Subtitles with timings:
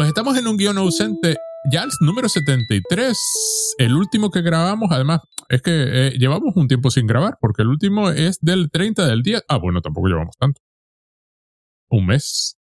[0.00, 1.36] Pues estamos en un guion ausente
[1.70, 3.18] ya el número 73,
[3.76, 5.20] el último que grabamos, además,
[5.50, 9.22] es que eh, llevamos un tiempo sin grabar, porque el último es del 30 del
[9.22, 9.42] día.
[9.46, 10.62] Ah, bueno, tampoco llevamos tanto.
[11.90, 12.56] Un mes.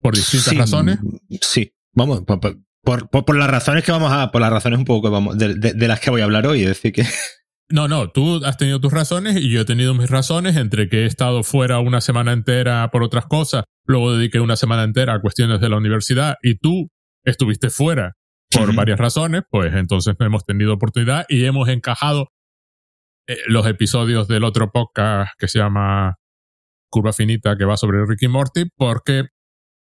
[0.00, 1.00] Por distintas razones.
[1.42, 5.12] Sí, vamos, por, por, las razones que vamos a, por las razones un poco que
[5.12, 7.04] vamos, de, de, las que voy a hablar hoy, es decir que.
[7.70, 11.02] No, no, tú has tenido tus razones y yo he tenido mis razones entre que
[11.02, 15.20] he estado fuera una semana entera por otras cosas, luego dediqué una semana entera a
[15.20, 16.90] cuestiones de la universidad y tú
[17.24, 18.14] estuviste fuera
[18.54, 22.28] por varias razones, pues entonces no hemos tenido oportunidad y hemos encajado
[23.26, 26.16] eh, los episodios del otro podcast que se llama
[26.90, 29.28] Curva Finita, que va sobre Ricky Morty, porque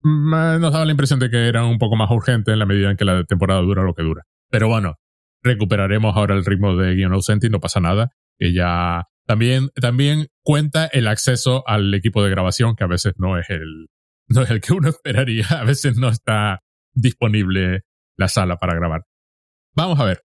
[0.03, 2.97] nos daba la impresión de que era un poco más urgente en la medida en
[2.97, 4.23] que la temporada dura lo que dura.
[4.49, 4.95] Pero bueno,
[5.43, 10.27] recuperaremos ahora el ritmo de guion ausente y no pasa nada, que ya también, también
[10.41, 13.87] cuenta el acceso al equipo de grabación, que a veces no es el,
[14.27, 16.59] no es el que uno esperaría, a veces no está
[16.93, 17.81] disponible
[18.17, 19.03] la sala para grabar.
[19.75, 20.23] Vamos a ver.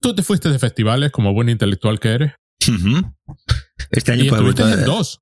[0.00, 2.32] Tú te fuiste de festivales como buen intelectual que eres.
[3.90, 5.20] Este año y estuviste en dos.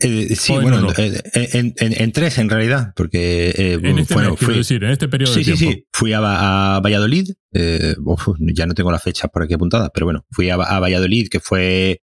[0.00, 4.82] Eh, sí, bueno, eh, en, tres en realidad, porque eh, en este bueno, fui, decir,
[4.82, 9.30] en este periodo sí, de sí, Sí, fui a, Valladolid, ya no tengo las fechas
[9.32, 12.02] por aquí apuntadas, pero bueno, fui a, a Valladolid, que fue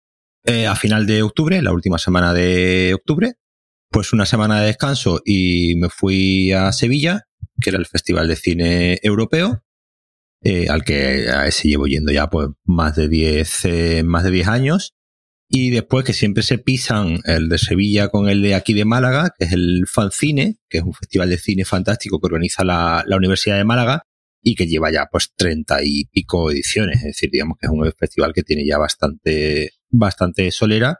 [0.47, 3.35] a final de octubre, la última semana de octubre,
[3.91, 7.23] pues una semana de descanso y me fui a Sevilla
[7.61, 9.63] que era el Festival de Cine Europeo,
[10.43, 14.31] eh, al que a ese llevo yendo ya pues más de 10 eh, más de
[14.31, 14.95] 10 años
[15.57, 19.33] y después que siempre se pisan el de Sevilla con el de aquí de Málaga,
[19.39, 23.17] que es el Fancine, que es un festival de cine fantástico que organiza la, la
[23.17, 24.03] Universidad de Málaga
[24.43, 27.89] y que lleva ya pues treinta y pico ediciones, es decir, digamos que es un
[27.97, 30.99] festival que tiene ya bastante bastante solera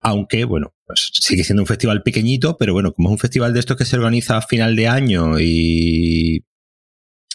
[0.00, 3.60] aunque bueno, pues sigue siendo un festival pequeñito, pero bueno, como es un festival de
[3.60, 6.46] estos que se organiza a final de año y,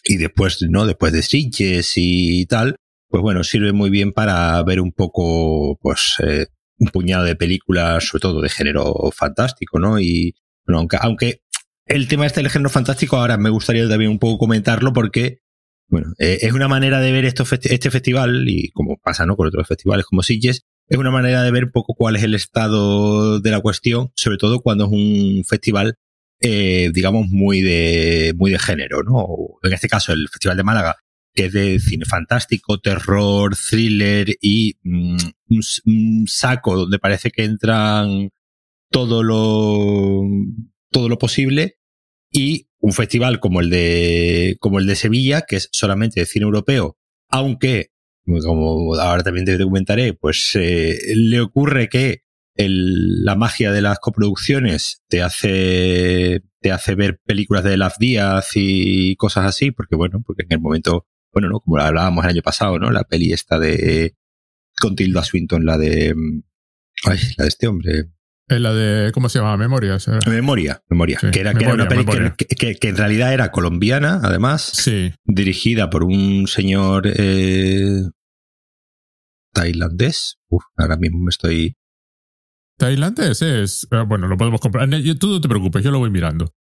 [0.06, 0.88] y después, ¿no?
[0.88, 2.78] Después de Sitges y tal,
[3.12, 6.48] pues bueno, sirve muy bien para ver un poco, pues, eh,
[6.80, 10.00] un puñado de películas, sobre todo de género fantástico, ¿no?
[10.00, 10.34] Y,
[10.66, 11.42] bueno, aunque, aunque
[11.86, 15.40] el tema este del género fantástico, ahora me gustaría también un poco comentarlo porque,
[15.90, 19.36] bueno, eh, es una manera de ver esto, este festival, y como pasa, ¿no?
[19.36, 22.34] Con otros festivales como Sitges, es una manera de ver un poco cuál es el
[22.34, 25.96] estado de la cuestión, sobre todo cuando es un festival,
[26.40, 29.28] eh, digamos, muy de, muy de género, ¿no?
[29.64, 30.98] En este caso, el Festival de Málaga,
[31.34, 35.18] que es de cine fantástico, terror, thriller y mm,
[35.86, 38.30] un, saco donde parece que entran
[38.90, 40.24] todo lo,
[40.90, 41.78] todo lo posible
[42.32, 46.46] y un festival como el de, como el de Sevilla, que es solamente de cine
[46.46, 46.98] europeo,
[47.30, 47.92] aunque
[48.46, 52.24] como ahora también te documentaré, pues eh, le ocurre que
[52.56, 59.16] la magia de las coproducciones te hace, te hace ver películas de Laf Díaz y
[59.16, 61.60] cosas así, porque bueno, porque en el momento, bueno, ¿no?
[61.60, 62.92] Como hablábamos el año pasado, ¿no?
[62.92, 64.16] La peli esta de,
[64.80, 66.16] con Tilda Swinton, la de,
[67.06, 68.12] ay, la de este hombre.
[68.48, 69.56] La de, ¿cómo se llama?
[69.56, 69.98] Memoria.
[70.28, 71.20] Memoria, Memoria.
[71.32, 72.06] que, era, que era una peli
[72.36, 74.62] que, que, en realidad era colombiana, además.
[74.62, 75.14] Sí.
[75.24, 78.04] Dirigida por un señor eh,
[79.54, 80.38] tailandés.
[80.50, 81.78] Uf, ahora mismo me estoy.
[82.78, 83.88] Tailandés es.
[83.90, 84.90] Eh, bueno, lo podemos comprar.
[85.18, 86.54] Tú no te preocupes, yo lo voy mirando.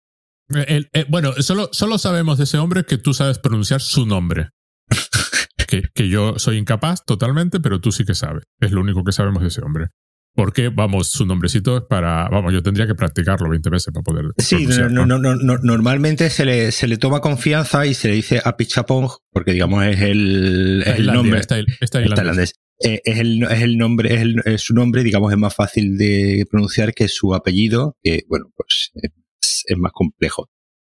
[0.53, 4.51] Eh, bueno, solo, solo sabemos de ese hombre que tú sabes pronunciar su nombre.
[5.67, 8.43] que, que yo soy incapaz totalmente, pero tú sí que sabes.
[8.59, 9.87] Es lo único que sabemos de ese hombre.
[10.33, 12.29] Porque, vamos, su nombrecito es para.
[12.29, 14.25] Vamos, yo tendría que practicarlo 20 veces para poder.
[14.37, 18.41] Sí, no, no, no, normalmente se le, se le toma confianza y se le dice
[18.43, 21.39] a Pichapong, porque digamos es el, es el nombre.
[21.39, 21.57] Está,
[21.91, 22.53] tailandés.
[22.79, 26.45] Eh, es, el, es el nombre, es, el, su nombre, digamos, es más fácil de
[26.49, 30.49] pronunciar que su apellido, que, bueno, pues es, es más complejo.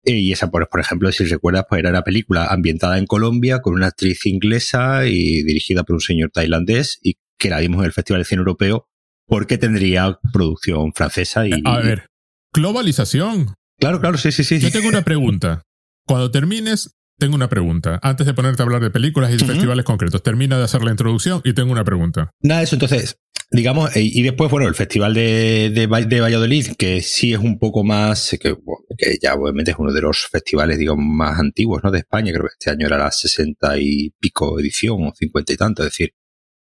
[0.07, 3.61] Eh, y esa, por, por ejemplo, si recuerdas, pues era una película ambientada en Colombia
[3.61, 7.87] con una actriz inglesa y dirigida por un señor tailandés y que la vimos en
[7.87, 8.89] el Festival de Cine Europeo
[9.27, 11.61] porque tendría producción francesa y...
[11.65, 12.07] A ver,
[12.55, 13.55] globalización.
[13.79, 14.61] Claro, claro, sí, sí, sí.
[14.61, 15.63] Yo tengo una pregunta.
[16.07, 17.99] Cuando termines, tengo una pregunta.
[18.03, 20.91] Antes de ponerte a hablar de películas y de festivales concretos, termina de hacer la
[20.91, 22.31] introducción y tengo una pregunta.
[22.41, 23.19] Nada, eso entonces,
[23.51, 25.87] digamos, eh, y después, bueno, el Festival de, de,
[26.21, 28.57] Valladolid, que sí es un poco más, que,
[28.99, 31.91] que, ya obviamente es uno de los festivales, digamos, más antiguos, ¿no?
[31.91, 35.57] De España, creo que este año era la sesenta y pico edición, o cincuenta y
[35.57, 36.11] tanto, es decir,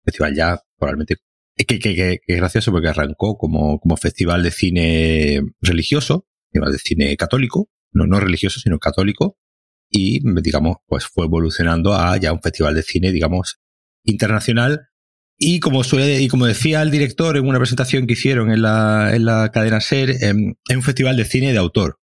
[0.04, 1.16] festival ya probablemente
[1.66, 7.16] que, que, que, es gracioso porque arrancó como, como festival de cine religioso, de cine
[7.16, 9.36] católico, no, no religioso, sino católico,
[9.90, 13.58] y digamos, pues fue evolucionando a ya un festival de cine, digamos,
[14.04, 14.88] internacional.
[15.36, 19.14] Y como suele, y como decía el director en una presentación que hicieron en la,
[19.14, 21.98] en la cadena SER, em, es un festival de cine de autor.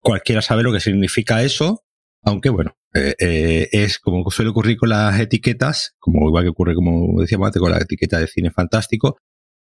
[0.00, 1.82] cualquiera sabe lo que significa eso,
[2.22, 6.74] aunque bueno, eh, eh, es como suele ocurrir con las etiquetas, como igual que ocurre,
[6.76, 9.16] como decíamos antes, con la etiqueta de cine fantástico,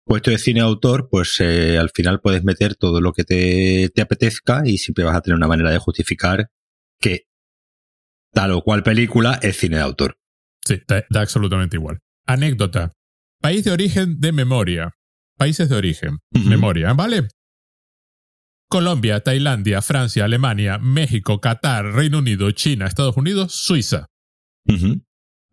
[0.06, 4.02] puesto de cine autor, pues eh, al final puedes meter todo lo que te, te
[4.02, 6.50] apetezca y siempre vas a tener una manera de justificar
[7.00, 7.28] que
[8.34, 10.18] tal o cual película es cine de autor.
[10.66, 12.00] Sí, da, da absolutamente igual.
[12.26, 12.94] Anécdota.
[13.42, 14.96] País de origen de memoria.
[15.38, 16.20] Países de origen.
[16.32, 17.28] Memoria, ¿vale?
[18.68, 24.08] Colombia, Tailandia, Francia, Alemania, México, Qatar, Reino Unido, China, Estados Unidos, Suiza.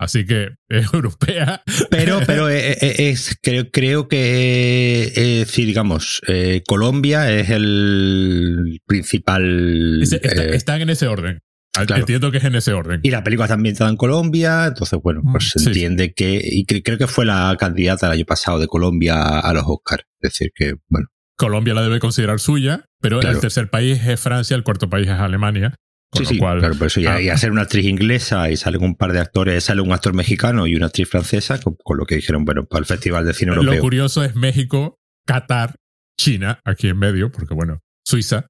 [0.03, 1.63] Así que es europea.
[1.91, 8.81] Pero, pero eh, eh, es, creo, creo que, eh, sí, digamos, eh, Colombia es el
[8.87, 10.01] principal.
[10.03, 11.41] Está- eh, están en ese orden.
[11.73, 11.97] claro.
[12.01, 13.01] Entiendo que es en ese orden.
[13.03, 15.69] y la película está ambientada en Colombia, entonces, bueno, pues se Mm, Sí.
[15.69, 16.41] entiende que.
[16.43, 20.05] Y cre- creo que fue la candidata el año pasado de Colombia a los Oscars.
[20.21, 21.09] Es decir, que, bueno.
[21.37, 23.37] Colombia la debe considerar suya, pero Claro.
[23.37, 25.75] el tercer país es Francia, el cuarto país es Alemania.
[26.13, 27.23] Con sí, lo sí, cual, claro, por eso ya, Ah.
[27.23, 30.13] y a ser una actriz inglesa y salen un par de actores, sale un actor
[30.13, 33.33] mexicano y una actriz francesa, con, con lo que dijeron, bueno, para el Festival de
[33.33, 33.81] Cine lo Europeo.
[33.81, 35.75] curioso es México, Qatar,
[36.21, 38.47] China, aquí en medio, porque bueno, Suiza.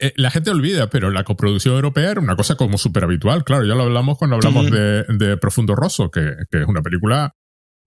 [0.00, 3.42] Eh, la gente olvida, pero la coproducción europea era una cosa como súper habitual.
[3.42, 4.74] Claro, ya lo hablamos cuando hablamos Ujú.
[4.76, 7.32] de, de Profundo Rosso, que, que es una película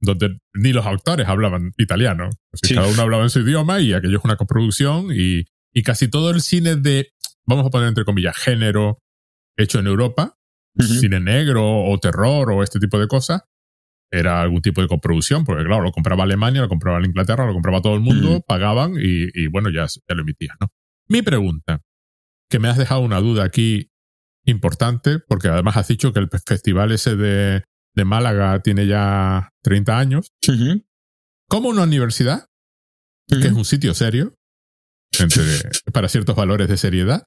[0.02, 2.26] donde ni los actores hablaban italiano.
[2.52, 2.76] Así Sí.
[2.76, 6.32] Cada uno hablaba en su idioma y aquello es una coproducción y, y casi todo
[6.32, 7.10] el cine de,
[7.46, 8.98] vamos a poner entre comillas, género
[9.62, 10.38] hecho en Europa,
[11.00, 13.42] cine negro o terror o este tipo de cosas,
[14.12, 17.54] era algún tipo de coproducción, porque claro, lo compraba Alemania, lo compraba la Inglaterra, lo
[17.54, 20.68] compraba todo el mundo, pagaban y, y bueno, ya, ya lo emitían, ¿no?
[21.08, 21.82] Mi pregunta,
[22.50, 23.90] que me has dejado una duda aquí
[24.46, 27.64] importante, porque además has dicho que el festival ese de,
[27.96, 30.84] de Málaga tiene ya 30 años, Ujú.
[31.48, 32.48] como una universidad,
[33.28, 34.34] que es un sitio serio,
[35.20, 37.24] entre- para ciertos valores de seriedad,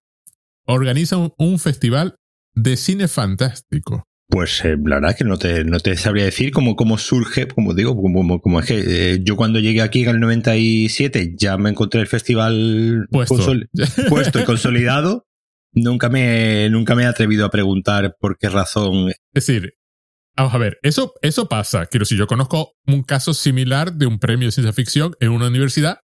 [0.67, 2.17] organiza un, un festival
[2.55, 4.05] de cine fantástico.
[4.29, 7.47] Pues eh, la verdad es que no te, no te sabría decir cómo, cómo surge,
[7.47, 11.57] como digo, como, como- es que eh, yo cuando llegué aquí en el 97 ya
[11.59, 13.53] me encontré el festival Puesto.
[14.09, 15.27] puesto y consolidado.
[15.73, 19.09] Nunca me, nunca me he atrevido a preguntar por qué razón.
[19.11, 19.75] Es decir,
[20.37, 21.87] vamos a ver, eso, eso pasa.
[21.87, 25.49] Quiero decir, yo conozco un caso similar de un premio de ciencia ficción en una
[25.49, 25.99] universidad,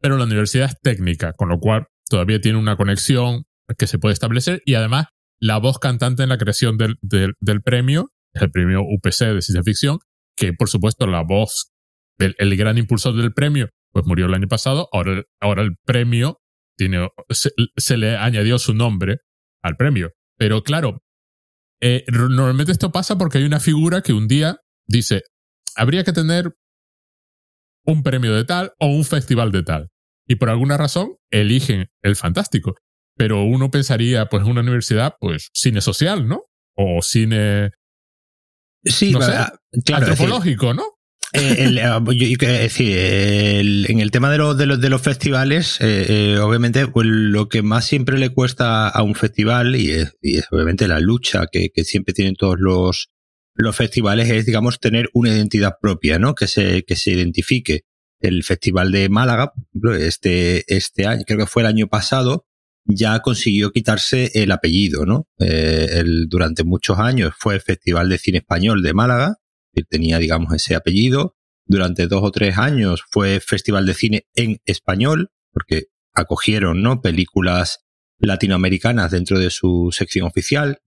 [0.00, 3.44] pero la universidad es técnica, con lo cual todavía tiene una conexión
[3.78, 5.06] que se puede establecer y además
[5.42, 9.98] la voz cantante en la creación del, del, premio el premio UPC de ciencia ficción,
[10.36, 11.72] que por supuesto la voz,
[12.18, 16.40] el, gran impulsor del premio, pues murió el año pasado, ahora, ahora el premio
[16.78, 19.18] tiene, se, le añadió su nombre
[19.62, 20.12] al premio.
[20.38, 21.02] Pero claro,
[21.80, 25.22] eh, normalmente esto pasa porque hay una figura que un día dice,
[25.74, 26.54] habría que tener
[27.84, 29.88] un premio de tal o un festival de tal.
[30.24, 32.76] Y por alguna razón eligen el fantástico.
[33.16, 36.44] Pero uno pensaría, pues, una universidad, pues, cine social, ¿no?
[36.74, 37.70] O cine
[38.84, 40.82] Sí, No sé, claro, decir, antropológico, ¿no?
[41.34, 44.80] Eh, el, eh, yo- yo- es decir, el- en el tema de los, de los,
[44.80, 49.14] de los festivales, eh, eh, obviamente, pues, lo que más siempre le cuesta a un
[49.14, 53.08] festival, y es, y es obviamente la lucha que, que siempre tienen todos los,
[53.54, 56.34] los festivales, es, digamos, tener una identidad propia, ¿no?
[56.34, 57.82] Que se, que se identifique.
[58.20, 59.52] El Festival de Málaga,
[59.98, 62.46] este, este año, creo que fue el año pasado,
[62.84, 65.28] ya consiguió quitarse el apellido, ¿no?
[65.38, 69.36] Eh, durante muchos años fue Festival de Cine Español de Málaga,
[69.88, 71.36] tenía, digamos, ese apellido.
[71.64, 77.00] Durante dos o tres años fue Festival de Cine en Español, porque acogieron, ¿no?
[77.00, 77.80] Películas
[78.18, 80.80] latinoamericanas dentro de su sección oficial,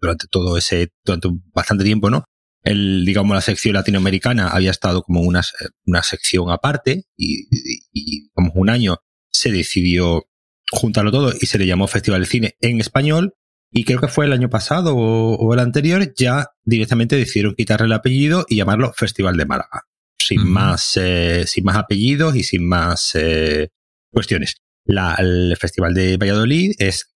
[0.00, 2.24] durante todo ese, durante bastante tiempo, ¿no?
[2.62, 5.42] El, digamos, la sección latinoamericana había estado como una,
[5.86, 8.98] una sección aparte y, y, y, digamos, un año
[9.30, 10.28] se decidió
[10.70, 13.34] juntarlo todo y se le llamó Festival de Cine en Español
[13.70, 17.86] y creo que fue el año pasado o, o el anterior, ya directamente decidieron quitarle
[17.86, 19.84] el apellido y llamarlo Festival de Málaga.
[20.20, 23.68] Sin, más, eh, sin más apellidos y sin más eh,
[24.10, 24.56] cuestiones.
[24.84, 27.14] La, el Festival de Valladolid es,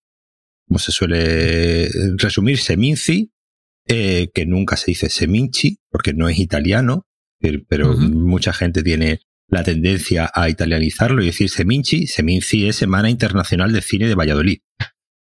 [0.67, 3.31] como se suele resumir, Seminci,
[3.87, 7.07] eh, que nunca se dice Seminci, porque no es italiano,
[7.69, 9.21] pero mucha gente tiene
[9.53, 12.07] la tendencia a italianizarlo y decir Seminci.
[12.07, 14.59] Seminci es Semana Internacional de Cine de Valladolid.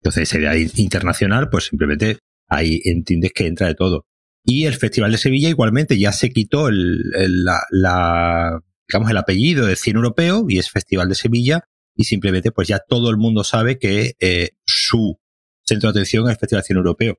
[0.03, 4.05] Entonces, sería internacional, pues simplemente ahí entiendes que entra de todo.
[4.45, 9.17] Y el Festival de Sevilla igualmente ya se quitó el, el- la, la- digamos, el
[9.17, 11.65] apellido de cine europeo y es Festival de Sevilla
[11.97, 15.19] y simplemente pues ya todo el mundo sabe que eh, su
[15.65, 17.19] centro de atención es el Festival de Cine Europeo.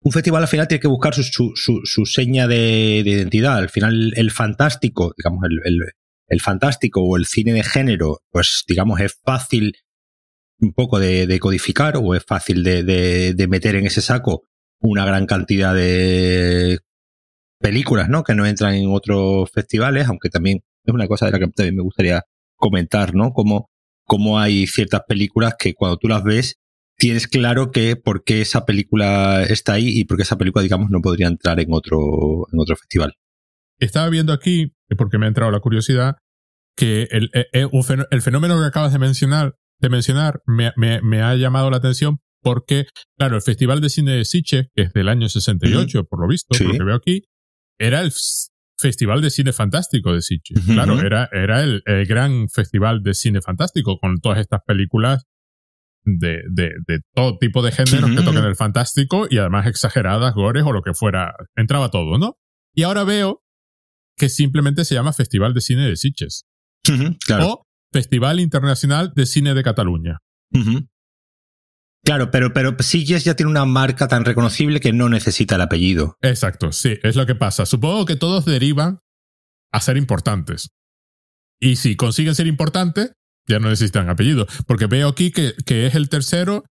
[0.00, 3.56] Un festival al final tiene que buscar su, su, su, su seña de, de identidad.
[3.58, 5.80] Al final el fantástico, digamos, el, el,
[6.28, 9.74] el fantástico o el cine de género, pues digamos es fácil
[10.60, 14.42] un poco de, codificar o es fácil de, meter en ese saco
[14.80, 16.80] una gran cantidad de
[17.60, 18.22] películas, ¿no?
[18.22, 21.76] Que no entran en otros festivales, aunque también es una cosa de la que también
[21.76, 22.22] me gustaría
[22.56, 23.32] comentar, ¿no?
[23.32, 23.70] Como,
[24.04, 26.58] como hay ciertas películas que cuando tú las ves
[26.96, 30.90] tienes claro que por qué esa película está ahí y por qué esa película, digamos,
[30.90, 31.98] no podría entrar en otro,
[32.52, 33.14] en otro festival.
[33.78, 36.16] Estaba viendo aquí, porque me ha entrado la curiosidad,
[36.76, 37.68] que el, eh, eh,
[38.10, 42.18] el fenómeno que acabas de mencionar, de mencionar me, me, me, ha llamado la atención
[42.40, 42.86] porque,
[43.18, 46.56] claro, el Festival de Cine de Siche, que es del año 68, por lo visto,
[46.56, 47.22] por lo que veo aquí,
[47.78, 48.12] era el
[48.78, 50.54] Festival de Cine Fantástico de Siche.
[50.66, 55.24] Claro, era, era el, el, gran festival de cine fantástico con todas estas películas
[56.04, 60.62] de, de, de todo tipo de géneros que toquen el fantástico y además exageradas, gores
[60.64, 61.34] o lo que fuera.
[61.56, 62.36] Entraba todo, ¿no?
[62.72, 63.42] Y ahora veo
[64.18, 66.44] que simplemente se llama Festival de Cine de Sitges.
[67.24, 67.48] claro.
[67.48, 70.18] O Festival Internacional de Cine de Cataluña.
[72.04, 76.16] Claro, pero, pero Sitges ya tiene una marca tan reconocible que no necesita el apellido.
[76.22, 77.66] Exacto, sí, es lo que pasa.
[77.66, 78.98] Supongo que todos derivan
[79.72, 80.70] a ser importantes.
[81.60, 83.12] Y si consiguen ser importantes,
[83.48, 84.46] ya no necesitan apellido.
[84.66, 86.64] Porque veo aquí que, que es el tercero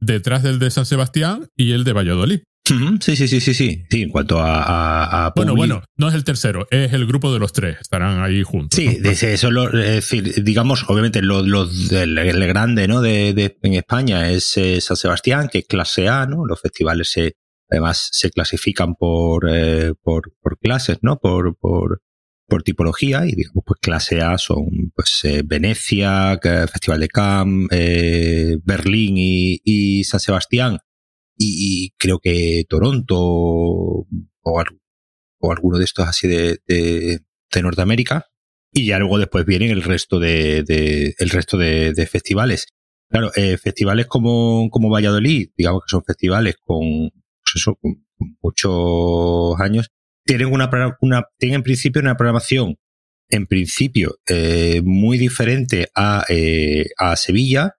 [0.00, 2.40] detrás del de San Sebastián y el de Valladolid.
[2.64, 3.84] Sí, sí, sí, sí, sí.
[3.90, 5.26] Sí, en cuanto a.
[5.26, 7.78] a, bueno, bueno, no es el tercero, es el grupo de los tres.
[7.80, 8.76] Estarán ahí juntos.
[8.76, 13.00] Sí, eso lo, es decir, digamos, obviamente, lo, lo el, grande, ¿no?
[13.00, 16.46] De, de, en España es eh, San Sebastián, que es clase A, ¿no?
[16.46, 17.34] Los festivales se,
[17.70, 21.18] además se clasifican por, eh, por, por clases, ¿no?
[21.18, 22.02] Por, por,
[22.46, 28.58] por tipología y digamos pues clase A son pues eh, Venecia, Festival de Cannes, eh,
[28.64, 30.78] Berlín y, y, San Sebastián
[31.42, 34.06] y, creo que Toronto o,
[34.42, 37.22] o, alguno de estos así de, de,
[37.62, 38.26] Norteamérica
[38.72, 42.66] y ya luego después vienen el resto de, de el resto de, festivales.
[43.08, 47.78] Claro, eh, festivales como, como Valladolid, digamos que son festivales con, pues eso,
[48.40, 49.88] muchos años,
[50.24, 50.70] tienen una,
[51.00, 52.76] una tienen en principio una programación
[53.30, 57.76] en principio eh, muy diferente a, eh, a Sevilla,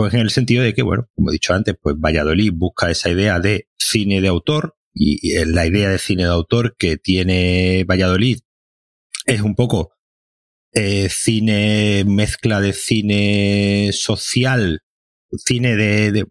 [0.00, 3.10] pues en el sentido de que, bueno, como he dicho antes, pues Valladolid busca esa
[3.10, 8.38] idea de cine de autor y, la idea de cine de autor que tiene Valladolid
[9.26, 9.92] es un poco
[10.72, 14.80] eh, cine, mezcla de cine social,
[15.32, 16.24] cine de,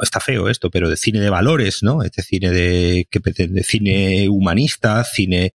[0.00, 2.04] está feo esto, pero de cine de valores, ¿no?
[2.04, 5.54] Este cine de, que pretende, cine humanista, cine,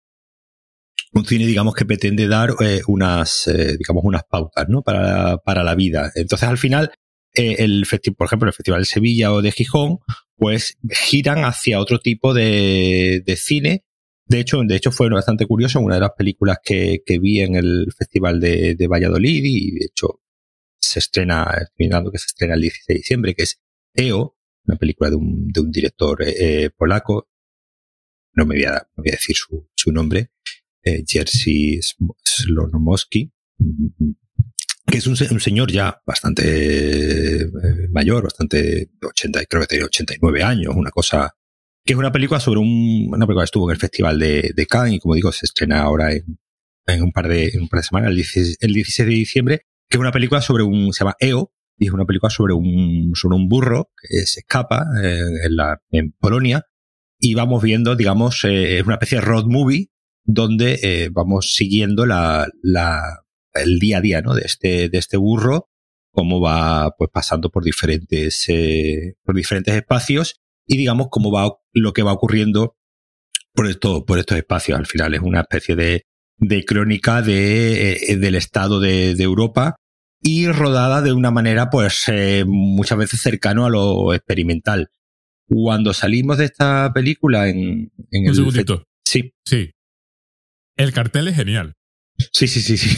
[1.13, 4.81] un cine, digamos, que pretende dar eh, unas, eh, digamos, unas pautas, ¿no?
[4.81, 6.11] Para, para la vida.
[6.15, 6.91] Entonces, al final,
[7.33, 7.85] eh, el
[8.17, 9.99] por ejemplo, el Festival de Sevilla o de Gijón,
[10.35, 13.85] pues giran hacia otro tipo de, de cine.
[14.25, 17.55] De hecho, de hecho fue bastante curioso, una de las películas que, que vi en
[17.55, 20.21] el Festival de, de Valladolid y de hecho
[20.79, 23.61] se estrena, mirando que se estrena el 16 de diciembre, que es
[23.93, 27.29] EO, una película de un, de un director eh, polaco,
[28.33, 30.31] no me voy a, no voy a decir su, su nombre,
[30.83, 31.79] eh, Jerzy
[32.23, 33.31] Slonomowski,
[34.89, 37.49] que es un, un, señor ya bastante eh,
[37.91, 41.33] mayor, bastante 80, creo que tiene 89 años, una cosa
[41.85, 44.65] que es una película sobre un, una película que estuvo en el Festival de, de
[44.65, 46.39] Cannes y como digo, se estrena ahora en,
[46.85, 49.61] en un par de, en un par de semanas, el 16, el 16 de diciembre,
[49.89, 53.11] que es una película sobre un, se llama EO, y es una película sobre un,
[53.15, 56.65] sobre un burro que se escapa eh, en, la, en Polonia
[57.17, 59.89] y vamos viendo, digamos, eh, una especie de road movie
[60.23, 64.33] donde eh, vamos siguiendo la, la, el día a día ¿no?
[64.33, 65.69] de, este, de este burro,
[66.11, 71.93] cómo va pues pasando por diferentes, eh, por diferentes espacios y digamos cómo va lo
[71.93, 72.75] que va ocurriendo
[73.53, 74.77] por, esto, por estos espacios.
[74.77, 76.05] Al final es una especie de,
[76.37, 79.75] de crónica de, eh, del estado de, de Europa
[80.21, 84.89] y rodada de una manera, pues, eh, muchas veces cercano a lo experimental.
[85.47, 88.35] Cuando salimos de esta película en, en Un el.
[88.35, 88.83] segundito.
[89.05, 89.33] Sí.
[89.45, 89.71] Sí.
[90.75, 91.75] El cartel es genial.
[92.33, 92.97] Sí, sí, sí, sí.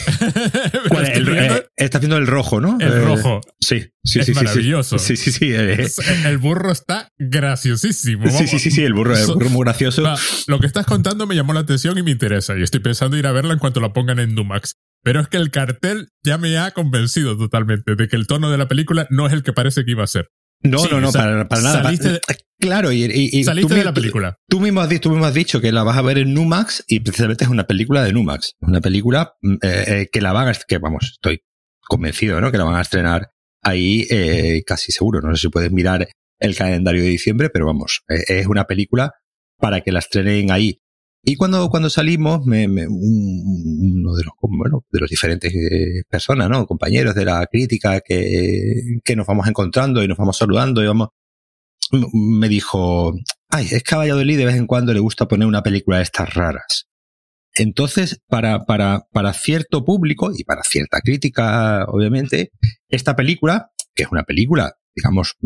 [1.14, 2.76] el, eh, está haciendo el rojo, ¿no?
[2.80, 3.40] El eh, rojo.
[3.60, 4.32] Sí, sí, es sí.
[4.32, 4.98] maravilloso.
[4.98, 5.52] Sí, sí, sí.
[5.52, 5.86] Eh.
[6.24, 8.28] El burro está graciosísimo.
[8.30, 10.02] Sí, sí, sí, sí, el burro, el burro muy gracioso.
[10.46, 12.58] lo que estás contando me llamó la atención y me interesa.
[12.58, 14.76] Y estoy pensando ir a verla en cuanto la pongan en Numax.
[15.04, 18.58] Pero es que el cartel ya me ha convencido totalmente de que el tono de
[18.58, 20.30] la película no es el que parece que iba a ser.
[20.62, 21.82] No, no, no, para, nada.
[21.82, 22.20] Saliste
[22.60, 24.38] claro, y, y, saliste de la película.
[24.48, 27.00] Tú mismo, has, tú mismo has dicho que la vas a ver en Numax y
[27.00, 28.54] precisamente es una película de Numax.
[28.60, 31.42] Una película mm, eh, eh, que la van a, que vamos, estoy
[31.80, 32.52] convencido, ¿no?
[32.52, 35.20] Que la van a estrenar ahí eh, casi seguro.
[35.20, 39.14] No sé si puedes mirar el calendario de diciembre, pero vamos, es una película
[39.58, 40.80] para que la estrenen ahí.
[41.24, 46.50] Y cuando, cuando salimos, me, me, uno de los, bueno, de los diferentes eh, personas,
[46.50, 46.66] ¿no?
[46.66, 51.08] Compañeros de la crítica que, que nos vamos encontrando y nos vamos saludando y vamos,
[52.12, 53.14] me dijo,
[53.50, 56.02] ay, es que a Valladolid de vez en cuando le gusta poner una película de
[56.02, 56.88] estas raras.
[57.54, 62.50] Entonces, para, para, para cierto público y para cierta crítica, obviamente,
[62.88, 65.36] esta película, que es una película, digamos,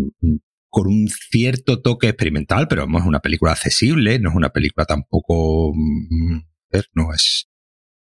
[0.77, 5.73] con un cierto toque experimental, pero es una película accesible, no es una película tampoco,
[5.75, 6.41] mm,
[6.93, 7.49] no es,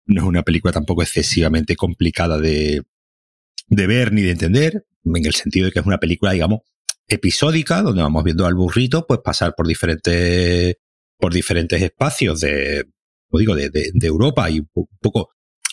[0.06, 2.80] no es una película tampoco excesivamente complicada de,
[3.66, 6.60] de ver ni de entender, en el sentido de que es una película, digamos,
[7.08, 10.76] episódica, donde vamos viendo al burrito, pues pasar por diferentes,
[11.18, 12.86] por diferentes espacios de,
[13.28, 15.28] como digo, de, de, de Europa y un poco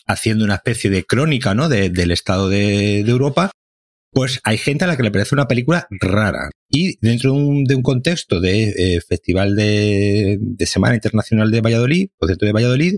[0.06, 1.70] haciendo una especie de crónica, ¿no?
[1.70, 3.52] De, del estado de, de, Europa,
[4.12, 6.50] pues hay gente a la que le parece una película rara.
[6.70, 12.10] Y dentro de un, de un contexto de eh, Festival de, Semana Internacional de Valladolid,
[12.20, 12.98] o dentro de Valladolid,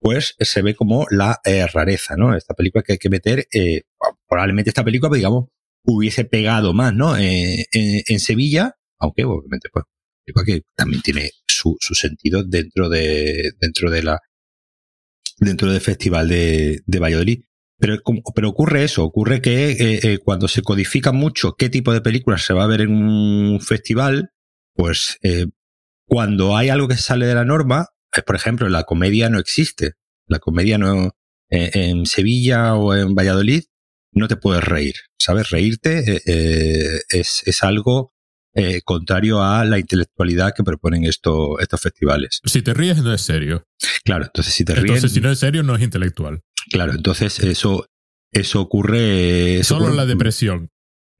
[0.00, 2.34] pues se ve como la eh, rareza, ¿no?
[2.34, 3.82] Esta película que hay que meter, eh,
[4.28, 5.48] probablemente esta película, pues, digamos,
[5.84, 7.16] hubiese pegado más, ¿no?
[7.16, 9.84] en, en, Sevilla, aunque obviamente, pues,
[10.46, 14.20] que también tiene su, su sentido dentro de, dentro de la,
[15.38, 17.42] dentro del Festival de, de Valladolid.
[17.80, 17.98] Pero,
[18.34, 22.44] pero ocurre eso, ocurre que eh, eh, cuando se codifica mucho qué tipo de películas
[22.44, 24.30] se va a ver en un festival,
[24.74, 25.46] pues eh,
[26.06, 29.94] cuando hay algo que sale de la norma, eh, por ejemplo, la comedia no existe.
[30.26, 31.12] La comedia no
[31.48, 33.64] eh, en Sevilla o en Valladolid
[34.12, 35.50] no te puedes reír, ¿sabes?
[35.50, 36.20] Reírte
[37.08, 38.12] es, es algo
[38.52, 42.40] eh, contrario a la intelectualidad que proponen esto, estos festivales.
[42.44, 43.64] Si te ríes no es serio.
[44.04, 44.86] Claro, entonces si te ríes...
[44.86, 46.42] Entonces si no es serio no es intelectual.
[46.70, 47.86] Claro, entonces eso,
[48.32, 49.62] eso ocurre...
[49.64, 50.70] Solo en la depresión.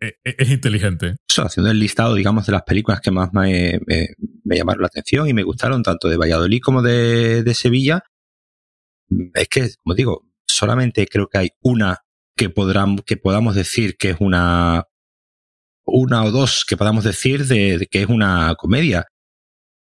[0.01, 1.17] E, e, es inteligente.
[1.29, 4.09] Eso, haciendo el listado, digamos, de las películas que más me, me,
[4.45, 8.03] me llamaron la atención y me gustaron, tanto de Valladolid como de, de Sevilla,
[9.35, 11.99] es que, como digo, solamente creo que hay una
[12.37, 14.85] que, podrán, que podamos decir que es una
[15.85, 19.07] una o dos que podamos decir de, de que es una comedia.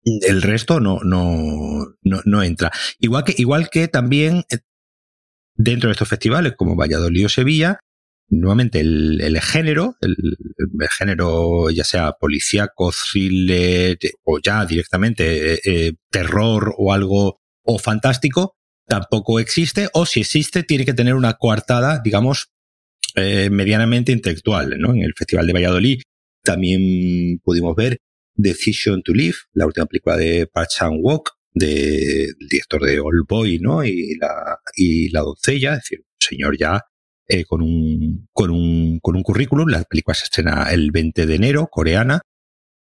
[0.04, 2.72] El resto no, no, no, no entra.
[2.98, 4.58] Igual que, igual que también eh,
[5.62, 7.78] dentro de estos festivales como Valladolid o Sevilla,
[8.28, 15.60] nuevamente el, el género, el, el, género ya sea policíaco, thriller o ya directamente eh,
[15.64, 18.54] eh, terror o algo o fantástico,
[18.86, 22.48] tampoco existe o si existe tiene que tener una coartada, digamos,
[23.14, 24.94] eh, medianamente intelectual, ¿no?
[24.94, 26.02] En el Festival de Valladolid
[26.42, 27.98] también pudimos ver
[28.34, 33.58] Decision to Live, la última película de Park Chan-wook, de, del director de Old Boy,
[33.58, 33.84] ¿no?
[33.84, 36.80] Y la, y la doncella, es decir, un señor ya
[37.28, 39.68] eh, con, un, con, un, con un currículum.
[39.68, 42.22] La película se estrena el 20 de enero, coreana.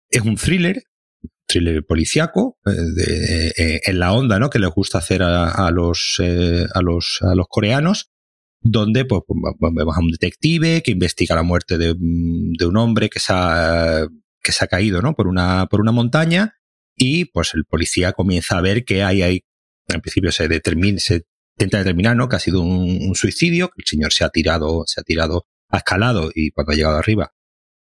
[0.09, 0.83] Es un thriller,
[1.47, 4.51] thriller policiaco, eh, de, eh, en la onda, ¿no?
[4.51, 8.11] Que les gusta hacer a, a los, eh, a los, a los coreanos
[8.63, 9.23] donde pues,
[9.73, 14.07] vemos a un detective que investiga la muerte de, de, un hombre que se ha,
[14.43, 15.15] que se ha caído ¿no?
[15.15, 16.60] por, una, por una montaña
[17.03, 19.45] y pues el policía comienza a ver que hay, hay
[19.89, 21.25] en principio se determina, se
[21.57, 22.29] intenta determinar ¿no?
[22.29, 25.47] que ha sido un, un suicidio, que el señor se ha tirado, se ha tirado,
[25.71, 27.33] ha escalado y cuando ha llegado arriba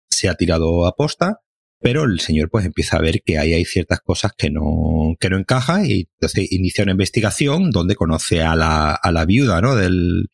[0.09, 1.41] se ha tirado a posta,
[1.81, 5.31] pero el señor pues empieza a ver que ahí hay ciertas cosas que no, que
[5.31, 9.75] no encaja y entonces inicia una investigación donde conoce a la, a la viuda, ¿no?
[9.75, 10.29] Del,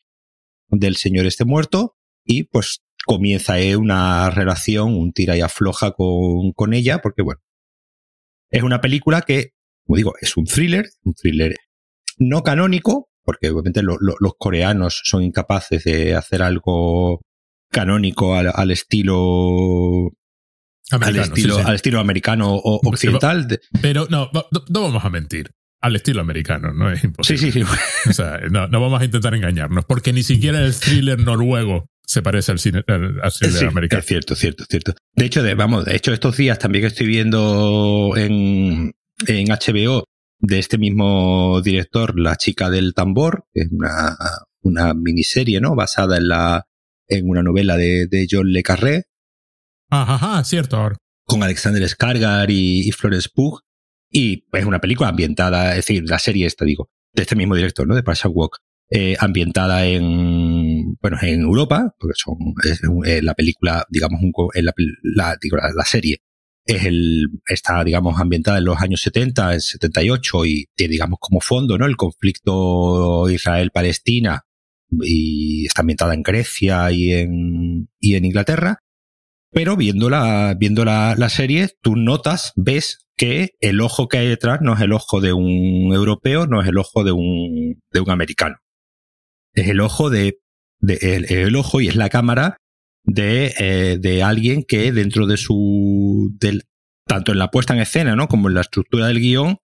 [0.68, 6.52] del señor este muerto y pues comienza eh, una relación, un tira y afloja con,
[6.52, 7.40] con ella, porque bueno,
[8.54, 9.50] es una película que,
[9.84, 11.56] como digo, es un thriller, un thriller
[12.18, 17.20] no canónico, porque obviamente lo, lo, los coreanos son incapaces de hacer algo
[17.70, 20.12] canónico al, al estilo
[20.92, 21.68] Americano, al estilo, sí, sí.
[21.68, 23.60] al estilo americano o occidental.
[23.82, 25.50] Pero no, no, no, vamos a mentir
[25.84, 27.38] al estilo americano, no es imposible.
[27.38, 28.08] Sí, sí, sí.
[28.08, 32.22] O sea, no, no, vamos a intentar engañarnos, porque ni siquiera el thriller noruego se
[32.22, 34.00] parece al cine al, al thriller sí, americano.
[34.00, 34.94] Es cierto, cierto, cierto.
[35.14, 38.94] De hecho, de, vamos, de hecho, estos días también que estoy viendo en,
[39.26, 40.04] en HBO
[40.38, 44.16] de este mismo director, La chica del tambor, que es una,
[44.62, 45.74] una miniserie, ¿no?
[45.74, 46.64] Basada en la,
[47.08, 49.04] en una novela de, de John Le Carré.
[49.90, 50.96] Ajá, ajá, cierto ahora.
[51.26, 53.60] Con Alexander Skargar y, y Florence Pugh.
[54.16, 57.84] Y es una película ambientada, es decir, la serie esta, digo, de este mismo director,
[57.84, 57.96] ¿no?
[57.96, 63.84] De Park Walk, eh, ambientada en, bueno, en Europa, porque son, es, eh, la película,
[63.90, 66.18] digamos, un, digo, la, la, serie
[66.64, 71.40] es el, está, digamos, ambientada en los años 70, en 78, y tiene, digamos, como
[71.40, 71.84] fondo, ¿no?
[71.84, 74.44] El conflicto Israel-Palestina,
[75.02, 78.78] y está ambientada en Grecia y en, y en Inglaterra.
[79.54, 84.28] Pero viendo la, viendo la, la serie, tú notas, ves que el ojo que hay
[84.28, 88.00] detrás no es el ojo de un europeo, no es el ojo de un, de
[88.00, 88.56] un americano.
[89.54, 90.40] Es el ojo de,
[90.82, 92.56] el, el ojo y es la cámara
[93.04, 96.64] de, eh, de alguien que dentro de su, del,
[97.06, 98.26] tanto en la puesta en escena, ¿no?
[98.26, 99.58] Como en la estructura del guion,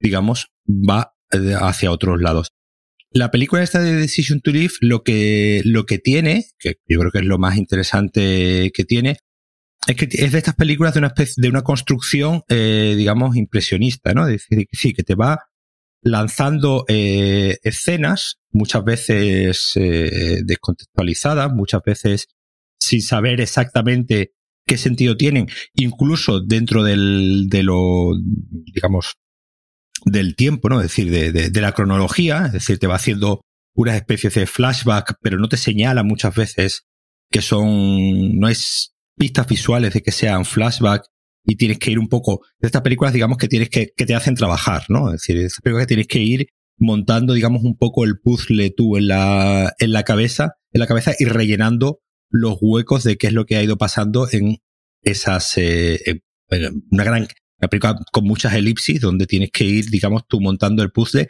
[0.00, 2.48] digamos, va eh, hacia otros lados.
[3.10, 7.12] La película esta de Decision to Live, lo que, lo que tiene, que yo creo
[7.12, 9.16] que es lo más interesante que tiene,
[9.88, 14.12] es que es de estas películas de una especie, de una construcción, eh, digamos, impresionista,
[14.12, 14.28] ¿no?
[14.28, 15.46] Es decir, sí, que te va
[16.02, 22.26] lanzando eh, escenas, muchas veces eh, descontextualizadas, muchas veces
[22.78, 24.32] sin saber exactamente
[24.66, 28.12] qué sentido tienen, incluso dentro del, de lo,
[28.74, 29.14] digamos,
[30.04, 30.82] del tiempo, ¿no?
[30.82, 33.40] Es decir, de, de, de la cronología, es decir, te va haciendo
[33.74, 36.82] unas especies de flashback, pero no te señala muchas veces
[37.30, 41.04] que son, no es pistas visuales de que sean flashback
[41.44, 44.14] y tienes que ir un poco, de estas películas digamos que tienes que, que te
[44.14, 45.08] hacen trabajar, ¿no?
[45.08, 48.96] Es decir, estas películas que tienes que ir montando digamos un poco el puzzle tú
[48.96, 52.00] en la, en la cabeza, en la cabeza y rellenando
[52.30, 54.58] los huecos de qué es lo que ha ido pasando en
[55.02, 56.22] esas, eh, en
[56.90, 57.28] una gran,
[57.58, 61.28] una película con muchas elipsis donde tienes que ir, digamos, tú montando el puzzle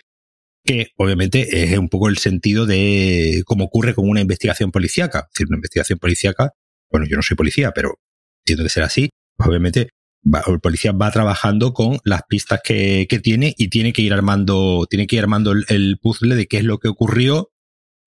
[0.64, 5.20] que obviamente es un poco el sentido de cómo ocurre con una investigación policíaca.
[5.20, 6.53] Es decir, una investigación policíaca,
[6.90, 7.94] bueno, yo no soy policía, pero
[8.42, 9.90] entiendo que será así, pues obviamente
[10.24, 14.12] va, el policía va trabajando con las pistas que, que, tiene y tiene que ir
[14.12, 17.51] armando, tiene que ir armando el, el, puzzle de qué es lo que ocurrió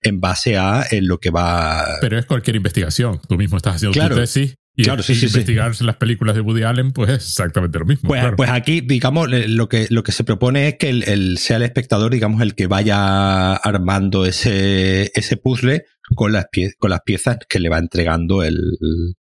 [0.02, 1.86] en base a en lo que va.
[2.00, 3.20] Pero es cualquier investigación.
[3.28, 4.16] Tú mismo estás haciendo claro.
[4.16, 5.84] tu tesis y, claro, sí, sí, investigar sí.
[5.84, 8.08] las películas de Woody Allen, pues es exactamente lo mismo.
[8.08, 8.36] Pues, claro.
[8.36, 11.62] pues aquí, digamos, lo que, lo que se propone es que el, el, sea el
[11.62, 16.46] espectador, digamos, el que vaya armando ese, ese puzzle con las,
[16.78, 18.58] con las piezas que le va entregando el.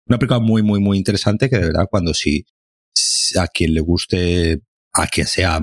[0.05, 2.45] Una película muy, muy, muy interesante que de verdad, cuando si,
[3.39, 4.61] a quien le guste,
[4.93, 5.59] a quien sea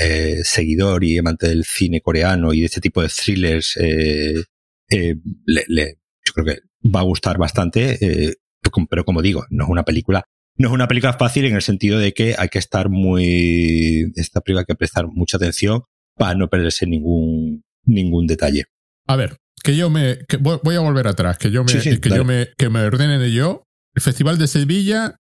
[0.00, 4.44] eh, seguidor y amante del cine coreano y de este tipo de thrillers, eh,
[4.90, 5.14] eh,
[5.46, 8.34] yo creo que va a gustar bastante eh,
[8.88, 10.24] pero como digo, no es una película,
[10.56, 14.40] no es una película fácil en el sentido de que hay que estar muy, esta
[14.40, 15.82] película hay que prestar mucha atención
[16.14, 18.64] para no perderse ningún, ningún detalle.
[19.06, 21.98] A ver, que yo me, que voy a volver atrás, que yo me, sí, sí,
[21.98, 22.20] que dale.
[22.20, 23.64] yo me, que me ordenen de yo.
[23.94, 25.16] El Festival de Sevilla,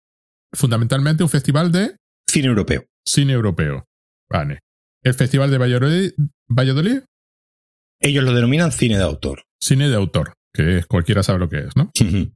[0.52, 1.96] fundamentalmente un festival de
[2.28, 2.84] cine europeo.
[3.04, 3.84] Cine europeo.
[4.30, 4.60] Vale.
[5.02, 6.12] El Festival de Valladolid,
[6.48, 7.00] Valladolid.
[8.00, 9.42] Ellos lo denominan cine de autor.
[9.60, 11.90] Cine de autor, que es, cualquiera sabe lo que es, ¿no?
[12.00, 12.34] Uh -huh.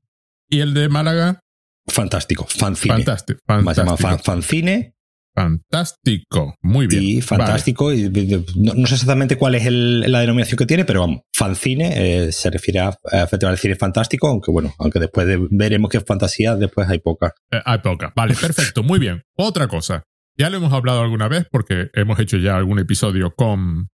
[0.48, 1.40] ¿Y el de Málaga?
[1.86, 2.94] Fantástico, fancine.
[2.96, 3.40] Fantástico.
[3.46, 4.93] Más llamado fan, fancine.
[5.34, 7.02] Fantástico, muy bien.
[7.02, 7.98] Y fantástico, vale.
[7.98, 12.26] y, no, no, sé exactamente cuál es el, la denominación que tiene, pero vamos, fancine
[12.26, 15.90] eh, se refiere a, a Festival de Cine Fantástico, aunque bueno, aunque después de, veremos
[15.90, 17.34] que es fantasía, después hay poca.
[17.50, 19.22] Eh, hay poca, vale, perfecto, muy bien.
[19.36, 20.04] Otra cosa,
[20.38, 23.88] ya lo hemos hablado alguna vez porque hemos hecho ya algún episodio con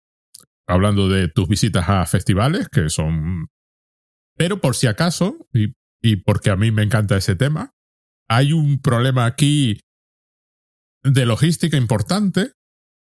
[0.66, 3.46] hablando de tus visitas a festivales, que son...
[4.36, 7.74] Pero por si acaso, y y porque a mí me encanta ese tema,
[8.28, 9.80] hay un problema aquí
[11.12, 12.52] de logística importante,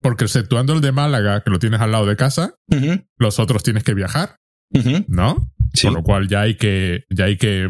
[0.02, 3.08] porque exceptuando el de Málaga, que lo tienes al lado de casa, uh -huh.
[3.18, 4.38] los otros tienes que viajar,
[4.74, 5.06] uh -huh.
[5.08, 5.52] ¿no?
[5.74, 5.88] Sí.
[5.88, 7.70] Con lo cual ya hay que, ya hay que,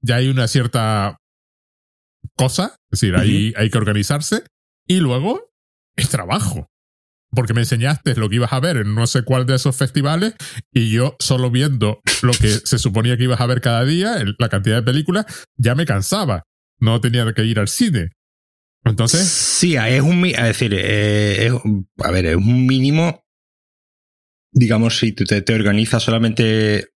[0.00, 1.18] ya hay una cierta
[2.36, 3.22] cosa, es decir, uh -huh.
[3.22, 4.44] ahí hay que organizarse,
[4.86, 5.50] y luego
[5.96, 6.68] es trabajo
[7.34, 10.34] porque me enseñaste lo que ibas a ver en no sé cuál de esos festivales
[10.70, 14.48] y yo solo viendo lo que se suponía que ibas a ver cada día, la
[14.48, 16.44] cantidad de películas, ya me cansaba.
[16.78, 18.10] No tenía que ir al cine.
[18.84, 19.28] Entonces.
[19.28, 20.24] Sí, es un.
[20.26, 21.52] Es decir, eh, es,
[22.04, 23.24] a ver, es un mínimo.
[24.52, 26.88] Digamos, si tú te, organizas solamente.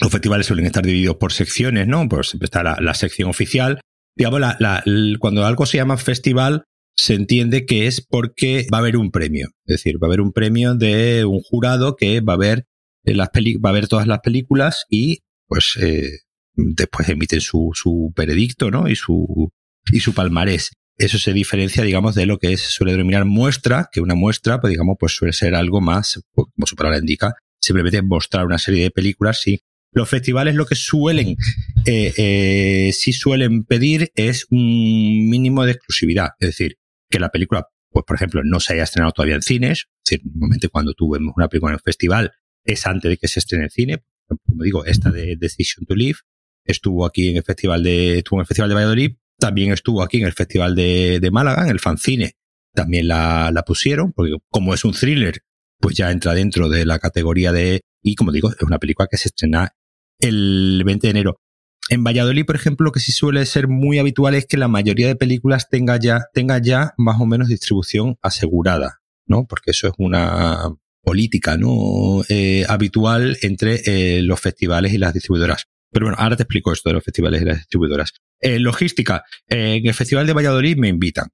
[0.00, 2.08] Los festivales suelen estar divididos por secciones, ¿no?
[2.08, 3.80] Pues siempre está la, sección oficial.
[4.16, 4.82] Digamos, la, la,
[5.20, 6.64] cuando algo se llama festival,
[6.96, 9.50] se entiende que es porque va a haber un premio.
[9.64, 12.66] Es decir, va a haber un premio de un jurado que va a ver
[13.04, 16.20] las peli va a ver todas las películas y pues eh,
[16.54, 18.88] después emiten su, su veredicto, ¿no?
[18.88, 19.50] Y su,
[19.90, 20.72] y su palmarés.
[20.98, 24.70] Eso se diferencia, digamos, de lo que es, suele denominar muestra, que una muestra, pues
[24.70, 28.82] digamos, pues suele ser algo más, pues, como su palabra indica, simplemente mostrar una serie
[28.82, 29.60] de películas, sí.
[29.94, 31.36] Los festivales lo que suelen,
[31.86, 36.30] eh, eh, sí suelen pedir es un mínimo de exclusividad.
[36.38, 36.76] Es decir,
[37.10, 39.86] que la película, pues por ejemplo, no se haya estrenado todavía en cines.
[40.04, 42.32] Es decir, normalmente cuando tú vemos una película en el festival
[42.64, 44.04] es antes de que se estrene en cine.
[44.46, 46.18] Como digo, esta de Decision to Live
[46.64, 50.18] estuvo aquí en el festival de, estuvo en el festival de Valladolid, también estuvo aquí
[50.18, 52.36] en el festival de, de Málaga, en el Fancine.
[52.72, 55.40] También la, la pusieron, porque como es un thriller,
[55.80, 59.16] pues ya entra dentro de la categoría de, y como digo, es una película que
[59.16, 59.74] se estrena
[60.20, 61.40] el 20 de enero.
[61.88, 65.08] en Valladolid, por ejemplo, lo que sí suele ser muy habitual es que la mayoría
[65.08, 69.46] de películas tenga ya, tenga ya más o menos distribución asegurada, ¿no?
[69.48, 72.22] Porque eso es una política, ¿no?
[72.28, 75.64] Eh, habitual entre eh, los festivales y las distribuidoras.
[75.90, 78.12] Pero bueno, ahora te explico esto de los festivales y las distribuidoras.
[78.42, 79.24] Eh, logística.
[79.46, 81.28] en el Festival de Valladolid me invitan.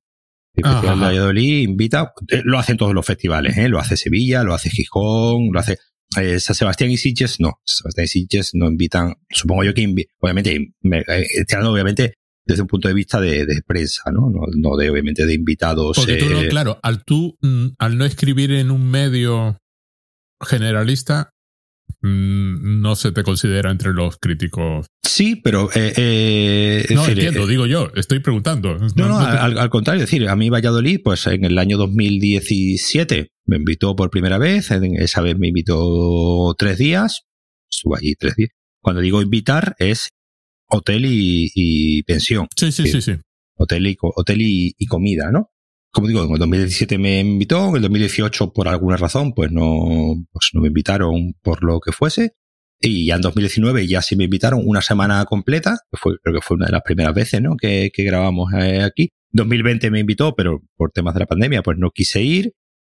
[0.55, 2.13] El Festival de Valladolid invita,
[2.45, 3.69] lo hacen todos los festivales, ¿eh?
[3.69, 5.79] Lo hace Sevilla, lo hace Gijón, lo hace
[6.21, 7.61] eh, San Sebastián y Sitges no.
[7.65, 9.87] San Sebastián y Sitges no invitan, supongo yo que
[10.21, 14.31] obviamente, me, este obviamente desde un punto de vista de, prensa, ¿no?
[14.31, 14.77] ¿no?
[14.77, 15.97] de obviamente de invitados.
[15.97, 19.59] Porque tú no, claro, al tú, mm, al no escribir en un medio
[20.41, 21.31] generalista,
[22.01, 24.87] no se te considera entre los críticos.
[25.03, 25.69] Sí, pero...
[25.75, 28.79] Eh, eh, no, entiendo, digo yo, estoy preguntando.
[28.95, 33.33] No, no, al, al, contrario, es decir, a mí Valladolid, pues en el año 2017
[33.47, 37.23] me invitó por primera vez, esa vez me invitó tres días,
[37.71, 38.51] estuve allí tres días.
[38.81, 40.11] Cuando digo invitar es
[40.69, 42.47] hotel y, pensión.
[42.57, 43.13] Sí, sí, sí, sí.
[43.57, 45.51] Hotel y, hotel y, comida, ¿no?
[45.91, 50.27] Como digo, en el 2017 me invitó, en el 2018 por alguna razón pues no,
[50.31, 52.35] pues no me invitaron por lo que fuese.
[52.81, 56.41] Y ya en 2019 ya sí me invitaron una semana completa, que fue, creo que
[56.41, 57.57] fue una de las primeras veces ¿no?
[57.57, 59.11] que, que grabamos eh, aquí.
[59.33, 62.53] 2020 me invitó, pero por temas de la pandemia pues no quise ir.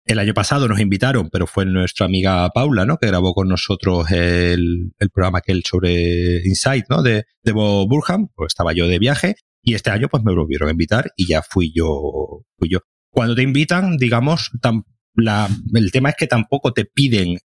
[0.06, 2.96] El año pasado nos invitaron, pero fue nuestra amiga Paula, ¿no?
[2.96, 7.02] Que grabó con nosotros el, el programa aquel sobre Insight, ¿no?
[7.02, 9.36] De, de Bob Burham, pues estaba yo de viaje.
[9.62, 12.80] Y este año, pues me volvieron a invitar y ya fui yo, fui yo.
[13.10, 14.50] Cuando te invitan, digamos,
[15.14, 17.38] la, el tema es que tampoco te piden,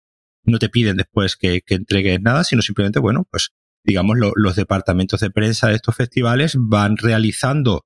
[0.45, 3.51] no te piden después que, que entregues nada, sino simplemente, bueno, pues
[3.85, 7.85] digamos, los departamentos de prensa de estos festivales van realizando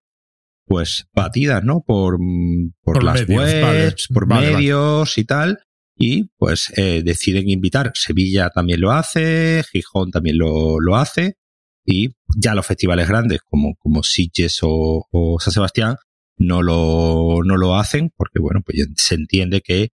[0.66, 1.82] pues batidas, ¿no?
[1.86, 2.18] Por,
[2.82, 5.60] por, las webs, por medios y tal.
[5.96, 7.92] Y pues eh, deciden invitar.
[7.94, 11.36] Sevilla también lo hace, Gijón también lo, lo hace.
[11.86, 15.96] Y ya los festivales grandes como, como Sitges o, o San Sebastián
[16.36, 19.90] no lo, no lo hacen porque, bueno, pues se entiende que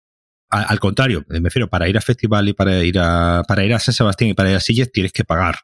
[0.50, 3.78] al contrario, me refiero, para ir a festival y para ir a, para ir a
[3.78, 5.60] San Sebastián y para ir a Sitges tienes que pagar.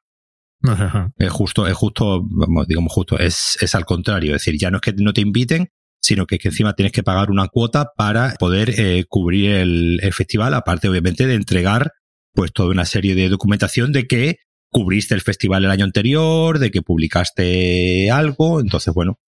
[1.19, 2.25] Es justo, es justo,
[2.69, 4.35] digamos justo, es, es al contrario.
[4.37, 7.03] Es decir, ya no es que no te inviten, sino que, que encima tienes que
[7.03, 11.91] pagar una cuota para poder eh, cubrir el, el, festival, aparte obviamente de entregar
[12.33, 14.37] pues toda una serie de documentación de que
[14.77, 19.19] cubriste el festival el año anterior, de que publicaste algo, entonces bueno,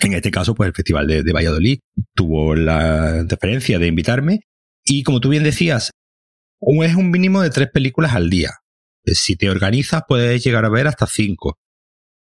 [0.00, 1.80] en este caso pues el festival de, Valladolid
[2.14, 4.40] tuvo la deferencia de invitarme
[4.82, 5.90] y como tú bien decías,
[6.62, 8.52] es un mínimo de tres películas al día.
[9.04, 11.58] Eh, si te organizas puedes llegar a ver hasta cinco.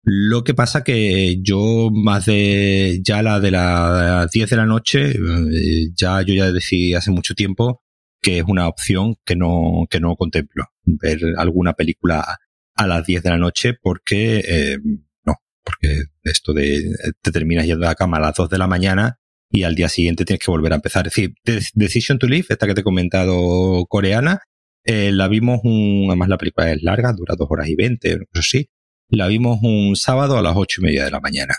[0.04, 5.10] Lo que pasa que yo más de ya la de las 10 de la noche,
[5.10, 7.82] eh, ya yo ya decidí hace mucho tiempo
[8.22, 10.64] que es una opción que no, que no contemplo.
[10.84, 12.38] Ver alguna película
[12.74, 14.78] a las 10 de la noche porque eh,
[15.24, 18.66] no, porque esto de te terminas yendo a la cama a las 2 de la
[18.66, 19.18] mañana
[19.50, 21.06] y al día siguiente tienes que volver a empezar.
[21.06, 21.34] Es decir,
[21.74, 24.40] Decision to Live, esta que te he comentado coreana,
[24.84, 28.42] eh, la vimos un, además la película es larga, dura dos horas y veinte, eso
[28.42, 28.68] sí.
[29.08, 31.54] La vimos un sábado a las ocho y media de la mañana.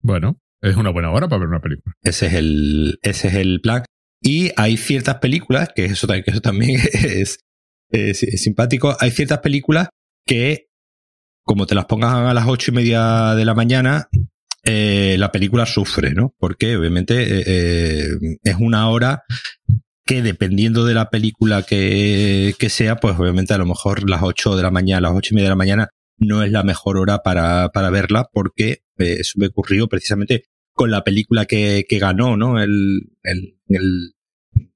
[0.00, 1.94] Bueno, es una buena hora para ver una película.
[2.02, 3.84] Ese es el, ese es el plan.
[4.20, 7.40] Y hay ciertas películas, que eso, que eso también es,
[7.92, 9.88] es, simpático, hay ciertas películas
[10.26, 10.68] que,
[11.44, 14.08] como te las pongas a las ocho y media de la mañana,
[14.64, 16.34] eh, la película sufre, ¿no?
[16.38, 18.08] Porque obviamente eh, eh
[18.44, 19.24] es una hora
[20.04, 24.56] que dependiendo de la película que, que, sea, pues obviamente a lo mejor las 8
[24.56, 27.18] de la mañana, las ocho y media de la mañana no es la mejor hora
[27.18, 32.36] para, para verla porque eh, eso me ocurrió precisamente con la película que, que ganó,
[32.36, 32.60] ¿no?
[32.60, 33.10] El,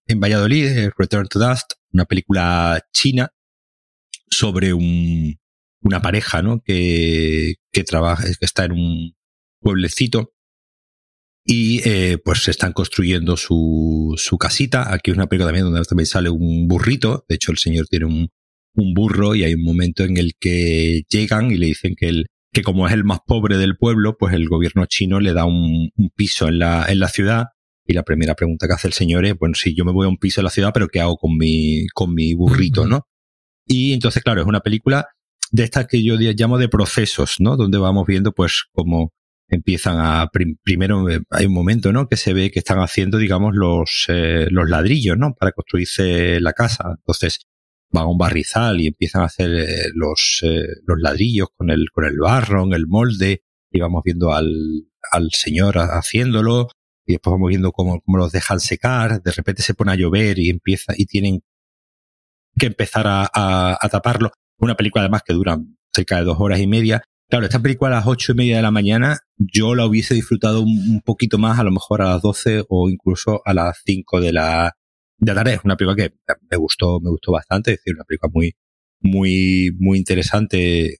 [0.09, 3.30] en Valladolid, Return to Dust, una película china
[4.30, 5.38] sobre un,
[5.80, 6.61] una pareja, ¿no?
[6.61, 9.14] Que, que trabaja, que está en un
[9.61, 10.32] pueblecito
[11.44, 14.92] y eh, pues se están construyendo su, su casita.
[14.92, 17.24] Aquí es una película también donde también sale un burrito.
[17.28, 18.28] De hecho, el señor tiene un,
[18.74, 22.62] un burro y hay un momento en el que llegan y le dicen que, que
[22.62, 26.11] como es el más pobre del pueblo, pues el gobierno chino le da un, un
[26.14, 27.46] piso en la, en la ciudad.
[27.87, 30.09] Y la primera pregunta que hace el señor es, bueno, si yo me voy a
[30.09, 33.07] un piso en la ciudad, pero ¿qué hago con mi, con mi burrito, no?
[33.66, 35.09] Y entonces, claro, es una película
[35.51, 37.57] de estas que yo llamo de procesos, ¿no?
[37.57, 39.12] Donde vamos viendo, pues, como
[39.49, 40.29] empiezan a
[40.64, 44.49] primero eh, hay un momento no que se ve que están haciendo digamos los eh,
[44.51, 46.94] los ladrillos no para construirse la casa.
[46.99, 47.40] Entonces
[47.90, 50.40] van a un barrizal y empiezan a hacer eh, los
[50.85, 54.51] los ladrillos con el con el barro en el molde y vamos viendo al
[55.12, 56.68] al señor haciéndolo
[57.07, 60.38] y después vamos viendo cómo, cómo los dejan secar de repente se pone a llover
[60.38, 61.40] y empieza y tienen
[62.59, 65.59] que empezar a, a, taparlo una película además que dura
[65.95, 67.03] cerca de dos horas y media.
[67.29, 70.62] Claro, esta película a las ocho y media de la mañana, yo la hubiese disfrutado
[70.62, 74.33] un, poquito más, a lo mejor a las doce o incluso a las cinco de
[74.33, 74.73] la,
[75.19, 75.55] de la tarde.
[75.55, 76.14] Es una película que
[76.51, 78.55] me gustó, me gustó bastante, es decir, una película muy,
[79.01, 80.99] muy, muy interesante,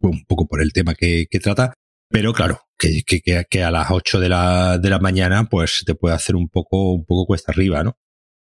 [0.00, 1.74] un poco por el tema que, que trata,
[2.10, 5.94] pero claro, que, que, que, a las 8 de la, de la mañana, pues te
[5.94, 7.98] puede hacer un poco, un poco cuesta arriba, ¿no?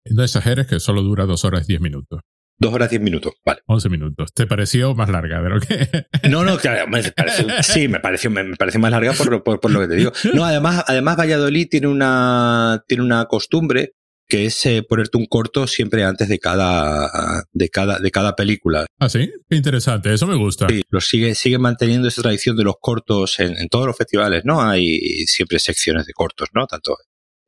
[0.06, 2.22] No exageres que solo dura dos horas y diez minutos.
[2.58, 3.62] Dos horas diez minutos, vale.
[3.66, 4.32] Once minutos.
[4.34, 6.06] ¿Te pareció más larga de lo que.?
[6.30, 9.72] No, no, claro, me pareció, sí, me pareció, me, pareció más larga por, por, por,
[9.72, 10.12] lo que te digo.
[10.34, 13.94] No, además, además Valladolid tiene una, tiene una costumbre
[14.28, 18.86] que es eh, ponerte un corto siempre antes de cada, de cada, de cada película.
[19.00, 20.68] Ah, sí, qué interesante, eso me gusta.
[20.70, 24.44] Sí, lo sigue, sigue manteniendo esa tradición de los cortos en, en, todos los festivales,
[24.46, 24.62] ¿no?
[24.62, 26.66] Hay siempre secciones de cortos, ¿no?
[26.66, 26.98] Tanto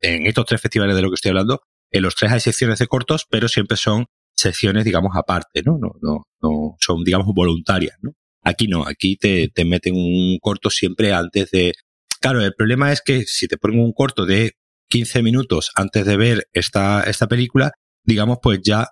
[0.00, 2.86] en estos tres festivales de lo que estoy hablando, en los tres hay secciones de
[2.86, 5.78] cortos, pero siempre son secciones, digamos, aparte, ¿no?
[5.80, 8.12] No, no, no son, digamos, voluntarias, ¿no?
[8.44, 11.72] Aquí no, aquí te, te meten un corto siempre antes de,
[12.20, 14.52] Claro, el problema es que si te ponen un corto de
[14.88, 17.72] 15 minutos antes de ver esta, esta película,
[18.04, 18.88] digamos, pues ya,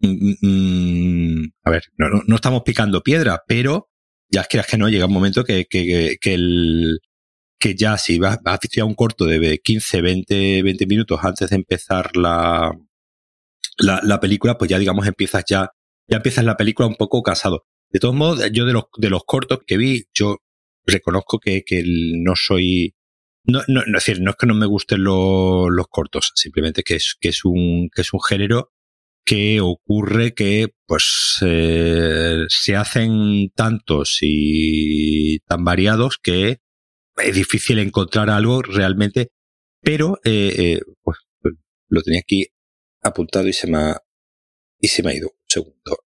[0.00, 3.88] mm, mm, mm, a ver, no, no, estamos picando piedra, pero
[4.28, 6.98] ya es que, que no, llega un momento que, que, que, el,
[7.58, 11.56] que ya si vas, a a un corto de 15, 20, 20 minutos antes de
[11.56, 12.72] empezar la,
[13.78, 15.70] la, la, película, pues ya digamos empiezas ya,
[16.08, 17.64] ya empiezas la película un poco casado.
[17.90, 20.38] De todos modos, yo de los, de los cortos que vi, yo
[20.86, 22.94] reconozco que, que no soy,
[23.46, 26.82] no, no, no, es decir, no es que no me gusten los, los cortos, simplemente
[26.82, 28.72] que es, que es un, que es un género
[29.24, 36.60] que ocurre que pues eh, se hacen tantos y tan variados que
[37.16, 39.32] es difícil encontrar algo realmente,
[39.80, 41.18] pero eh, eh, pues,
[41.88, 42.46] lo tenía aquí
[43.02, 44.02] apuntado y se me ha,
[44.80, 45.98] y se me ha ido un segundo.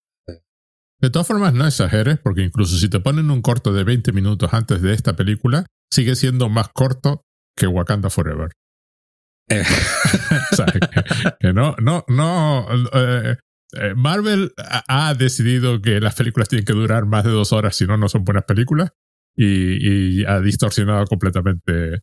[0.99, 4.53] De todas formas, no exageres, porque incluso si te ponen un corto de 20 minutos
[4.53, 7.23] antes de esta película, sigue siendo más corto
[7.55, 8.51] que Wakanda Forever.
[9.49, 9.63] Eh.
[10.51, 10.65] o sea,
[11.39, 12.67] que, no, no, no.
[12.93, 13.35] Eh,
[13.73, 17.85] eh, Marvel ha decidido que las películas tienen que durar más de dos horas, si
[17.85, 18.89] no, no son buenas películas.
[19.35, 22.01] Y, ha distorsionado completamente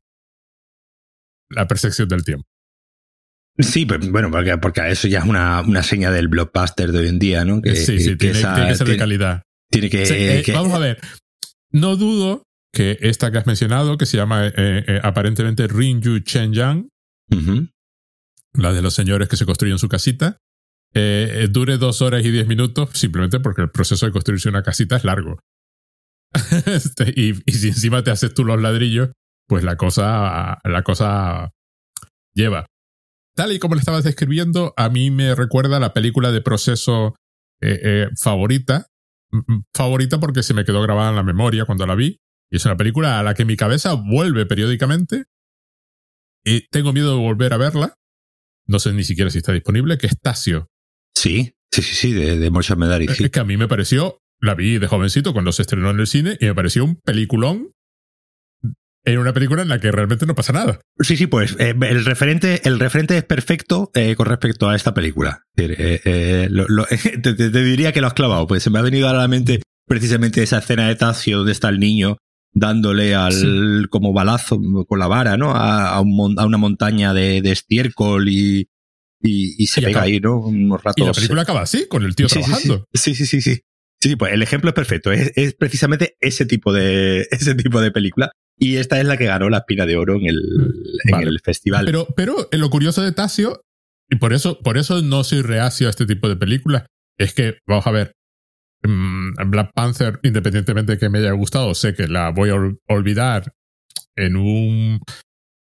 [1.50, 2.46] la percepción del tiempo.
[3.58, 7.08] Sí, pues, bueno, porque, porque eso ya es una, una seña del blockbuster de hoy
[7.08, 7.60] en día, ¿no?
[7.60, 9.42] Que, sí, sí, tiene, que ser de calidad.
[9.70, 10.98] Tiene que, Vamos a ver.
[11.70, 16.88] No dudo que esta que has mencionado, que se llama eh, eh, aparentemente Rinju Chenyang,
[18.54, 20.38] la de los señores que se construyen su casita,
[20.94, 24.96] eh, dure dos horas y diez minutos simplemente porque el proceso de construirse una casita
[24.96, 25.38] es largo.
[26.66, 29.10] Este, y, si encima te haces tú los ladrillos,
[29.46, 31.50] pues la cosa, la cosa
[32.34, 32.66] lleva.
[33.34, 37.14] Tal y como le estabas describiendo, a mí me recuerda la película de proceso
[38.20, 38.88] favorita.
[39.74, 42.76] Favorita porque se me quedó grabada en la memoria cuando la vi, y es una
[42.76, 45.24] película a la que mi cabeza vuelve periódicamente.
[46.44, 47.94] Y tengo miedo de volver a verla.
[48.66, 50.68] No sé ni siquiera si está disponible, que es Tasio.
[51.14, 53.06] Sí, sí, sí, sí, de, de Motion Medari.
[53.06, 56.06] Es que a mí me pareció, la vi de jovencito cuando se estrenó en el
[56.06, 57.72] cine y me pareció un peliculón
[59.04, 60.80] en una película en la que realmente no pasa nada.
[61.00, 64.92] Sí, sí, pues eh, el, referente, el referente es perfecto eh, con respecto a esta
[64.92, 65.44] película.
[65.56, 66.48] Eh,
[67.22, 69.62] te, te, diría que lo has clavado, pues se me ha venido a la mente
[69.86, 72.18] precisamente esa escena de Tasio donde está el niño
[72.52, 75.50] dándole al como balazo con la vara, ¿no?
[75.52, 78.68] A, a, un, a una montaña de, de estiércol y,
[79.20, 80.38] y, y se pega ahí, ¿no?
[80.38, 81.02] Unos ratos.
[81.02, 82.86] Y la película acaba así, con el tío trabajando.
[82.92, 83.60] Sí, sí, sí, sí.
[84.00, 85.10] Sí, pues el ejemplo es perfecto.
[85.10, 88.32] Es, es, precisamente ese tipo de, ese tipo de película.
[88.56, 90.40] Y esta es la que ganó la espina de oro en el,
[91.04, 91.84] en el festival.
[91.84, 93.62] Pero, pero lo curioso de Tasio,
[94.10, 96.86] y por eso, por eso no soy reacio a este tipo de películas,
[97.18, 98.14] es que, vamos a ver,
[98.82, 102.56] Black Panther, independientemente de que me haya gustado, sé que la voy a
[102.88, 103.52] olvidar
[104.16, 105.00] en un,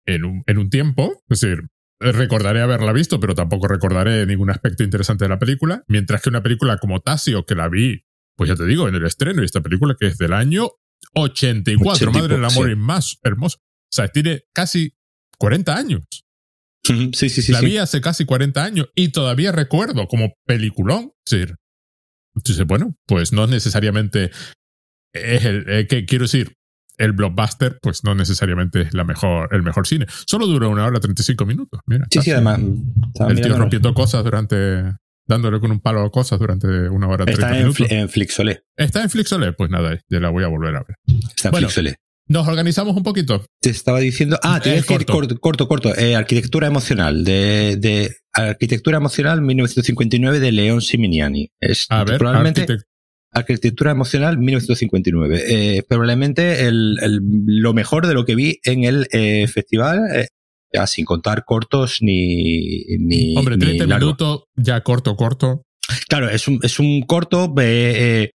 [0.06, 1.22] en un, en un tiempo.
[1.28, 1.68] Es decir,
[2.00, 5.84] recordaré haberla visto, pero tampoco recordaré ningún aspecto interesante de la película.
[5.88, 8.04] Mientras que una película como Tasio, que la vi,
[8.36, 10.70] pues ya te digo, en el estreno, y esta película que es del año
[11.14, 13.58] 84, madre del amor y más hermoso.
[13.58, 14.94] O sea, tiene casi
[15.38, 16.02] 40 años.
[16.82, 17.52] Sí, sí, sí.
[17.52, 21.12] La vi hace casi 40 años y todavía recuerdo como peliculón.
[21.24, 21.56] Es decir,
[22.34, 24.30] entonces, bueno, pues no necesariamente
[25.12, 26.56] es el, eh, que quiero decir,
[26.98, 30.06] el blockbuster, pues no necesariamente es la mejor, el mejor cine.
[30.26, 31.80] Solo dura una hora 35 minutos.
[31.86, 32.60] Mira, sí, sí, además.
[33.28, 34.94] El tío rompiendo cosas durante.
[35.26, 37.80] dándole con un palo a cosas durante una hora 30 Está minutos.
[37.80, 38.62] Está en Flixolé.
[38.76, 40.96] Está en Flixolé, pues nada, ya la voy a volver a ver.
[41.06, 41.96] Está en bueno, Flixolé.
[42.26, 43.44] Nos organizamos un poquito.
[43.60, 44.38] Te estaba diciendo.
[44.42, 45.96] Ah, te voy a decir corto, corto, corto.
[45.96, 47.24] Eh, arquitectura emocional.
[47.24, 51.50] De, de Arquitectura emocional 1959 de León Siminiani.
[51.60, 52.66] Es a ver, probablemente.
[53.30, 55.44] Arquitectura Emocional 1959.
[55.48, 56.96] Eh, probablemente el,
[57.46, 60.28] lo mejor de lo que vi en el eh, festival, eh,
[60.72, 62.84] ya sin contar cortos ni.
[62.98, 65.62] ni Hombre, 30 minutos, ya corto, corto.
[66.08, 67.52] Claro, es un, es un corto.
[67.60, 68.30] Eh,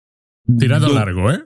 [0.58, 1.44] Tirado largo, ¿eh?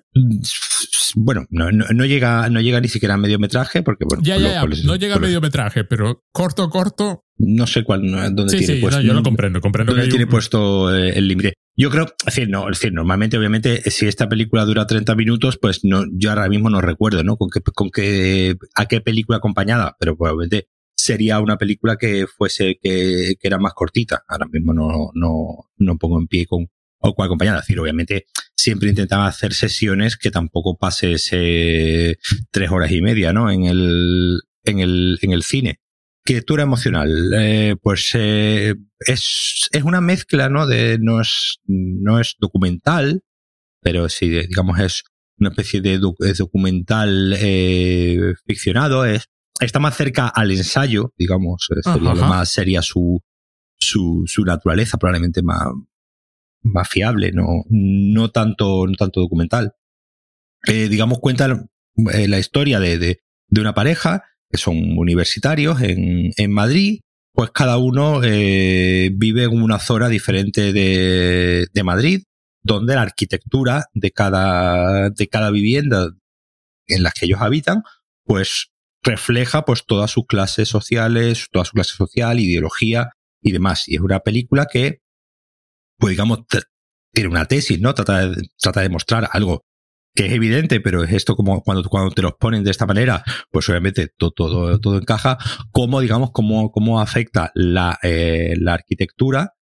[1.15, 4.23] Bueno, no, no, llega, no llega ni siquiera a mediometraje, porque bueno.
[4.23, 4.65] Ya, ya, ya.
[4.85, 7.25] no llega a mediometraje, pero corto, corto.
[7.39, 8.03] No sé cuál,
[8.35, 9.01] dónde sí, tiene sí, puesto.
[9.01, 10.31] yo lo comprendo, comprendo dónde que tiene un...
[10.31, 11.55] puesto el límite.
[11.77, 15.59] Yo creo, es decir, no, es decir, normalmente, obviamente, si esta película dura 30 minutos,
[15.61, 17.37] pues no, yo ahora mismo no recuerdo, ¿no?
[17.37, 22.79] Con qué, con qué, a qué película acompañada, pero probablemente sería una película que fuese,
[22.83, 24.23] que, que era más cortita.
[24.29, 26.69] Ahora mismo no, no, no pongo en pie con,
[27.01, 27.59] o cual acompañada.
[27.59, 28.27] Es decir, obviamente
[28.57, 32.19] siempre intentaba hacer sesiones que tampoco pase ese
[32.51, 33.51] tres horas y media, ¿no?
[33.51, 35.81] En el, en el, en el cine.
[36.25, 40.67] Arquitectura emocional, eh, pues eh, es, es una mezcla, ¿no?
[40.67, 43.23] De, no es, no es documental,
[43.81, 45.03] pero sí, digamos, es
[45.39, 49.25] una especie de es documental eh, ficcionado, es,
[49.61, 53.23] está más cerca al ensayo, digamos, sería lo más sería su,
[53.79, 55.65] su, su naturaleza, probablemente más,
[56.63, 59.75] más fiable, no, no tanto, no tanto documental.
[60.67, 61.69] Eh, digamos, cuenta
[62.13, 67.01] eh, la historia de, de, de, una pareja que son universitarios en, en Madrid,
[67.33, 72.25] pues cada uno eh, vive en una zona diferente de, de, Madrid,
[72.63, 76.11] donde la arquitectura de cada, de cada vivienda
[76.89, 77.83] en las que ellos habitan,
[78.25, 78.71] pues
[79.03, 83.89] refleja pues todas sus clases sociales, toda su clase social, ideología y demás.
[83.89, 85.00] Y es una película que
[86.01, 86.41] pues digamos,
[87.13, 87.95] tiene una tesis, ¿no?
[87.95, 89.63] Trata de, trata de mostrar algo
[90.15, 93.23] que es evidente, pero es esto como cuando, cuando te los ponen de esta manera,
[93.51, 95.39] pues obviamente todo, todo, todo encaja,
[95.71, 99.55] cómo, digamos, cómo, cómo afecta la, eh, la arquitectura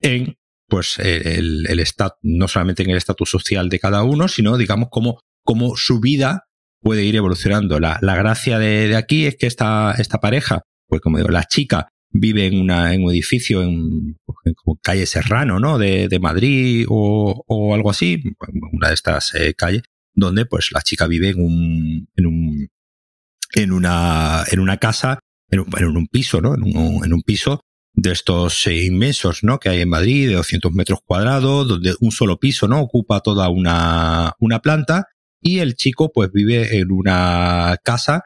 [0.00, 4.56] en, pues, el, el estado, no solamente en el estatus social de cada uno, sino,
[4.56, 6.44] digamos, cómo, cómo su vida
[6.80, 7.78] puede ir evolucionando.
[7.78, 11.44] La, la gracia de, de aquí es que esta, esta pareja, pues como digo, la
[11.44, 14.18] chica vive en, una, en un edificio en,
[14.82, 15.78] calle Serrano, ¿no?
[15.78, 18.22] De, de Madrid o, o, algo así,
[18.72, 19.82] una de estas eh, calles,
[20.14, 22.68] donde pues la chica vive en un, en un,
[23.54, 26.54] en una, en una casa, en un, en un piso, ¿no?
[26.54, 27.60] En un, en un piso
[27.94, 29.58] de estos eh, inmensos, ¿no?
[29.58, 32.80] Que hay en Madrid, de 200 metros cuadrados, donde un solo piso, ¿no?
[32.80, 35.06] Ocupa toda una, una planta
[35.40, 38.22] y el chico pues vive en una casa,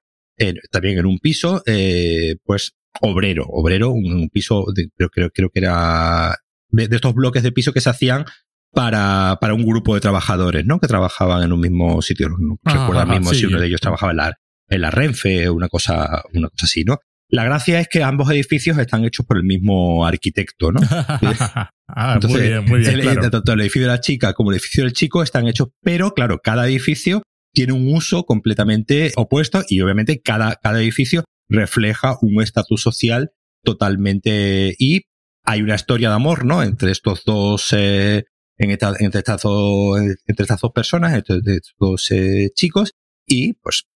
[0.71, 5.61] también en un piso, eh, pues obrero, obrero, un, piso, de, creo, creo, creo que
[5.61, 6.37] era
[6.69, 8.25] de, de, estos bloques de piso que se hacían
[8.73, 10.79] para, para un grupo de trabajadores, ¿no?
[10.79, 12.29] Que trabajaban en un mismo sitio.
[12.29, 13.41] No ah, recuerdo mismo sí.
[13.41, 14.39] si uno de ellos trabajaba en la,
[14.69, 16.99] en la Renfe, una cosa, una cosa así, ¿no?
[17.29, 20.81] La gracia es que ambos edificios están hechos por el mismo arquitecto, ¿no?
[21.89, 22.93] ah, Entonces, muy bien, muy bien.
[22.93, 23.31] El, claro.
[23.31, 26.41] Tanto el edificio de la chica como el edificio del chico están hechos, pero claro,
[26.43, 27.23] cada edificio
[27.55, 33.33] tiene un uso completamente opuesto y obviamente cada, cada edificio refleja un estatus social
[33.63, 35.03] totalmente y
[35.45, 36.63] hay una historia de amor, ¿no?
[36.63, 38.25] Entre estos dos, eh,
[38.59, 42.95] entre, estas dos, entre dos personas, entre estos dos eh, chicos
[43.27, 43.87] y pues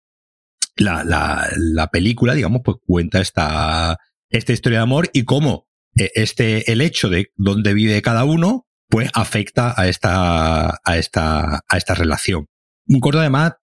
[0.77, 3.99] la, la, la película, digamos, pues cuenta esta,
[4.29, 8.67] esta historia de amor y cómo eh, este, el hecho de dónde vive cada uno,
[8.89, 12.47] pues afecta a esta, a esta, a esta relación.
[12.87, 13.55] Un corto además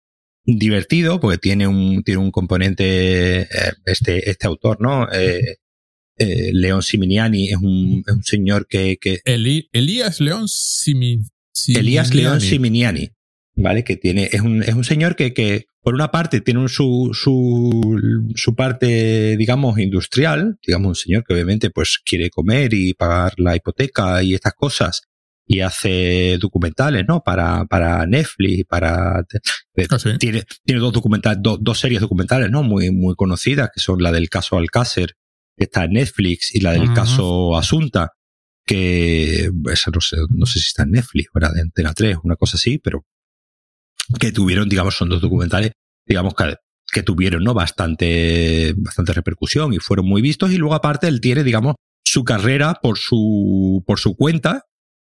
[0.46, 3.46] divertido porque tiene un, tiene un componente, eh,
[3.84, 5.10] este, este autor, ¿no?
[5.12, 5.58] Eh,
[6.18, 8.96] eh, León Siminiani es un, es un señor que...
[8.98, 11.20] que Eli, Elías León Simi,
[11.52, 11.86] Siminiani.
[11.86, 13.10] Elías León Siminiani,
[13.56, 13.84] ¿vale?
[13.84, 17.10] Que tiene, es un, es un señor que, que por una parte tiene un, su,
[17.12, 18.00] su,
[18.34, 23.56] su parte, digamos, industrial, digamos, un señor que obviamente pues quiere comer y pagar la
[23.56, 25.02] hipoteca y estas cosas,
[25.46, 27.22] y hace documentales, ¿no?
[27.22, 29.20] Para, para Netflix, para...
[29.20, 30.18] Ah, sí.
[30.18, 32.62] tiene, tiene dos documentales, do, dos series documentales, ¿no?
[32.62, 35.14] Muy, muy conocidas, que son la del caso Alcácer,
[35.56, 36.94] que está en Netflix, y la del uh -huh.
[36.94, 38.12] caso Asunta,
[38.66, 41.52] que esa no sé, no sé si está en Netflix, ¿verdad?
[41.54, 43.04] De Antena 3, una cosa así, pero
[44.18, 45.72] que tuvieron, digamos, son dos documentales,
[46.04, 46.56] digamos, que,
[46.92, 47.54] que tuvieron, ¿no?
[47.54, 52.78] Bastante, bastante repercusión y fueron muy vistos, y luego aparte él tiene, digamos, su carrera
[52.82, 54.62] por su, por su cuenta,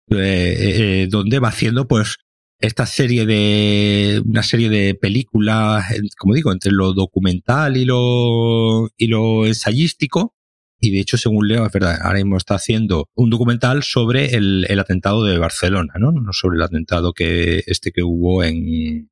[0.08, 2.18] donde va haciendo pues
[2.60, 5.86] esta serie de una serie de películas
[6.18, 10.34] como digo entre lo documental y lo y lo ensayístico
[10.80, 14.66] y de hecho según leo es verdad ahora mismo está haciendo un documental sobre el,
[14.70, 19.10] el atentado de Barcelona no no sobre el atentado que este que hubo en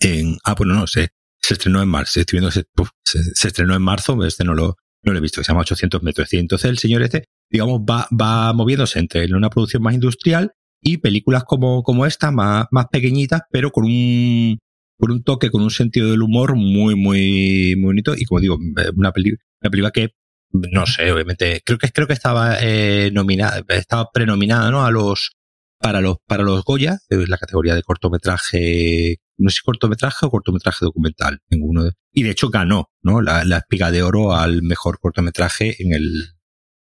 [0.00, 1.08] en ah bueno no sé
[1.40, 2.64] se estrenó en marzo estoy se,
[3.04, 6.02] se, se estrenó en marzo este no lo no lo he visto, se llama 800
[6.02, 6.32] metros.
[6.32, 10.98] Y entonces el señor este, digamos, va, va moviéndose entre una producción más industrial y
[10.98, 14.58] películas como, como esta, más, más pequeñitas, pero con un,
[14.98, 18.14] con un toque, con un sentido del humor muy, muy, muy bonito.
[18.16, 20.10] Y como digo, eh, una, peli una película que,
[20.52, 24.84] no sé, obviamente, creo que, creo que estaba eh, nominada, estaba prenominada, ¿no?
[24.84, 25.32] A los,
[25.78, 30.30] para los, para los Goya, es la categoría de cortometraje, no sé si cortometraje o
[30.30, 33.20] cortometraje documental, ninguno de, y de hecho ganó, ¿no?
[33.20, 36.37] La, la espiga de oro al mejor cortometraje en el,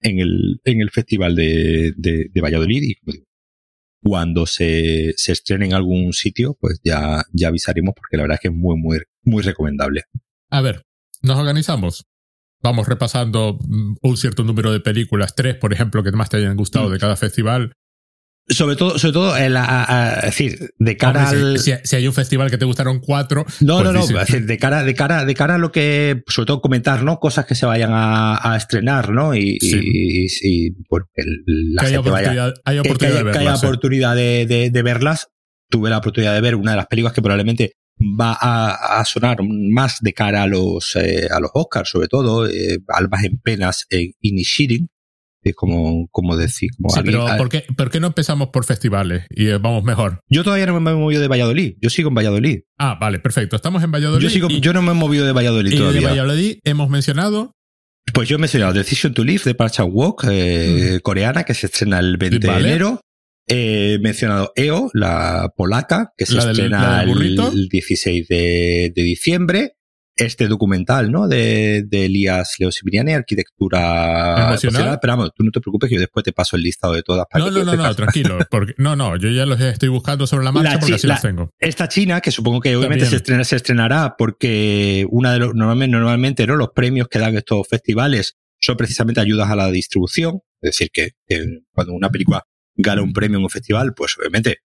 [0.03, 3.25] en el, en el festival de, de, de Valladolid y como digo,
[4.03, 8.41] cuando se, se estrene en algún sitio, pues ya, ya avisaremos porque la verdad es
[8.41, 10.05] que es muy, muy, muy recomendable.
[10.49, 10.83] A ver,
[11.23, 12.07] nos organizamos.
[12.63, 16.57] Vamos repasando mm, un cierto número de películas, tres, por ejemplo, que más te hayan
[16.57, 16.93] gustado Mm.
[16.93, 17.73] de cada festival.
[18.51, 21.59] Sobre todo, sobre todo, el, a- a- es decir, de cara Hombre, al.
[21.59, 23.45] si, hay un festival que te gustaron cuatro.
[23.61, 25.71] No, pues no, no, dices- es decir, de cara, de cara, de cara a lo
[25.73, 27.19] que, sobre todo comentar, ¿no?
[27.21, 29.35] Cosas que se vayan a, a estrenar, ¿no?
[29.35, 33.07] Y, y- y- y, bueno, que la que hay gente oportunidad, hay que de que
[33.07, 33.63] haya verlas.
[33.63, 33.67] ¿eh?
[33.67, 35.29] oportunidad de, de- de verlas.
[35.71, 39.39] Tuve la oportunidad de ver una de las películas que probablemente va a, a sonar
[39.45, 43.87] más de cara a los, eh, a los Oscars, sobre todo, eh, Almas en Penas
[43.91, 44.89] en Inishirin,
[45.43, 49.25] es como, como decir, como Sí, pero ¿por qué, por qué no empezamos por festivales
[49.31, 50.21] y eh, vamos mejor?
[50.29, 52.61] yo todavía no me he movido de Valladolid, yo sigo en Valladolid.
[52.79, 53.57] Ah, vale, perfecto.
[53.57, 54.23] Estamos en Valladolid.
[54.23, 56.09] Yo, sigo, y, yo no me he movido de Valladolid y de todavía.
[56.09, 57.57] Valladolid hemos mencionado.
[58.13, 61.67] Pues yo he mencionado Decision to Live de Park Chan Wook, eh, coreana, que se
[61.67, 62.63] estrena el 20 Vale.
[62.63, 63.01] de enero.
[63.47, 69.77] He mencionado EO, la polaca, que se La estrena del el 16 de, de diciembre.
[70.21, 71.27] Este documental, ¿no?
[71.29, 74.99] De, de Elías Leo Sibiriani, arquitectura Emocional.
[75.01, 77.27] Pero vamos, tú no te preocupes que yo después te paso el listado de todas.
[77.31, 78.39] para No, no, no, no, tranquilo.
[78.51, 81.15] Porque, no, no, yo ya los estoy buscando sobre la marcha La porque así la-
[81.15, 81.51] los tengo.
[81.59, 85.97] Esta China, que supongo que obviamente se, estrena- se estrenará porque una de los, normalmente,
[85.97, 86.57] normalmente, ¿no?
[86.57, 90.41] Los premios que dan estos festivales son precisamente ayudas a la distribución.
[90.61, 92.43] Es decir, que, que cuando una película
[92.77, 94.59] gana un premio en un festival, pues obviamente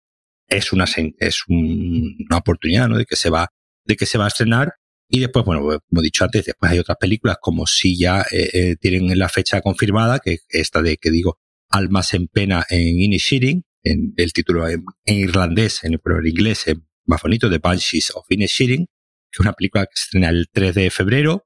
[0.50, 0.86] es una,
[1.20, 2.98] es un- una oportunidad, ¿no?
[2.98, 3.48] De que se va,
[3.86, 4.74] de que se va a estrenar.
[5.08, 8.22] Y después, bueno, pues, como he dicho antes, después hay otras películas como si ya
[8.32, 11.40] eh, eh, tienen la fecha confirmada, que esta de que digo,
[11.70, 16.76] Almas en pena en Inishirin, en el título en, en irlandés, en el, inglés es
[17.06, 20.74] más bonito, The Banshees of Inishirin, que es una película que se estrena el 3
[20.74, 21.46] de febrero,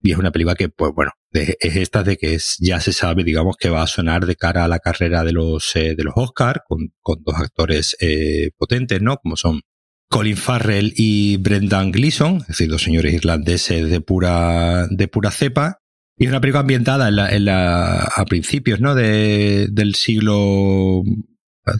[0.00, 3.24] y es una película que, pues bueno, es esta de que es, ya se sabe,
[3.24, 6.14] digamos, que va a sonar de cara a la carrera de los, eh, de los
[6.16, 9.16] Oscar, con, con dos actores eh, potentes, ¿no?
[9.16, 9.62] Como son
[10.08, 15.80] Colin Farrell y Brendan Gleeson, es decir, dos señores irlandeses de pura, de pura cepa.
[16.16, 18.94] Y es una película ambientada en la, en la, a principios, ¿no?
[18.94, 21.02] De, del siglo,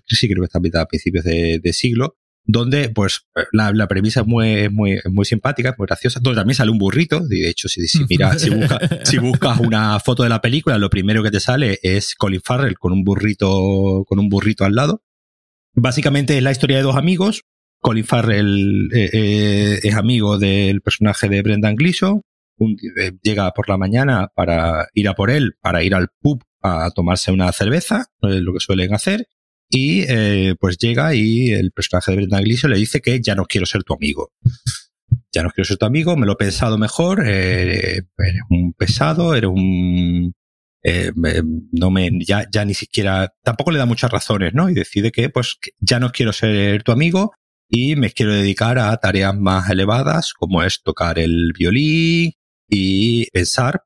[0.07, 3.23] sí creo que está ambientada a principios de, de siglo, donde, pues,
[3.53, 6.71] la, la premisa es muy, es muy, es muy simpática, muy graciosa, donde también sale
[6.71, 10.41] un burrito, de hecho, si, si mira, si buscas, si buscas una foto de la
[10.41, 14.65] película, lo primero que te sale es Colin Farrell con un burrito, con un burrito
[14.65, 15.03] al lado.
[15.75, 17.43] Básicamente es la historia de dos amigos.
[17.81, 22.23] Colin Farrell eh, eh, es amigo del personaje de Brendan Gleeson.
[22.61, 26.91] Eh, llega por la mañana para ir a por él, para ir al pub a
[26.91, 29.27] tomarse una cerveza, lo que suelen hacer.
[29.71, 30.07] Y
[30.57, 33.85] pues llega y el personaje de Brendan Gleeson le dice que ya no quiero ser
[33.85, 34.33] tu amigo.
[35.33, 38.03] Ya no quiero ser tu amigo, me lo he pensado mejor, eres
[38.51, 40.35] un pesado, eres un...
[41.73, 44.69] no me, ya, ya ni siquiera, tampoco le da muchas razones, ¿no?
[44.69, 47.33] Y decide que pues que ya no quiero ser tu amigo
[47.69, 52.33] y me quiero dedicar a tareas más elevadas como es tocar el violín
[52.69, 53.83] y pensar.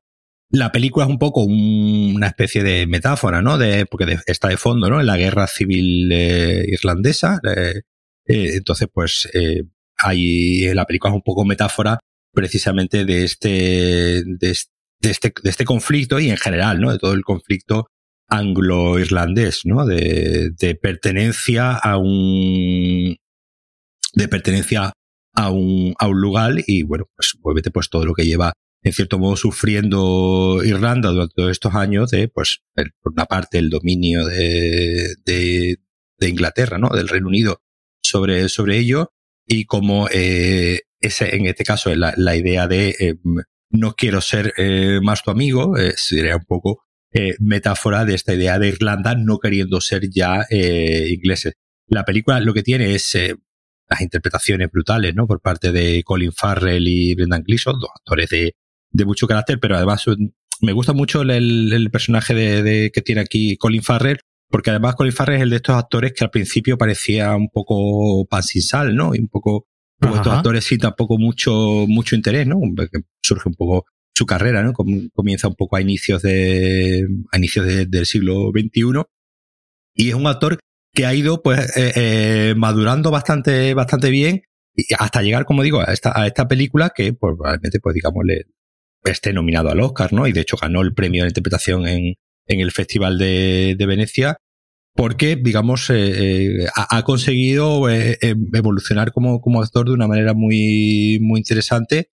[0.49, 3.57] La película es un poco un- una especie de metáfora, ¿no?
[3.57, 4.99] De, porque de- está de fondo, ¿no?
[4.99, 7.39] En la guerra civil eh, irlandesa.
[7.55, 7.81] eh,
[8.27, 9.63] eh, entonces, pues, eh,
[9.97, 11.99] hay, la película es un poco metáfora
[12.33, 13.49] precisamente de este,
[14.25, 14.71] de este,
[15.01, 16.91] de este, de este conflicto y en general, ¿no?
[16.91, 17.87] De todo el conflicto
[18.29, 19.85] anglo-irlandés, ¿no?
[19.85, 23.15] De, de pertenencia a un,
[24.13, 24.93] de pertenencia
[25.35, 28.53] a un, a un lugar y bueno, pues obviamente pues todo lo que lleva
[28.83, 33.69] en cierto modo sufriendo Irlanda durante todos estos años de pues por una parte el
[33.69, 35.77] dominio de, de,
[36.19, 36.89] de Inglaterra, ¿no?
[36.89, 37.61] Del Reino Unido
[38.01, 39.11] sobre, sobre ello
[39.47, 43.15] y como eh, ese, en este caso la, la idea de eh,
[43.69, 48.33] no quiero ser eh, más tu amigo eh, sería un poco eh, metáfora de esta
[48.33, 51.53] idea de Irlanda no queriendo ser ya eh, ingleses.
[51.87, 53.15] La película lo que tiene es
[53.89, 55.27] las interpretaciones brutales, ¿no?
[55.27, 58.55] Por parte de Colin Farrell y Brendan Gleeson, dos actores de,
[58.91, 60.05] de mucho carácter, pero además
[60.61, 64.19] me gusta mucho el, el personaje de, de- que tiene aquí Colin Farrell,
[64.49, 68.25] porque además Colin Farrell es el de estos actores que al principio parecía un poco
[68.25, 69.13] pan sin sal, ¿no?
[69.15, 69.67] Y un poco,
[69.99, 72.59] como estos actores sin tampoco mucho, mucho interés, ¿no?
[72.91, 74.73] Que surge un poco su carrera, ¿no?
[74.73, 79.01] Com- Comienza un poco a inicios de, a inicios de- del siglo XXI.
[79.95, 80.57] Y es un actor
[80.93, 81.73] que ha ido pues
[82.55, 84.43] madurando bastante, bastante bien
[84.97, 88.45] hasta llegar, como digo, a esta, a esta película que pues probablemente, pues digamos, le
[89.03, 90.27] esté nominado al Oscar, ¿no?
[90.27, 92.15] Y de hecho ganó el premio de interpretación en,
[92.47, 94.37] en el Festival de, de Venecia
[94.95, 98.17] porque, digamos, eh, eh, ha, conseguido eh,
[98.53, 102.11] evolucionar como, como actor de una manera muy, muy interesante,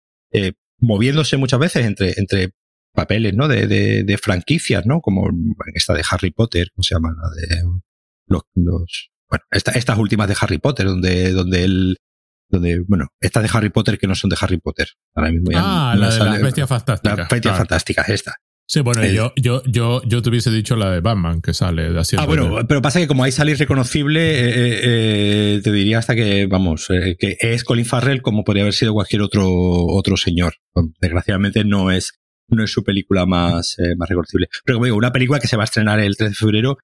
[0.79, 2.51] moviéndose muchas veces entre, entre
[2.93, 3.49] papeles, ¿no?
[3.49, 5.01] De, de, de, franquicias, ¿no?
[5.01, 5.29] Como
[5.75, 7.13] esta de Harry Potter, ¿cómo se llama?
[7.21, 7.63] La de
[8.29, 11.97] los, los bueno, esta, estas últimas de Harry Potter, donde, donde él,
[12.49, 14.87] donde, bueno, estas de Harry Potter que no son de Harry Potter.
[15.15, 17.17] Ahora mismo ah, la de las bestias fantásticas.
[17.17, 18.35] Las bestias fantásticas, esta.
[18.71, 22.03] Sí, bueno, yo, yo, yo, yo te hubiese dicho la de Batman que sale de
[22.17, 26.13] Ah, bueno, pero pasa que como ahí sale reconocible, eh, eh, eh, te diría hasta
[26.13, 30.53] que, vamos, que es Colin Farrell como podría haber sido cualquier otro, otro señor.
[31.01, 32.13] Desgraciadamente no es,
[32.47, 34.49] no es su película más, más reconocible.
[34.63, 36.77] Pero como digo, una película que se va a estrenar el 3 de febrero,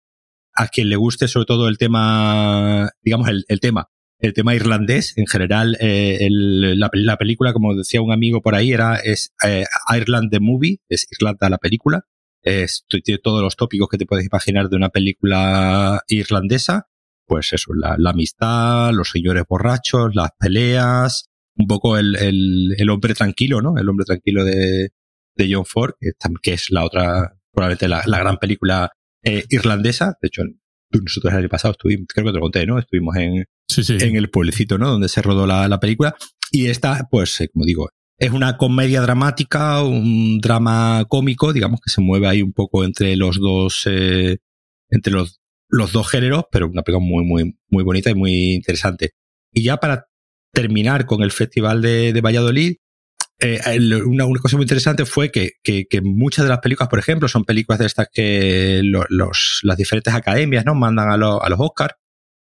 [0.56, 3.90] a quien le guste sobre todo el tema, digamos, el, el tema
[4.20, 5.14] el tema irlandés.
[5.18, 10.32] En general, eh, la, película, como decía un amigo por ahí, era es eh, Ireland
[10.32, 12.06] the Movie, es Irlanda la película.
[12.42, 16.88] Es, tiene todos los tópicos que te puedes imaginar de una película irlandesa.
[17.26, 21.26] Pues eso, la, amistad, los señores borrachos, las peleas,
[21.56, 23.78] un poco el, el, hombre tranquilo, ¿no?
[23.80, 24.92] El hombre tranquilo de,
[25.36, 25.94] de John Ford,
[26.44, 28.92] que, es la otra, probablemente la, gran película
[29.26, 30.18] eh, irlandesa.
[30.22, 30.44] De hecho,
[30.92, 32.80] nosotros el año pasado estuvimos, creo que te lo conté, ¿no?
[32.80, 33.46] Estuvimos en,
[33.78, 34.90] en el pueblecito, ¿no?
[34.90, 36.16] Donde se rodó la, la película.
[36.52, 41.90] Y esta, pues, eh, como digo, es una comedia dramática, un drama cómico, digamos, que
[41.90, 44.38] se mueve ahí un poco entre los dos, eh,
[44.90, 49.12] entre los, los dos géneros, pero una película muy, muy, muy bonita y muy interesante.
[49.52, 50.06] Y ya para
[50.54, 52.76] terminar con el Festival de, de Valladolid,
[53.40, 53.60] eh,
[54.06, 55.52] una, una, cosa muy interesante fue que,
[56.04, 60.66] muchas de las películas, por ejemplo, son películas de estas que los, las diferentes academias
[60.66, 60.74] ¿no?
[60.74, 61.96] mandan a, los a los Oscars.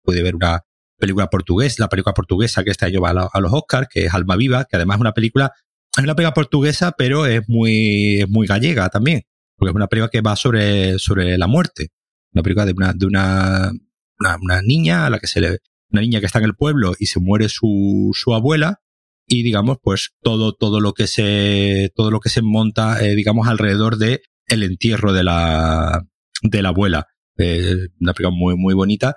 [0.03, 0.63] Puede ver una
[0.99, 4.37] película portuguesa, la película portuguesa que este año va a, los Oscars, que es Alma
[4.37, 5.53] Viva, que además es una película,
[5.97, 9.23] es una película portuguesa, pero es muy, es muy gallega también,
[9.57, 11.89] porque es una película que va sobre, sobre la muerte.
[12.33, 13.73] Una película de una, de una,
[14.21, 15.59] una, una niña a la que se le,
[15.91, 18.81] una niña que está en el pueblo y se muere su, su abuela
[19.27, 23.49] y digamos pues todo todo lo que se todo lo que se monta eh, digamos
[23.49, 26.07] alrededor de el entierro de la
[26.43, 27.07] de la abuela.
[27.39, 29.17] Eh, una película muy muy bonita.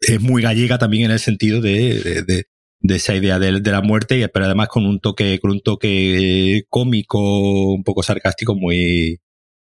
[0.00, 2.44] Es muy gallega también en el sentido de, de,
[2.80, 7.72] de, esa idea de, la muerte pero además con un toque con un toque cómico
[7.72, 9.20] un poco sarcástico muy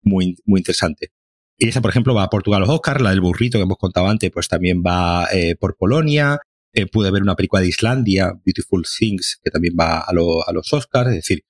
[0.01, 1.09] muy muy interesante.
[1.57, 4.07] Y esa por ejemplo va a Portugal los Oscars la del burrito que hemos contado
[4.07, 6.39] antes pues también va eh, por Polonia
[6.73, 10.73] eh, pude ver una película de Islandia, Beautiful Things, que también va a, a los
[10.73, 11.09] Oscars.
[11.09, 11.43] Es decir,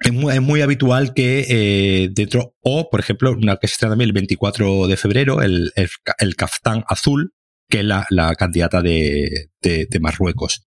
[0.00, 3.92] es muy, es muy habitual que eh, dentro, o por ejemplo, una que se estrena
[3.92, 7.32] también el 24 de febrero, el, el, Caftán Azul,
[7.68, 10.66] que es la, la candidata de, de, Marruecos.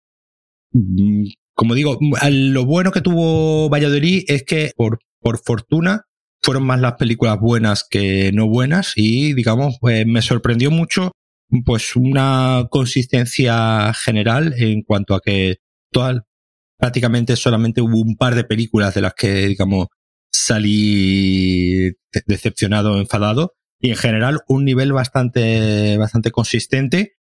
[0.71, 1.97] Mm, como digo,
[2.29, 6.05] lo bueno que tuvo Valladolid es que por, por fortuna
[6.41, 11.11] fueron más las películas buenas que no buenas y digamos, pues, me sorprendió mucho
[11.61, 15.57] pues una consistencia general en cuanto a que
[15.91, 16.21] todas,
[16.77, 19.87] prácticamente solamente hubo un par de películas de las que, digamos,
[20.31, 21.91] salí
[22.25, 27.17] decepcionado, enfadado, y en general un nivel bastante, bastante consistente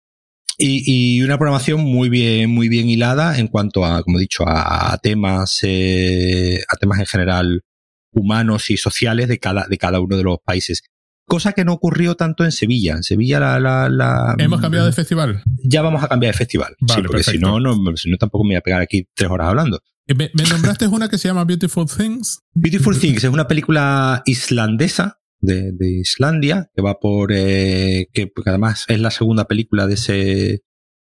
[0.59, 4.45] y, y, una programación muy bien, muy bien hilada en cuanto a, como he dicho,
[4.47, 7.63] a, temas, eh, a temas en general
[8.11, 10.83] humanos y sociales de cada, de cada uno de los países
[11.27, 12.95] cosa que no ocurrió tanto en Sevilla.
[12.95, 13.61] En Sevilla la...
[13.61, 15.43] la, la ¿Hemos cambiado de festival?
[15.63, 16.77] Ya vamos a cambiar de festival.
[16.89, 19.49] sí, porque si no, no, si no tampoco me voy a pegar aquí tres horas
[19.49, 19.81] hablando.
[20.07, 22.41] Eh, ¿Me, nombraste una que se llama Beautiful Things?
[22.55, 27.33] Beautiful Things es una película islandesa de, de Islandia que va por...
[27.33, 30.63] Eh, que además es la segunda película de ese,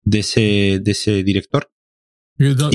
[0.02, 1.70] de ese, de ese director.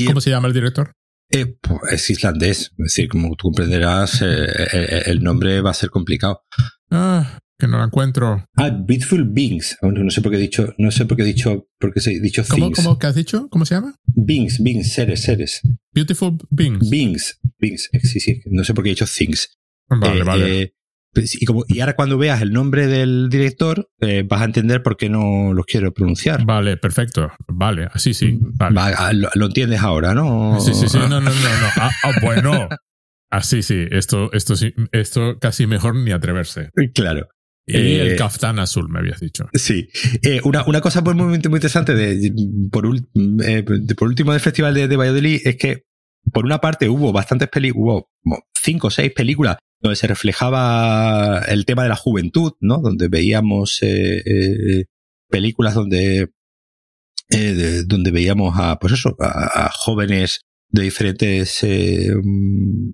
[0.06, 0.94] ¿Cómo se llama el director?
[1.30, 5.74] Eh, pues, es islandés, es decir, como tú comprenderás, eh, eh, el nombre va a
[5.74, 6.42] ser complicado.
[6.90, 8.46] Ah, que no la encuentro.
[8.56, 9.76] Ah, Beautiful Beings.
[9.82, 12.42] No sé por qué he dicho, no sé por qué he dicho, porque he dicho
[12.48, 12.76] ¿Cómo, things.
[12.82, 13.48] ¿Cómo que has dicho?
[13.48, 13.94] ¿Cómo se llama?
[14.06, 15.60] Beings, Beings, seres, seres.
[15.92, 16.90] Beautiful Beings.
[16.90, 17.90] Beings, Beings.
[18.02, 18.40] Sí, sí.
[18.46, 19.58] No sé por qué he dicho things.
[19.88, 20.74] Vale, vale.
[21.14, 24.82] Pues, y, como, y ahora cuando veas el nombre del director, eh, vas a entender
[24.82, 26.44] por qué no lo quiero pronunciar.
[26.44, 27.30] Vale, perfecto.
[27.46, 28.40] Vale, así sí.
[28.58, 30.58] Ah, lo, entiendes ahora, ¿no?
[30.60, 30.98] Sí, sí, sí.
[30.98, 31.66] No, no, no, no.
[31.76, 32.68] Ah, ah, bueno.
[33.34, 33.86] Así sí.
[33.90, 34.54] Esto, esto,
[34.92, 36.70] esto casi mejor ni atreverse.
[36.94, 37.28] Claro.
[37.66, 39.48] Y el eh, caftán azul, me habías dicho.
[39.54, 39.88] Sí.
[40.22, 42.32] Eh, una, una cosa muy, muy, muy interesante de,
[42.70, 42.84] por,
[43.96, 45.82] por último del Festival de, de Valladolid es que,
[46.32, 51.66] por una parte, hubo bastantes películas, hubo cinco o seis películas donde se reflejaba el
[51.66, 52.78] tema de la juventud, ¿no?
[52.78, 54.84] Donde veíamos eh, eh,
[55.28, 56.30] películas donde,
[57.30, 60.40] eh, donde veíamos a, pues eso, a, jóvenes
[60.74, 62.12] de diferentes eh,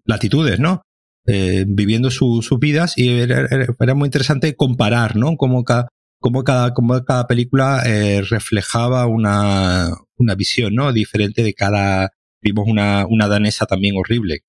[0.04, 0.82] latitudes, ¿no?
[1.26, 3.46] Eh, viviendo sus vidas y era,
[3.78, 5.36] era, muy interesante comparar, ¿no?
[5.36, 10.92] Cómo cada, cómo cada, cómo cada película eh, reflejaba una, una visión, ¿no?
[10.92, 12.10] Diferente de cada,
[12.42, 14.40] vimos una, una danesa también horrible,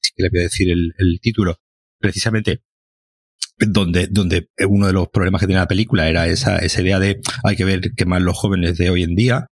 [0.00, 1.56] si le voy a decir el, el título,
[2.00, 2.62] precisamente
[3.56, 7.20] donde, donde uno de los problemas que tenía la película era esa, esa idea de
[7.44, 9.46] hay que ver qué más los jóvenes de hoy en día.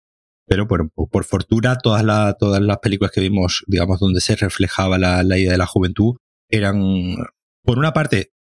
[0.49, 4.99] Pero por, por fortuna, todas, la, todas las películas que vimos, digamos, donde se reflejaba
[4.99, 6.16] la, la idea de la juventud,
[6.49, 7.16] eran,
[7.62, 8.32] por una parte,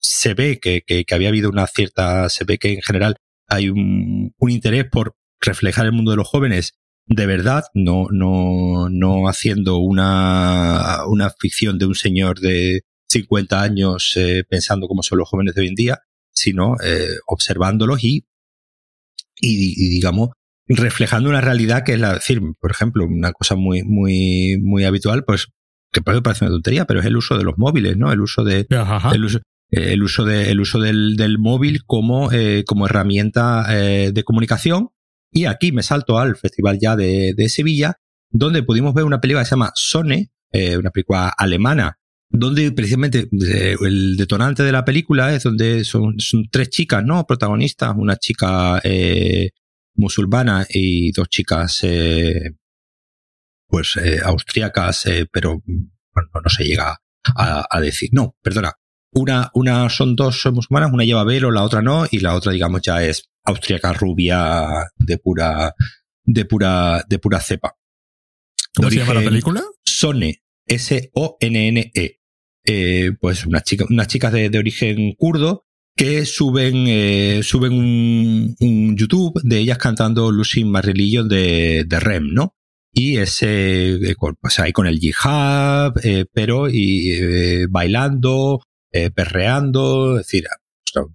[0.00, 3.16] se ve que, que, que, había habido una cierta, se ve que en general
[3.48, 6.74] hay un, un interés por reflejar el mundo de los jóvenes
[7.06, 14.12] de verdad, no, no, no haciendo una, una ficción de un señor de 50 años
[14.16, 15.98] eh, pensando cómo son los jóvenes de hoy en día,
[16.30, 18.24] sino eh, observándolos y,
[19.40, 20.30] y, digamos,
[20.66, 25.24] reflejando una realidad que es la, decir, por ejemplo, una cosa muy, muy, muy habitual,
[25.24, 25.48] pues,
[25.92, 28.12] que parece una tontería, pero es el uso de los móviles, ¿no?
[28.12, 28.66] El uso de,
[29.12, 29.38] el uso,
[29.70, 34.24] eh, el uso de, el uso del, del móvil como, eh, como herramienta eh, de
[34.24, 34.90] comunicación
[35.32, 37.98] y aquí me salto al festival ya de, de Sevilla,
[38.30, 41.98] donde pudimos ver una película que se llama Sone, eh, una película alemana,
[42.28, 47.26] donde precisamente el detonante de la película es donde son, son tres chicas, ¿no?
[47.26, 49.50] Protagonistas, una chica eh,
[49.94, 52.56] musulmana y dos chicas, eh,
[53.66, 56.98] pues, eh, austriacas, eh, pero bueno, no se llega
[57.36, 58.10] a, a, decir.
[58.12, 58.72] No, perdona.
[59.14, 62.80] Una, una son dos musulmanas, una lleva velo, la otra no, y la otra, digamos,
[62.82, 65.74] ya es austriaca rubia de pura,
[66.24, 67.76] de pura, de pura cepa.
[68.74, 69.62] ¿Cómo se llama la película?
[69.84, 72.18] Sone, S-O-N-N-E.
[72.64, 75.66] Eh, pues unas chicas, unas chicas de, de origen kurdo
[75.96, 82.54] que suben, eh, suben un, YouTube de ellas cantando Lucy Marrelillo de, de Rem, ¿no?
[82.94, 88.60] Y ese, eh, pues ahí con el jihad, eh, pero y eh, bailando,
[89.14, 90.44] perreando, es decir,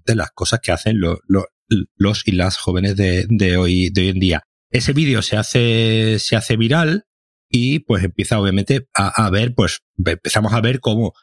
[0.06, 1.20] de las cosas que hacen lo,
[1.68, 4.44] los y las jóvenes de, de, hoy, de hoy en día.
[4.72, 7.06] Ese vídeo se hace, se hace viral
[7.52, 11.14] y pues empieza obviamente a, a ver, pues empezamos a ver cómo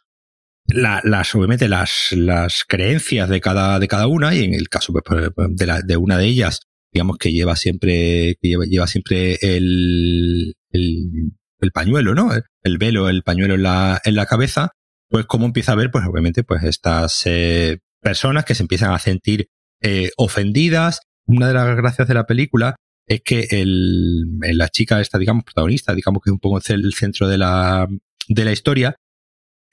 [0.66, 4.92] la, las, obviamente las, las creencias de cada, de cada una y en el caso
[4.92, 6.60] pues, de, la, de una de ellas,
[6.92, 12.30] digamos que lleva siempre, que lleva, lleva siempre el, el, el pañuelo, ¿no?
[12.62, 14.70] El velo, el pañuelo en la, en la cabeza,
[15.08, 18.98] pues cómo empieza a ver, pues obviamente, pues estas eh, personas que se empiezan a
[18.98, 19.48] sentir
[19.82, 21.00] eh, ofendidas.
[21.26, 25.94] Una de las gracias de la película es que el, la chica esta, digamos, protagonista,
[25.94, 27.86] digamos que es un poco el centro de la,
[28.28, 28.96] de la historia,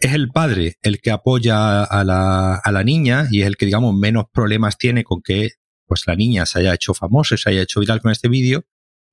[0.02, 3.68] es el padre el que apoya a la, a la niña y es el que,
[3.68, 5.52] digamos, menos problemas tiene con que
[5.86, 8.64] pues la niña se haya hecho famosa, se haya hecho viral con este vídeo.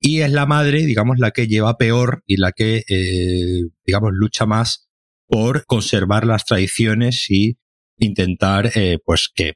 [0.01, 4.45] Y es la madre, digamos, la que lleva peor y la que, eh, digamos, lucha
[4.45, 4.87] más
[5.27, 7.57] por conservar las tradiciones y
[7.97, 9.55] intentar, eh, pues, que,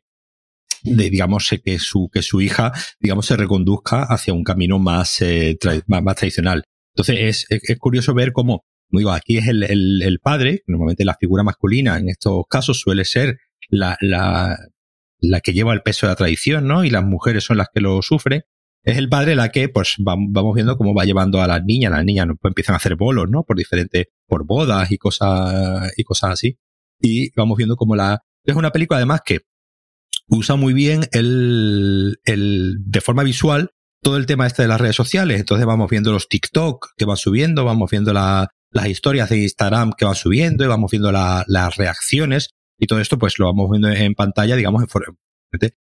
[0.84, 5.58] digamos, que su, que su hija, digamos, se reconduzca hacia un camino más, eh,
[5.88, 6.64] más, más, tradicional.
[6.94, 9.64] Entonces, es, es curioso ver cómo como digo, aquí es el,
[10.04, 14.56] el, padre, normalmente la figura masculina en estos casos suele ser la, la,
[15.20, 16.84] la que lleva el peso de la tradición, ¿no?
[16.84, 18.44] Y las mujeres son las que lo sufren.
[18.84, 21.92] Es el padre la que, pues, vamos viendo cómo va llevando a las niñas.
[21.92, 23.42] Las niñas pues, empiezan a hacer bolos, ¿no?
[23.42, 26.60] Por diferentes, por bodas y cosas, y cosas así.
[27.02, 29.40] Y vamos viendo cómo la, es una película además que
[30.28, 33.72] usa muy bien el, el, de forma visual,
[34.04, 35.40] todo el tema este de las redes sociales.
[35.40, 39.94] Entonces vamos viendo los TikTok que van subiendo, vamos viendo la, las historias de Instagram
[39.98, 43.70] que van subiendo y vamos viendo la, las reacciones y todo esto pues lo vamos
[43.70, 45.04] viendo en pantalla, digamos, en, for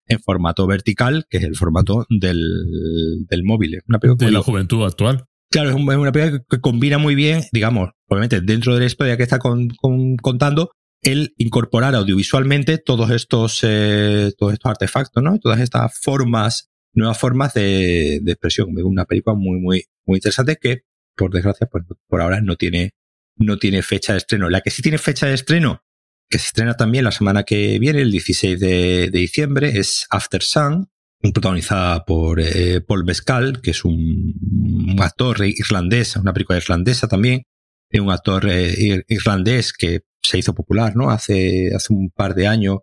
[0.06, 3.80] en formato vertical, que es el formato del, del móvil.
[3.86, 5.26] Una de la juventud actual.
[5.50, 9.22] Claro, es una película que combina muy bien, digamos, obviamente dentro de la historia que
[9.22, 10.70] está con, con, contando,
[11.02, 15.38] el incorporar audiovisualmente todos estos, eh, todos estos artefactos, ¿no?
[15.38, 18.68] Todas estas formas, nuevas formas de, de expresión.
[18.82, 20.82] Una película muy, muy, muy interesante que
[21.18, 22.92] por desgracia, pues por ahora no tiene,
[23.36, 24.48] no tiene fecha de estreno.
[24.48, 25.82] La que sí tiene fecha de estreno,
[26.30, 30.88] que se estrena también la semana que viene, el 16 de, diciembre, es After Sun,
[31.20, 37.42] protagonizada por eh, Paul Mescal, que es un, actor irlandés, una película irlandesa también,
[37.90, 41.10] es un actor eh, irlandés que se hizo popular, ¿no?
[41.10, 42.78] Hace, hace un par de años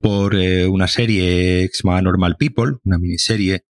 [0.00, 3.65] por eh, una serie que se llama Normal People, una miniserie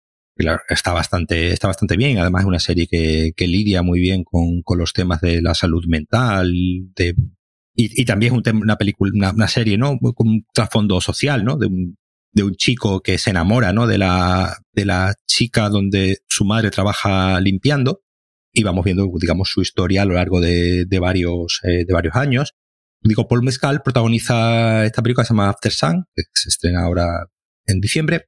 [0.70, 2.18] está bastante, está bastante bien.
[2.18, 5.54] Además, es una serie que, que lidia muy bien con, con, los temas de la
[5.54, 6.52] salud mental,
[6.96, 7.16] de,
[7.76, 9.98] y, y también es un tema, una película, una, una, serie, ¿no?
[10.00, 11.58] Con un trasfondo social, ¿no?
[11.58, 11.98] De un,
[12.32, 13.88] de un chico que se enamora, ¿no?
[13.88, 18.02] De la, de la chica donde su madre trabaja limpiando
[18.52, 22.16] y vamos viendo, digamos, su historia a lo largo de, de varios, eh, de varios
[22.16, 22.54] años.
[23.02, 27.28] Digo, Paul Mescal protagoniza esta película que se llama After Sun, que se estrena ahora
[27.66, 28.28] en diciembre,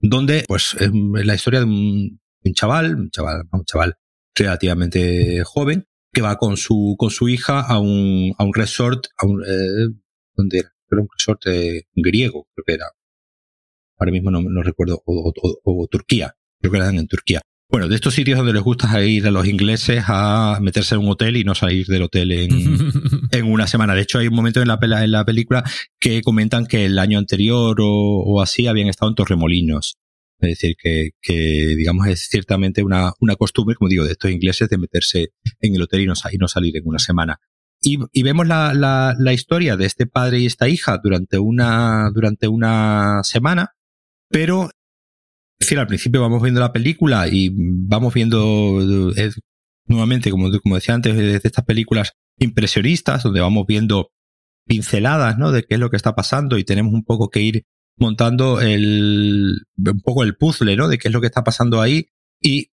[0.00, 2.20] donde, pues, es la historia de un,
[2.54, 3.96] chaval, un chaval, un chaval
[4.34, 9.26] relativamente joven, que va con su, con su hija a un, a un resort, a
[9.26, 9.94] un, eh,
[10.34, 10.70] ¿dónde era?
[10.90, 12.86] Un resort eh, griego, creo que era.
[13.98, 17.40] Ahora mismo no, no recuerdo, o, o, o, Turquía, creo que eran en Turquía.
[17.68, 21.10] Bueno, de estos sitios donde les gusta ir a los ingleses a meterse en un
[21.10, 22.50] hotel y no salir del hotel en,
[23.32, 23.94] en una semana.
[23.94, 25.64] De hecho, hay un momento en la, en la película
[25.98, 29.96] que comentan que el año anterior o, o así habían estado en Torremolinos.
[30.40, 34.68] Es decir, que, que digamos es ciertamente una, una costumbre, como digo, de estos ingleses
[34.68, 35.28] de meterse
[35.60, 37.40] en el hotel y no, y no salir en una semana.
[37.82, 42.10] Y, y vemos la, la, la, historia de este padre y esta hija durante una,
[42.14, 43.70] durante una semana,
[44.28, 49.30] pero es decir, al principio vamos viendo la película y vamos viendo eh,
[49.86, 54.10] nuevamente, como, como decía antes, de estas películas impresionistas, donde vamos viendo
[54.66, 55.52] pinceladas, ¿no?
[55.52, 57.64] De qué es lo que está pasando y tenemos un poco que ir
[57.96, 60.88] montando el, un poco el puzzle, ¿no?
[60.88, 62.06] De qué es lo que está pasando ahí
[62.40, 62.70] y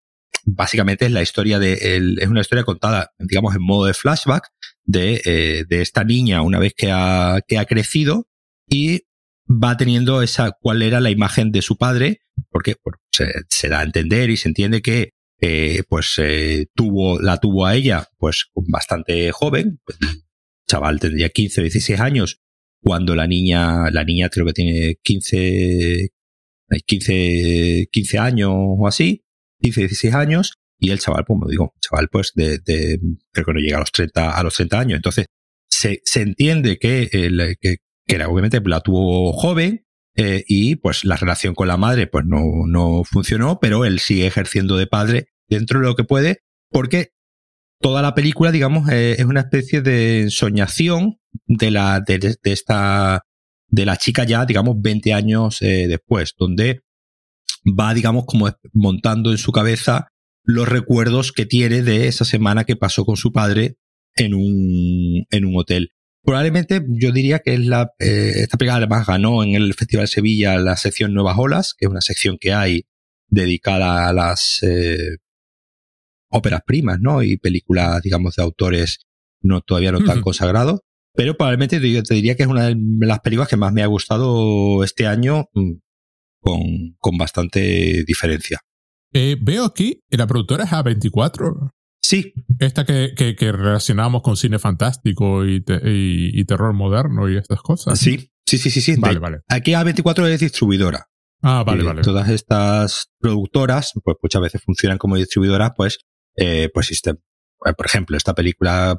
[0.45, 4.49] básicamente es la historia de, el, es una historia contada, digamos, en modo de flashback
[4.83, 8.27] de, eh, de esta niña una vez que ha, que ha crecido
[8.67, 9.01] y
[9.47, 12.75] va teniendo esa, cuál era la imagen de su padre, porque
[13.11, 15.11] se, da a entender y se entiende que
[15.41, 19.97] eh, pues eh, tuvo, la tuvo a ella pues bastante joven, pues,
[20.67, 22.41] chaval tendría 15 o 16 años,
[22.81, 26.09] cuando la niña, la niña creo que tiene 15,
[26.85, 29.23] 15, 15 años o así,
[29.61, 32.99] 15, 16 años, y el chaval, pues me digo, chaval pues de, de,
[33.31, 34.95] creo que no llega a los 30, a los 30 años.
[34.97, 35.25] Entonces,
[35.69, 39.84] se, se entiende que, el, que, que era, obviamente la tuvo joven,
[40.15, 44.27] eh, y pues la relación con la madre pues no, no funcionó, pero él sigue
[44.27, 47.11] ejerciendo de padre dentro de lo que puede, porque
[47.81, 53.25] toda la película, digamos, eh, es una especie de ensoñación de la, de, esta,
[53.67, 56.81] de la chica ya, digamos, 20 años eh, después, donde
[57.65, 60.07] va, digamos, como montando en su cabeza
[60.43, 63.75] los recuerdos que tiene de esa semana que pasó con su padre
[64.15, 65.91] en un, en un hotel.
[66.25, 70.11] Probablemente yo diría que es la, eh, esta película además ganó en el Festival de
[70.11, 72.85] Sevilla la sección Nuevas Olas, que es una sección que hay
[73.27, 75.17] dedicada a las eh,
[76.29, 77.21] óperas primas, ¿no?
[77.21, 78.99] Y películas, digamos, de autores
[79.41, 80.23] no, todavía no tan uh -huh.
[80.23, 80.79] consagrados.
[81.13, 83.87] Pero probablemente te, te diría que es una de las películas que más me ha
[83.87, 85.73] gustado este año mm,
[86.41, 88.59] con, con bastante diferencia.
[89.13, 91.71] Eh, veo aquí, la productora es A24.
[92.07, 92.33] Sí.
[92.59, 97.37] Esta que, que, que relacionamos con cine fantástico y, te, y, y, terror moderno y
[97.37, 97.99] estas cosas.
[97.99, 98.81] Sí, sí, sí, sí.
[98.81, 98.95] sí.
[98.97, 99.37] Vale, de, vale.
[99.47, 101.07] Aquí A24 es distribuidora.
[101.41, 102.03] Ah, vale, vale.
[102.03, 105.97] Todas estas productoras, pues muchas veces funcionan como distribuidoras, pues,
[106.35, 107.23] eh, pues existen.
[107.59, 108.95] Por ejemplo, esta película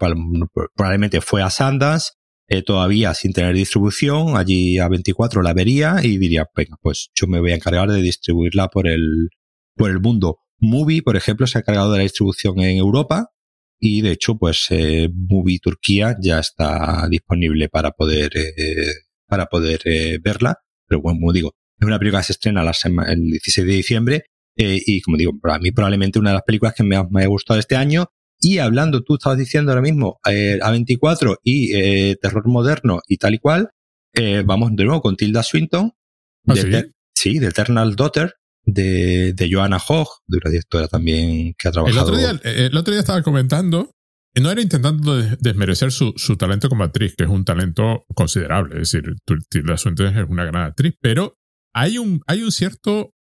[0.74, 2.14] probablemente fue a Sundance,
[2.48, 7.28] eh, todavía sin tener distribución, allí a 24 la vería y diría, venga, pues yo
[7.28, 9.28] me voy a encargar de distribuirla por el,
[9.76, 10.38] por el mundo.
[10.58, 13.30] Movie, por ejemplo, se ha encargado de la distribución en Europa
[13.78, 18.92] y de hecho, pues eh, Movie Turquía ya está disponible para poder, eh,
[19.26, 20.56] para poder eh, verla.
[20.86, 22.72] Pero bueno, como digo, es una película que se estrena la
[23.08, 24.24] el 16 de diciembre
[24.56, 27.24] eh, y como digo, para mí probablemente una de las películas que me ha, me
[27.24, 28.06] ha gustado este año.
[28.38, 33.34] Y hablando, tú estabas diciendo ahora mismo, eh, A24 y eh, terror moderno y tal
[33.34, 33.70] y cual,
[34.44, 35.92] vamos de nuevo con Tilda Swinton.
[36.46, 36.92] ¿Ah, de, sí?
[37.14, 38.34] sí, de Eternal Daughter,
[38.66, 41.98] de, de Joanna Hogg, de una directora también que ha trabajado.
[41.98, 43.92] El otro día, el otro día estaba comentando,
[44.34, 48.74] y no era intentando desmerecer su, su, talento como actriz, que es un talento considerable,
[48.74, 49.14] es decir,
[49.48, 51.38] Tilda Swinton es una gran actriz, pero
[51.72, 53.14] hay un, hay un cierto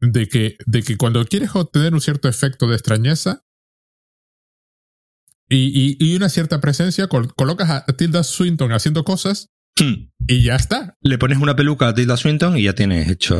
[0.00, 3.44] de que, de que cuando quieres obtener un cierto efecto de extrañeza
[5.48, 10.10] y, y, y una cierta presencia, col colocas a Tilda Swinton haciendo cosas Hmm.
[10.26, 10.96] Y ya está.
[11.02, 13.36] Le pones una peluca a Tilda Swinton y ya tienes hecho.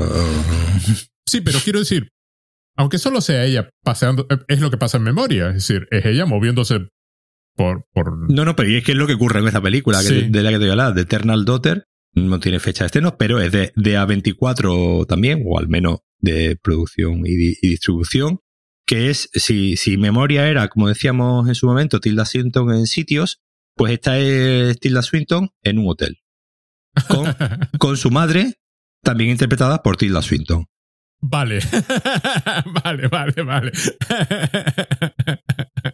[1.29, 2.13] Sí, pero quiero decir,
[2.77, 5.49] aunque solo sea ella paseando, es lo que pasa en memoria.
[5.49, 6.89] Es decir, es ella moviéndose
[7.57, 7.87] por.
[7.93, 8.31] por...
[8.31, 10.09] No, no, pero es que es lo que ocurre en esa película sí.
[10.09, 11.85] que, de la que te voy a hablar, de Eternal Daughter.
[12.15, 16.57] No tiene fecha de estreno, pero es de, de A24 también, o al menos de
[16.57, 18.41] producción y, y distribución.
[18.87, 23.43] Que es, si, si memoria era, como decíamos en su momento, Tilda Swinton en sitios,
[23.75, 26.19] pues esta es Tilda Swinton en un hotel
[27.09, 27.35] con,
[27.79, 28.55] con su madre,
[29.03, 30.67] también interpretada por Tilda Swinton.
[31.21, 31.61] Vale,
[32.85, 33.73] vale, vale, vale.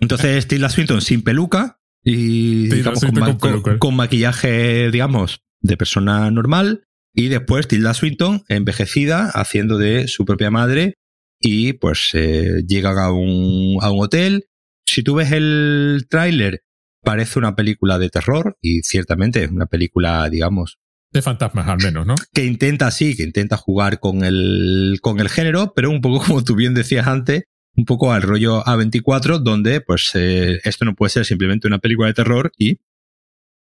[0.00, 6.30] Entonces Tilda Swinton sin peluca y digamos, con, con, con, con, maquillaje, digamos, de persona
[6.30, 6.84] normal,
[7.14, 10.94] Y después Tilda Swinton, envejecida, haciendo de su propia madre,
[11.38, 14.46] y pues eh, llegan a un, a un hotel.
[14.86, 16.62] Si tú ves el tráiler,
[17.02, 20.78] parece una película de terror, y ciertamente es una película, digamos,
[21.12, 22.14] de fantasmas al menos, ¿no?
[22.32, 26.42] Que intenta, sí, que intenta jugar con el, con el género, pero un poco como
[26.42, 27.44] tú bien decías antes,
[27.76, 32.08] un poco al rollo A24, donde pues eh, esto no puede ser simplemente una película
[32.08, 32.80] de terror y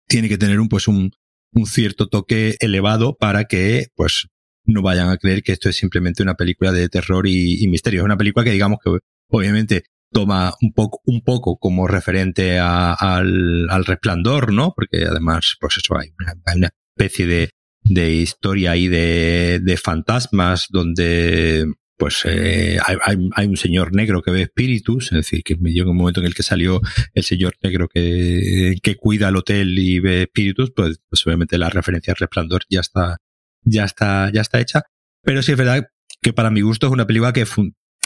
[0.07, 1.13] tiene que tener un pues un,
[1.53, 4.29] un cierto toque elevado para que pues
[4.65, 8.01] no vayan a creer que esto es simplemente una película de terror y, misterio.
[8.01, 8.99] Es una película que digamos que
[9.31, 14.73] obviamente toma un poco, un poco como referente al, al resplandor, ¿no?
[14.75, 16.09] Porque además, pues eso, hay
[16.47, 17.51] hay una especie de,
[17.83, 24.31] de historia ahí de, de fantasmas donde pues eh, hay, hay, un señor negro que
[24.31, 26.81] ve espíritus, es decir, que me llegó un momento en el que salió
[27.13, 31.71] el señor negro que, que cuida el hotel y ve espíritus, pues, pues obviamente la
[31.71, 33.17] referencia al resplandor ya está,
[33.65, 34.83] ya está, ya está hecha.
[35.25, 35.89] Pero sí es verdad
[36.23, 37.45] que para mi gusto es una película que,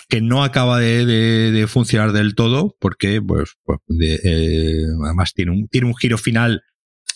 [0.08, 5.68] que no acaba de, de, funcionar del todo, porque pues, pues eh, además tiene un,
[5.68, 6.62] tiene un giro final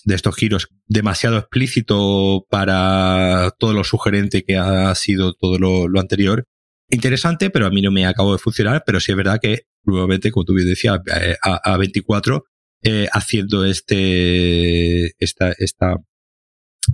[0.07, 6.01] de estos giros demasiado explícito para todo lo sugerente que ha sido todo lo, lo
[6.01, 6.47] anterior
[6.89, 10.31] interesante, pero a mí no me acabó de funcionar, pero sí es verdad que, nuevamente,
[10.31, 12.45] como tú bien decías, eh, a, 24,
[12.83, 15.97] eh, haciendo este, esta, esta,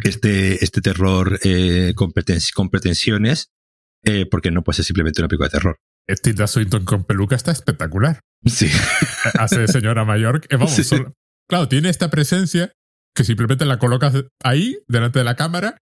[0.05, 3.51] este, este terror eh, con, pretensiones,
[4.05, 5.77] eh, porque no puede ser simplemente una película de terror.
[6.23, 8.21] Tilda Swinton con peluca está espectacular.
[8.45, 8.69] Sí.
[9.39, 10.41] Hace de señora mayor.
[10.51, 10.77] vamos,
[11.49, 12.73] claro, tiene esta presencia
[13.15, 15.79] que simplemente la colocas ahí, delante de la cámara,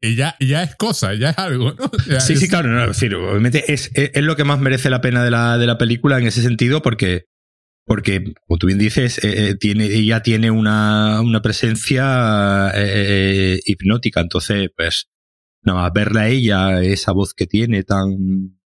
[0.00, 1.90] y ya, ya es cosa, ya es algo, ¿no?
[2.20, 5.30] sí, sí, claro, no, decir, obviamente es, es, lo que más merece la pena de
[5.30, 7.26] la, de la película en ese sentido, porque,
[7.86, 14.20] porque como tú bien dices, eh, eh tiene, ella tiene una, una presencia eh, hipnótica,
[14.20, 15.06] entonces, pues,
[15.62, 18.58] nada más verla a ella, esa voz que tiene tan,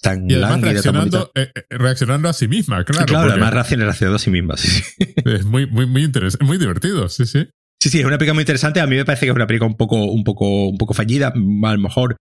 [0.00, 1.32] tan y además reaccionando,
[1.68, 3.06] reaccionando a sí misma, claro.
[3.06, 4.82] Sí, claro, además reaccionando a sí misma, sí.
[5.24, 7.48] Es muy, muy, muy interesante, muy divertido, sí, sí.
[7.82, 8.80] Sí, sí, es una película muy interesante.
[8.80, 11.28] A mí me parece que es una película un poco, un poco, un poco fallida.
[11.28, 12.16] A lo mejor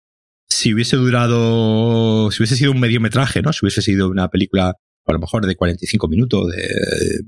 [0.48, 3.52] si hubiese durado, si hubiese sido un mediometraje, ¿no?
[3.52, 4.74] Si hubiese sido una película,
[5.06, 7.24] a lo mejor de 45 minutos, de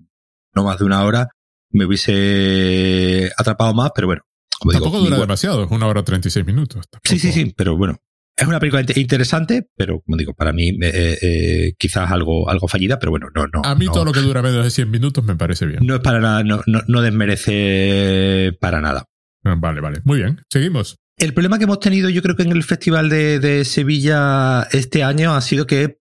[0.55, 1.29] no más de una hora,
[1.71, 4.23] me hubiese atrapado más, pero bueno.
[4.59, 6.87] Como Tampoco dura demasiado, es una hora 36 minutos.
[7.05, 7.99] Sí, sí, sí, pero bueno,
[8.37, 12.99] es una película interesante, pero como digo, para mí eh, eh, quizás algo, algo fallida,
[12.99, 13.63] pero bueno, no, no.
[13.65, 15.87] A mí todo lo que dura menos de 100 minutos me parece bien.
[15.87, 19.07] No es para nada, no, no, no desmerece para nada.
[19.45, 20.01] Ah, vale, vale.
[20.05, 20.99] Muy bien, seguimos.
[21.19, 25.03] El problema que hemos tenido yo creo que en el Festival de, de Sevilla este
[25.03, 25.97] año ha sido que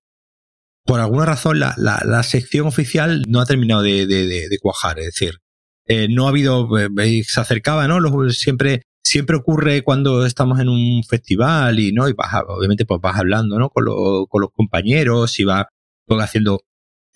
[0.84, 5.00] por alguna razón la, la, la sección oficial no ha terminado de, de, de cuajar.
[5.00, 5.40] Es decir,
[5.88, 8.00] eh, no ha habido, eh, se acercaba, ¿no?
[8.00, 13.00] Los, siempre siempre ocurre cuando estamos en un festival y no y vas obviamente pues
[13.00, 13.86] vas hablando no con,
[14.28, 15.66] con los compañeros y vas
[16.06, 16.62] pues, haciendo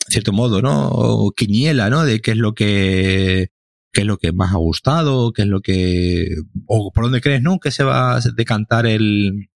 [0.08, 3.50] cierto modo no quiniela no de qué es lo que
[3.92, 6.36] qué es lo que más ha gustado qué es lo que
[6.68, 9.50] o por dónde crees no que se va a decantar el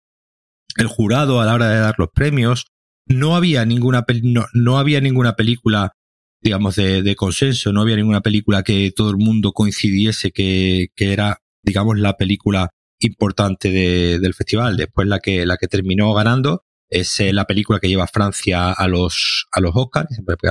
[0.78, 2.66] el jurado a la hora de dar los premios.
[3.06, 5.94] No había ninguna no, no había ninguna película
[6.42, 11.14] digamos de, de consenso no había ninguna película que todo el mundo coincidiese que, que
[11.14, 14.78] era digamos, la película importante de, del festival.
[14.78, 18.88] Después la que, la que terminó ganando es eh, la película que lleva Francia a
[18.88, 20.10] los, a los Oscars,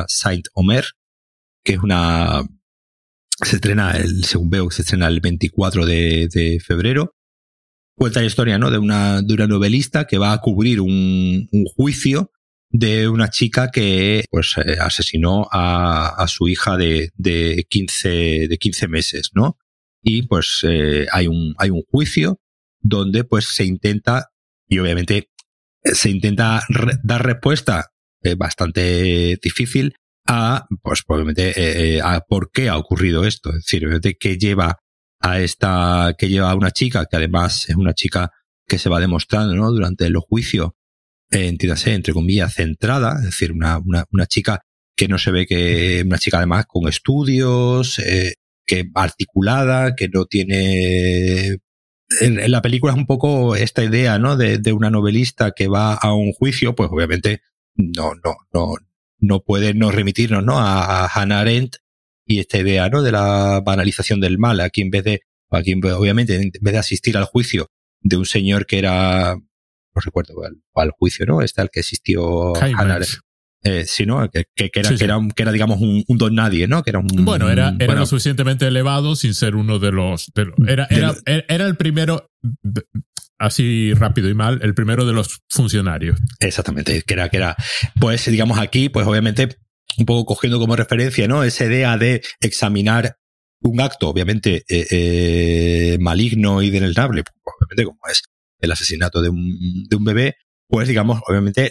[0.08, 0.84] Saint Omer,
[1.64, 2.42] que es una,
[3.40, 7.14] se estrena, el, según veo, se estrena el 24 de, de febrero.
[7.94, 8.70] Cuenta la historia, ¿no?
[8.70, 12.30] De una, de una novelista que va a cubrir un, un juicio
[12.70, 18.58] de una chica que pues eh, asesinó a, a, su hija de, de 15 de
[18.58, 19.58] 15 meses, ¿no?
[20.02, 22.40] Y pues eh, hay un hay un juicio
[22.80, 24.30] donde pues se intenta
[24.68, 25.30] y obviamente
[25.82, 27.92] eh, se intenta re dar respuesta
[28.22, 29.94] eh, bastante difícil
[30.26, 31.52] a pues obviamente
[31.96, 33.50] eh, a por qué ha ocurrido esto.
[33.50, 34.78] Es decir obviamente qué lleva
[35.20, 38.30] a esta que lleva a una chica que además es una chica
[38.66, 40.70] que se va demostrando no durante los juicios
[41.30, 44.62] eh, entiéndase entre comillas centrada es decir una, una, una chica
[44.96, 48.34] que no se ve que una chica además con estudios eh,
[48.72, 51.58] que articulada, que no tiene
[52.20, 54.36] en, la película es un poco esta idea, ¿no?
[54.36, 57.42] De, de, una novelista que va a un juicio, pues obviamente
[57.74, 58.74] no, no, no,
[59.18, 60.58] no puede no remitirnos, ¿no?
[60.58, 61.76] A, a Hannah Arendt
[62.24, 63.02] y esta idea, ¿no?
[63.02, 64.60] De la banalización del mal.
[64.60, 65.20] Aquí en vez de,
[65.50, 67.70] aquí obviamente, en vez de asistir al juicio
[68.00, 71.42] de un señor que era, no recuerdo al, al juicio, ¿no?
[71.42, 73.20] Este al que asistió Hannah Arendt.
[73.64, 74.28] Eh, sí, ¿no?
[74.28, 76.82] Que, que, era, que, era, que era, digamos, un, un, don nadie, ¿no?
[76.82, 80.32] Que era un, bueno, era, era bueno, lo suficientemente elevado sin ser uno de los.
[80.34, 82.28] De los era, era, era el primero,
[83.38, 86.18] así rápido y mal, el primero de los funcionarios.
[86.40, 87.56] Exactamente, que era, que era.
[88.00, 89.56] Pues, digamos, aquí, pues obviamente,
[89.96, 91.44] un poco cogiendo como referencia, ¿no?
[91.44, 93.16] Esa idea de examinar
[93.60, 98.22] un acto, obviamente, eh, eh, maligno y denelnable, pues, obviamente, como es
[98.60, 100.36] el asesinato de un, de un bebé,
[100.72, 101.70] pues digamos, obviamente,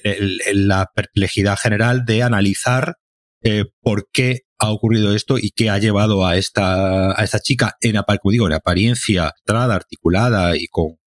[0.53, 2.97] la perplejidad general de analizar
[3.41, 7.77] eh, por qué ha ocurrido esto y qué ha llevado a esta, a esta chica
[7.81, 10.97] en, como digo, en apariencia trada, articulada y con,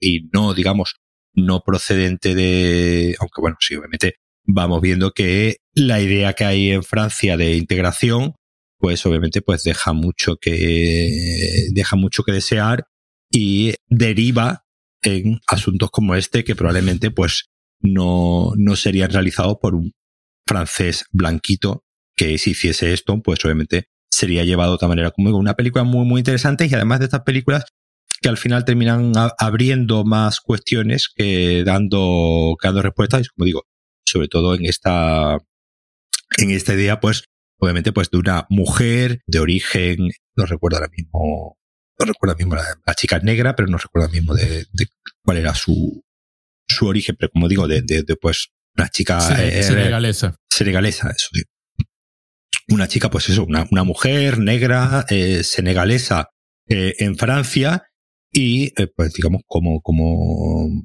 [0.00, 0.94] y no, digamos,
[1.34, 4.14] no procedente de, aunque bueno, sí, obviamente
[4.46, 8.36] vamos viendo que la idea que hay en Francia de integración,
[8.78, 12.86] pues obviamente pues deja mucho que, deja mucho que desear
[13.30, 14.63] y deriva
[15.04, 17.50] en asuntos como este que probablemente pues
[17.80, 19.92] no, no serían realizados por un
[20.46, 21.84] francés blanquito
[22.16, 25.10] que si hiciese esto, pues obviamente sería llevado de otra manera.
[25.10, 27.64] Como una película muy, muy interesante y además de estas películas
[28.20, 33.62] que al final terminan abriendo más cuestiones que dando, que dando respuestas y como digo,
[34.06, 35.38] sobre todo en esta,
[36.38, 37.24] en esta idea, pues,
[37.58, 41.58] obviamente, pues de una mujer de origen, no recuerdo ahora mismo
[41.98, 44.86] no recuerdo mismo, la, la, chica negra, pero no recuerdo mismo de, de,
[45.22, 46.02] cuál era su,
[46.68, 50.36] su origen, pero como digo, de, de, de pues una chica eh, senegalesa.
[50.50, 51.42] Senegalesa, eso sí.
[52.68, 56.30] Una chica, pues eso, una, una mujer negra, eh, senegalesa,
[56.68, 57.84] eh, en Francia,
[58.32, 60.84] y pues digamos, como, como,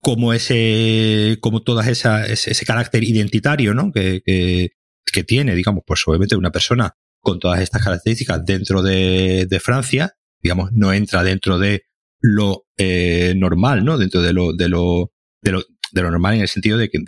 [0.00, 3.92] como ese, como todas esa, ese, ese carácter identitario, ¿no?
[3.92, 4.70] Que, que,
[5.12, 10.70] que tiene, digamos, pues obviamente una persona con todas estas características dentro de, Francia, digamos,
[10.72, 11.84] no entra dentro de
[12.20, 13.98] lo eh, normal, ¿no?
[13.98, 15.12] Dentro de lo, de lo,
[15.42, 15.62] de lo,
[15.92, 16.98] de lo normal en el sentido de que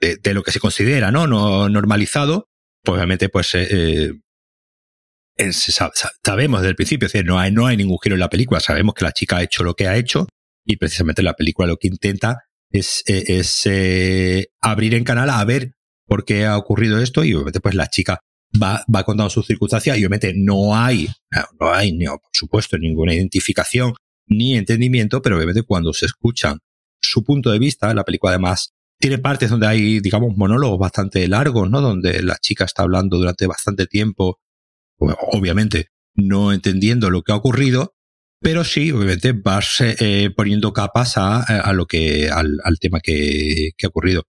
[0.00, 1.26] de, lo que se considera, ¿no?
[1.26, 2.48] No normalizado,
[2.82, 4.12] pues obviamente, pues eh,
[5.36, 8.30] eh, sabemos desde el principio, es decir, no hay, no hay ningún giro en la
[8.30, 10.26] película, sabemos que la chica ha hecho lo que ha hecho
[10.64, 15.72] y precisamente la película lo que intenta es, es eh, abrir en canal a ver
[16.06, 18.20] por qué ha ocurrido esto y obviamente pues la chica
[18.62, 21.08] va, va contando sus circunstancias y obviamente no hay,
[21.60, 23.94] no hay, ni, por supuesto, ninguna identificación
[24.26, 26.58] ni entendimiento, pero obviamente cuando se escuchan
[27.00, 31.70] su punto de vista, la película además tiene partes donde hay, digamos, monólogos bastante largos,
[31.70, 31.80] ¿no?
[31.80, 34.40] Donde la chica está hablando durante bastante tiempo,
[34.98, 37.94] obviamente no entendiendo lo que ha ocurrido,
[38.40, 43.70] pero sí, obviamente vas eh, poniendo capas a, a lo que, al, al tema que,
[43.76, 44.24] que ha ocurrido.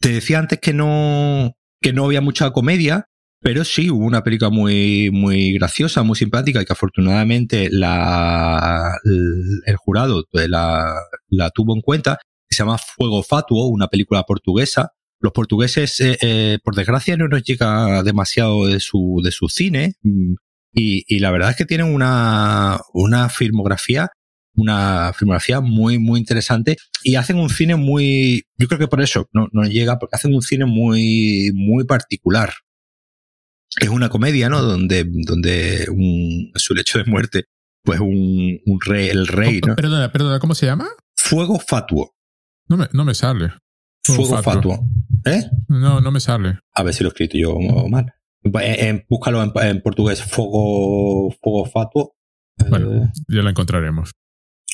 [0.00, 3.08] Te decía antes que no, que no había mucha comedia,
[3.40, 9.76] pero sí hubo una película muy, muy graciosa, muy simpática y que afortunadamente la, el
[9.76, 10.94] jurado la,
[11.28, 12.18] la tuvo en cuenta,
[12.48, 14.92] que se llama Fuego Fatuo, una película portuguesa.
[15.20, 19.94] Los portugueses, eh, eh, por desgracia, no nos llega demasiado de su, de su cine
[20.02, 20.34] mm,
[20.72, 24.10] y, y la verdad es que tienen una, una filmografía
[24.58, 29.28] una filmografía muy, muy interesante y hacen un cine muy, yo creo que por eso
[29.32, 32.52] no, no llega, porque hacen un cine muy, muy particular.
[33.80, 34.62] Es una comedia, ¿no?
[34.62, 37.44] Donde, donde un, su lecho de muerte,
[37.82, 39.76] pues un, un rey, el rey, ¿no?
[39.76, 40.88] Perdona, perdona, ¿cómo se llama?
[41.16, 42.14] Fuego Fatuo.
[42.68, 43.52] No me, no me sale.
[44.04, 44.76] Fuego, Fuego Fatuo.
[44.76, 44.88] Fatuo.
[45.26, 45.44] ¿Eh?
[45.68, 46.60] No, no me sale.
[46.74, 47.56] A ver si lo he escrito yo
[47.88, 48.12] mal.
[48.42, 52.16] En, búscalo en, en, portugués, Fuego, Fuego Fatuo.
[52.68, 54.12] Bueno, eh, ya la encontraremos.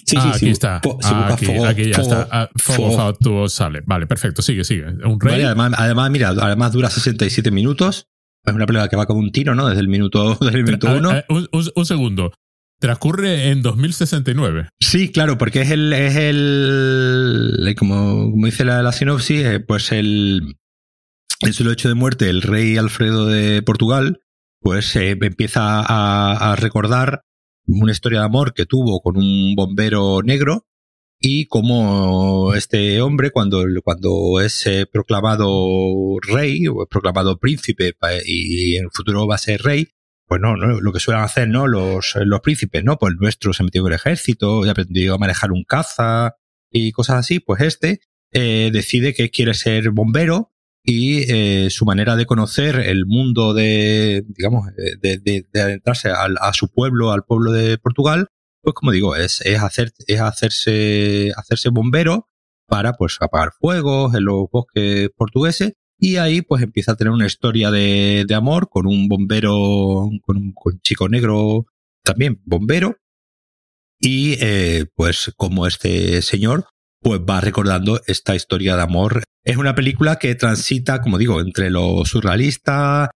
[0.06, 0.50] Sí, ah, sí, aquí sí.
[0.50, 0.80] está.
[0.80, 2.28] Po, ah, aquí, fuego, aquí ya fuego, está.
[2.30, 2.96] Ah, fuego, fuego.
[2.96, 3.82] Fatuo sale.
[3.86, 4.42] Vale, perfecto.
[4.42, 4.86] Sigue, sigue.
[4.86, 5.32] Un rey.
[5.32, 8.08] Vale, además, además, mira, además dura 67 minutos.
[8.44, 9.68] Es una película que va como un tiro, ¿no?
[9.68, 11.10] Desde el minuto, desde el minuto uno.
[11.10, 12.32] a- un, un- un segundo.
[12.80, 14.68] Transcurre en 2069.
[14.80, 19.92] Sí, claro, porque es el, es el, como, como dice la, la sinopsis, eh, pues
[19.92, 20.56] el,
[21.40, 24.20] en su lecho de muerte, el rey Alfredo de Portugal,
[24.60, 27.22] pues eh, empieza a, a recordar
[27.66, 30.66] una historia de amor que tuvo con un bombero negro
[31.26, 37.94] y cómo este hombre, cuando, cuando es eh, proclamado rey o proclamado príncipe
[38.26, 39.88] y en el futuro va a ser rey,
[40.26, 41.66] pues no, no, lo que suelen hacer, ¿no?
[41.66, 42.98] Los, los príncipes, ¿no?
[42.98, 46.34] Pues el nuestro se metió en el ejército y aprendió a manejar un caza
[46.70, 48.00] y cosas así, pues este
[48.32, 50.52] eh, decide que quiere ser bombero
[50.82, 56.10] y eh, su manera de conocer el mundo de, digamos, eh, de, de, de adentrarse
[56.10, 58.28] al, a su pueblo, al pueblo de Portugal,
[58.64, 62.28] pues como digo, es, es hacer, es hacerse, hacerse bombero
[62.66, 67.26] para pues apagar fuegos en los bosques portugueses y ahí pues empieza a tener una
[67.26, 71.66] historia de, de amor con un bombero, con un, chico negro
[72.02, 72.96] también bombero
[74.00, 76.66] y eh, pues como este señor
[77.00, 79.22] pues va recordando esta historia de amor.
[79.44, 83.10] Es una película que transita, como digo, entre lo surrealista,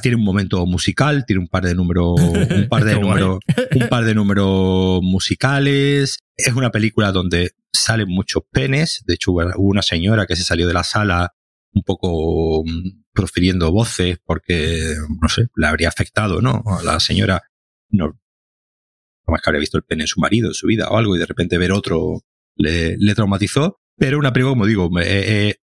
[0.00, 3.38] tiene un momento musical, tiene un par de números, un par de números,
[3.74, 6.18] un par de números musicales.
[6.36, 9.02] Es una película donde salen muchos penes.
[9.06, 11.34] De hecho, hubo una señora que se salió de la sala
[11.74, 16.62] un poco mm, profiriendo voces porque, no sé, le habría afectado, ¿no?
[16.66, 17.42] A la señora,
[17.88, 18.18] no,
[19.26, 21.18] más que habría visto el pene en su marido en su vida o algo y
[21.18, 22.20] de repente ver otro
[22.56, 23.80] le, le traumatizó.
[23.96, 25.04] Pero una película, como digo, eh,
[25.48, 25.54] eh,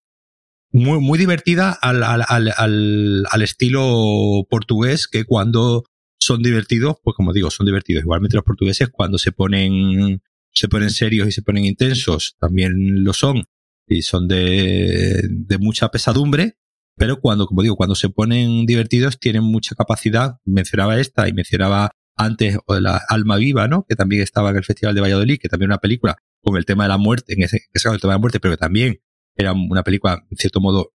[0.71, 5.85] muy, muy divertida al, al, al, al, estilo portugués que cuando
[6.19, 8.03] son divertidos, pues como digo, son divertidos.
[8.03, 10.23] Igualmente los portugueses cuando se ponen,
[10.53, 13.45] se ponen serios y se ponen intensos, también lo son
[13.87, 16.59] y son de, de mucha pesadumbre,
[16.99, 20.39] pero cuando, como digo, cuando se ponen divertidos tienen mucha capacidad.
[20.45, 23.87] Mencionaba esta y mencionaba antes la Alma Viva, ¿no?
[23.89, 26.85] Que también estaba en el Festival de Valladolid, que también una película con el tema
[26.85, 29.01] de la muerte, en ese, caso el tema de la muerte, pero que también
[29.39, 30.93] era una película, en cierto modo,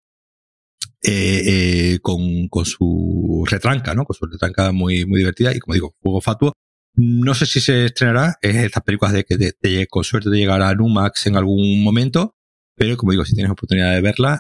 [1.02, 4.03] eh, eh, con, con su retranca, ¿no?
[4.03, 6.53] Con su retranca muy, muy divertida y como digo, Fuego Fatuo.
[6.95, 10.61] No sé si se estrenará, es estas películas de que te, con suerte de llegar
[10.61, 12.36] a Numax en algún momento,
[12.76, 14.40] pero como digo, si tienes oportunidad de verla,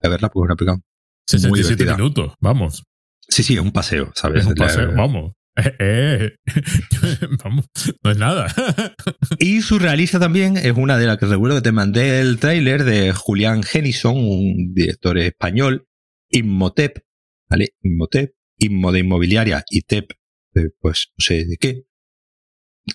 [0.00, 0.80] de verla, pues es una película
[1.28, 2.82] 67 minutos, vamos.
[3.28, 4.42] Sí, sí, es un paseo, ¿sabes?
[4.42, 5.32] Es un paseo, vamos.
[5.58, 6.36] Eh, eh.
[7.44, 7.66] Vamos,
[8.02, 8.46] no es nada.
[9.38, 13.12] y surrealista también es una de las que recuerdo que te mandé el tráiler de
[13.12, 15.86] Julián Genison, un director español,
[16.30, 16.98] Inmotep,
[17.48, 17.70] ¿vale?
[17.82, 20.12] Inmotep, Inmo de Inmobiliaria y TEP,
[20.80, 21.82] pues no sé de qué.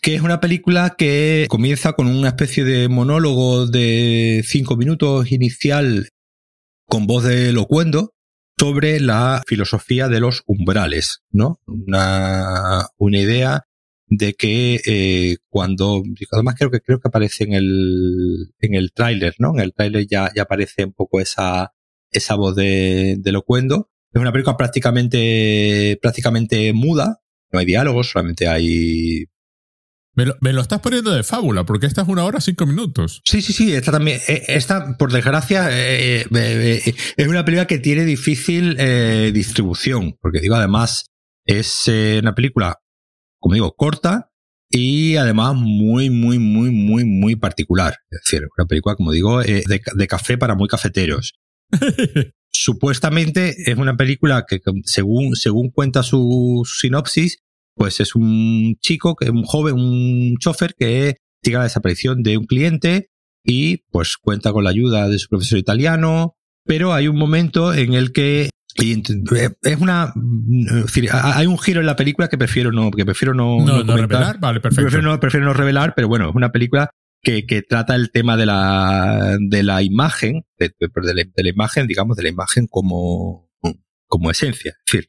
[0.01, 6.09] Que es una película que comienza con una especie de monólogo de cinco minutos inicial
[6.87, 8.12] con voz de locuendo,
[8.57, 11.59] sobre la filosofía de los umbrales, ¿no?
[11.65, 13.65] Una, una idea
[14.07, 19.35] de que eh, cuando, además creo que creo que aparece en el, en el tráiler,
[19.39, 19.53] ¿no?
[19.55, 21.73] En el tráiler ya, ya aparece un poco esa,
[22.11, 23.89] esa voz de, de locuendo.
[24.11, 27.21] Es una película prácticamente, prácticamente muda,
[27.51, 29.25] no hay diálogos, solamente hay
[30.15, 33.21] me lo, estás poniendo de fábula, porque esta es una hora cinco minutos.
[33.25, 37.79] Sí, sí, sí, esta también, eh, esta, por desgracia, eh, eh, es una película que
[37.79, 38.77] tiene difícil
[39.33, 41.11] distribución, porque digo, además,
[41.45, 42.79] es una película,
[43.39, 44.29] como digo, corta
[44.69, 47.97] y además muy, muy, muy, muy, muy particular.
[48.09, 51.33] Es decir, una película, como digo, de, de café para muy cafeteros.
[52.51, 57.39] Supuestamente es una película que, según, según cuenta su sinopsis,
[57.75, 62.45] pues es un chico, que un joven, un chofer que llega la desaparición de un
[62.45, 63.09] cliente
[63.43, 66.35] y pues cuenta con la ayuda de su profesor italiano,
[66.65, 70.13] pero hay un momento en el que es una
[71.11, 74.39] hay un giro en la película que prefiero no que prefiero no, no, revelar.
[74.39, 74.89] Vale perfecto.
[74.89, 76.89] Prefiero no, prefiero no revelar pero bueno es una película
[77.21, 82.23] que, que trata el tema de la de la imagen de, la, imagen digamos de
[82.23, 83.51] la imagen como
[84.07, 84.75] como esencia.
[84.85, 85.07] Es decir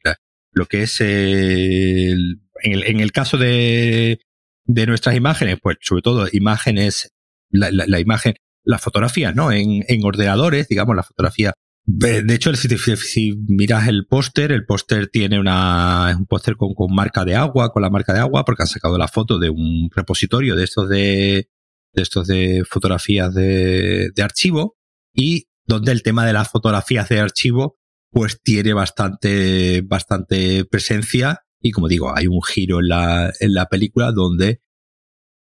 [0.51, 4.19] lo que es el, en el, en el caso de,
[4.65, 7.13] de nuestras imágenes, pues sobre todo imágenes,
[7.49, 9.51] la, la, imagen, las fotografías, ¿no?
[9.51, 11.53] En, en ordenadores, digamos, la fotografía.
[11.87, 12.67] De hecho, si,
[12.97, 17.71] si miras el póster, el póster tiene una, un póster con, con marca de agua,
[17.71, 20.89] con la marca de agua, porque han sacado la foto de un repositorio de estos
[20.89, 21.49] de,
[21.93, 24.77] de estos de fotografías de, de archivo
[25.13, 27.77] y donde el tema de las fotografías de archivo
[28.11, 33.65] pues tiene bastante, bastante presencia y como digo, hay un giro en la, en la
[33.65, 34.61] película donde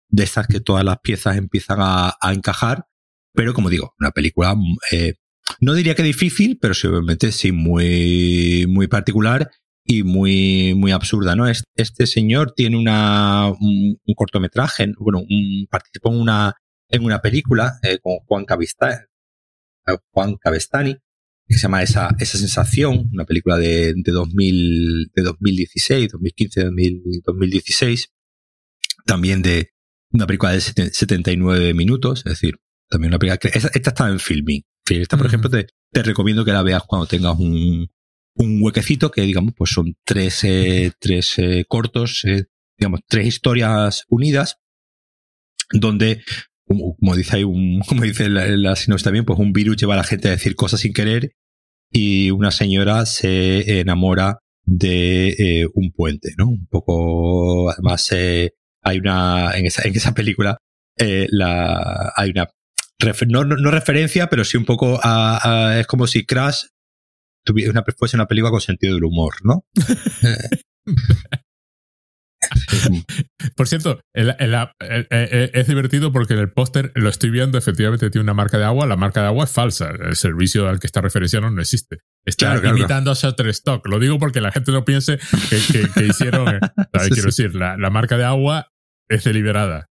[0.08, 2.86] de estas que todas las piezas empiezan a, encajar,
[3.34, 4.56] pero como digo, una película,
[4.92, 5.16] eh,
[5.60, 9.50] no diría que difícil, pero sí, obviamente sí muy, muy particular
[9.84, 11.48] y muy, muy absurda, ¿no?
[11.48, 16.54] Este señor tiene una, un, cortometraje, bueno, un, participó en una,
[16.88, 18.46] en una película eh, con Juan
[20.12, 20.98] Juan Cavestani,
[21.48, 26.70] que se llama esa, esa sensación, una película de, de, 2000, de 2016, 2015,
[27.24, 28.14] 2016,
[29.06, 29.72] también de
[30.12, 32.56] una película de 79 minutos, es decir,
[32.90, 34.64] también una película que esta, está en filming.
[34.90, 37.90] Esta, por ejemplo, te, te, recomiendo que la veas cuando tengas un,
[38.36, 42.46] un huequecito, que digamos, pues son tres, eh, tres eh, cortos, eh,
[42.78, 44.58] digamos, tres historias unidas,
[45.72, 46.24] donde
[46.68, 49.98] como, dice ahí un, como dice la, la sinopsis también, pues un virus lleva a
[49.98, 51.32] la gente a decir cosas sin querer
[51.92, 56.48] y una señora se enamora de eh, un puente, ¿no?
[56.48, 60.58] Un poco, además, eh, hay una, en esa, en esa película,
[60.98, 62.50] eh, la, hay una,
[63.28, 65.40] no, no, referencia, pero sí un poco a,
[65.70, 66.66] a, es como si Crash
[67.46, 69.66] tuviera una, fuese una película con sentido del humor, ¿no?
[73.56, 78.58] Por cierto, es divertido porque en el póster lo estoy viendo, efectivamente tiene una marca
[78.58, 81.62] de agua, la marca de agua es falsa, el servicio al que está referenciando no
[81.62, 81.98] existe.
[82.26, 83.88] Está imitando a Shutterstock.
[83.88, 85.20] Lo digo porque la gente no piense
[85.60, 86.60] que, hicieron,
[87.10, 88.72] quiero decir, la, marca de agua
[89.08, 89.88] es deliberada.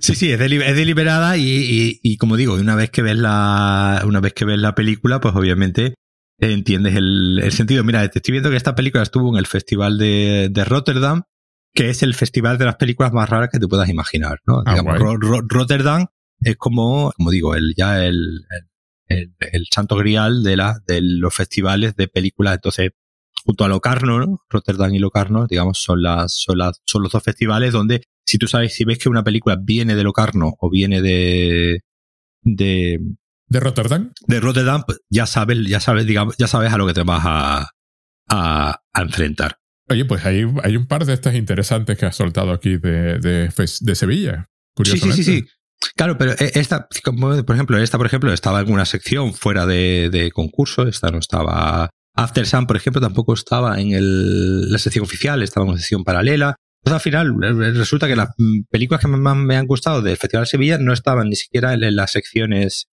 [0.00, 4.44] Sí, sí, es, deliberada y, como digo, una vez que ves la, una vez que
[4.44, 5.94] ves la película, pues obviamente
[6.38, 7.82] entiendes el, sentido.
[7.84, 11.22] Mira, te estoy viendo que esta película estuvo en el Festival de, Rotterdam,
[11.74, 14.62] que es el festival de las películas más raras que te puedas imaginar, ¿no?
[14.64, 14.76] Ah,
[15.48, 16.06] Rotterdam
[16.40, 18.46] es como, como digo, el, ya el,
[19.08, 22.54] el, santo grial de, la, de los festivales de películas.
[22.54, 22.90] Entonces,
[23.44, 24.40] junto a Locarno, ¿no?
[24.48, 28.46] Rotterdam y Locarno, digamos, son las, son las, son los dos festivales donde si tú
[28.46, 31.80] sabes, si ves que una película viene de Locarno o viene de,
[32.42, 33.00] de,
[33.46, 34.12] ¿De Rotterdam?
[34.26, 37.22] De Rotterdam, pues, ya sabes, ya sabes, digamos, ya sabes a lo que te vas
[37.24, 37.70] a,
[38.28, 39.58] a, enfrentar.
[39.88, 43.50] Oye, pues hay, hay, un par de estas interesantes que has soltado aquí de, de,
[43.80, 44.46] de Sevilla.
[44.74, 45.16] Curiosamente.
[45.16, 45.48] Sí, sí, sí, sí.
[45.96, 50.08] Claro, pero e, esta, por ejemplo, esta, por ejemplo, estaba en una sección fuera de,
[50.10, 51.90] de concurso, esta no estaba.
[52.16, 56.04] After Sun, por ejemplo, tampoco estaba en el, la sección oficial, estaba en una sección
[56.04, 56.56] paralela.
[56.82, 60.44] Entonces, al final, resulta que las mm, películas que más me han gustado del Festival
[60.44, 62.88] de Sevilla no estaban ni siquiera en las secciones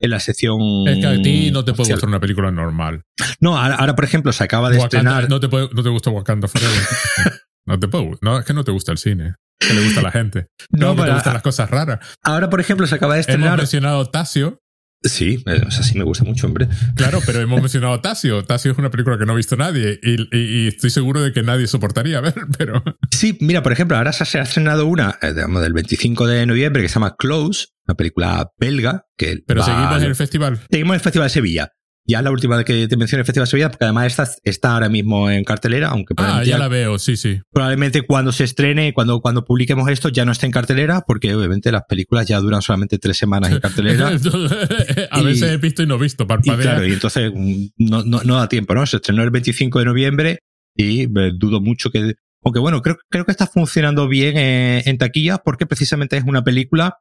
[0.00, 0.58] en la sección.
[0.86, 3.02] Es que a ti no te puede gustar una película normal.
[3.40, 5.28] No, ahora, por ejemplo, se acaba de estrenar.
[5.28, 6.82] No te, puede, no te gusta Wakanda Forever.
[7.66, 9.34] no te puede, no, es que no te gusta el cine.
[9.58, 10.48] Que le gusta a la gente.
[10.70, 12.00] No, no te gustan las cosas raras.
[12.22, 13.48] Ahora, por ejemplo, se acaba de estrenar.
[13.48, 14.60] Hemos mencionado Tasio.
[15.08, 16.68] Sí, o sea, sí me gusta mucho, hombre.
[16.94, 18.44] Claro, pero hemos mencionado Tasio.
[18.44, 21.66] Tasio es una película que no ha visto nadie y, estoy seguro de que nadie
[21.66, 22.82] soportaría ver, pero...
[23.10, 26.82] Sí, mira, por ejemplo, ahora se ha estrenado una, eh, digamos, del 25 de noviembre
[26.82, 29.04] que se llama Close, una película belga.
[29.16, 30.60] Que Pero seguimos en el festival.
[30.70, 31.72] Seguimos en el Festival de Sevilla.
[32.06, 35.28] Ya la última que te mencioné Festival de Sevilla, porque además está, está ahora mismo
[35.28, 37.40] en cartelera, aunque Ah, ya la veo, sí, sí.
[37.50, 41.72] Probablemente cuando se estrene, cuando, cuando publiquemos esto, ya no esté en cartelera, porque obviamente
[41.72, 44.08] las películas ya duran solamente tres semanas en cartelera.
[45.10, 46.58] a veces he visto y no he visto, parpadea.
[46.58, 48.86] Y claro, y entonces mm, no, no, no, da tiempo, ¿no?
[48.86, 50.38] Se estrenó el 25 de noviembre
[50.76, 52.14] y eh, dudo mucho que...
[52.44, 56.44] Aunque bueno, creo, creo que está funcionando bien eh, en taquilla porque precisamente es una
[56.44, 56.98] película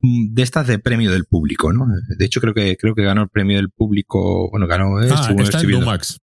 [0.00, 1.86] de estas de premio del público, ¿no?
[2.18, 5.02] De hecho, creo que, creo que ganó el premio del público, bueno, ganó...
[5.02, 6.18] Eh, ah, está en Lumax.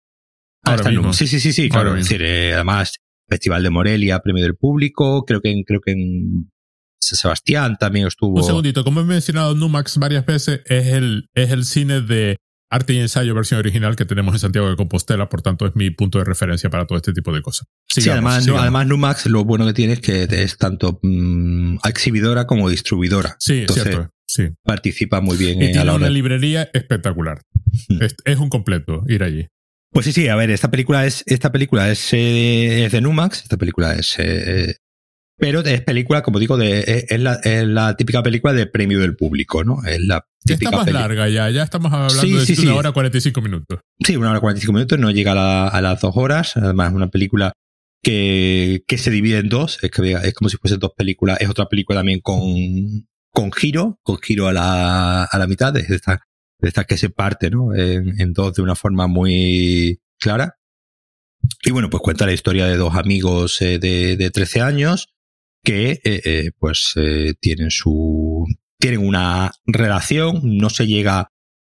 [0.63, 1.95] Ah, está en Sí, sí, sí, sí, claro.
[1.95, 5.91] Es decir, eh, además, Festival de Morelia, premio del público, creo que en, creo que
[5.91, 6.51] en
[6.99, 8.37] Sebastián también estuvo.
[8.37, 12.37] Un segundito, como he mencionado Numax varias veces, es el, es el cine de
[12.73, 15.91] arte y ensayo versión original que tenemos en Santiago de Compostela, por tanto es mi
[15.91, 17.67] punto de referencia para todo este tipo de cosas.
[17.87, 22.69] sí, además, además Numax lo bueno que tiene es que es tanto mm, exhibidora como
[22.69, 23.35] distribuidora.
[23.39, 24.09] Sí, cierto.
[24.25, 24.49] Sí.
[24.63, 25.61] Participa muy bien.
[25.61, 27.41] Y tiene una librería espectacular.
[27.87, 27.99] Hmm.
[28.25, 29.47] Es, un completo ir allí.
[29.91, 33.57] Pues sí, sí, a ver, esta película es, esta película es, eh, de Numax, esta
[33.57, 34.77] película es eh,
[35.43, 39.83] pero es película, como digo, de, es, la, típica película de premio del público, ¿no?
[39.83, 43.79] Es la típica está más larga ya, ya estamos hablando de una hora 45 minutos.
[43.99, 46.55] Sí, una hora 45 minutos, no llega a, las dos horas.
[46.55, 47.51] Además, es una película
[48.01, 49.79] que, que se divide en dos.
[49.83, 51.41] Es, que, es como si fuesen dos películas.
[51.41, 52.39] Es otra película también con,
[53.33, 56.21] con giro, con giro a la, a la mitad, de esta,
[56.59, 57.75] de esta que se parte, ¿no?
[57.75, 60.55] En, en dos de una forma muy clara.
[61.65, 65.12] Y bueno, pues cuenta la historia de dos amigos eh, de, de 13 años
[65.63, 68.45] que eh, eh, pues eh, tienen su
[68.79, 71.29] tienen una relación, no se llega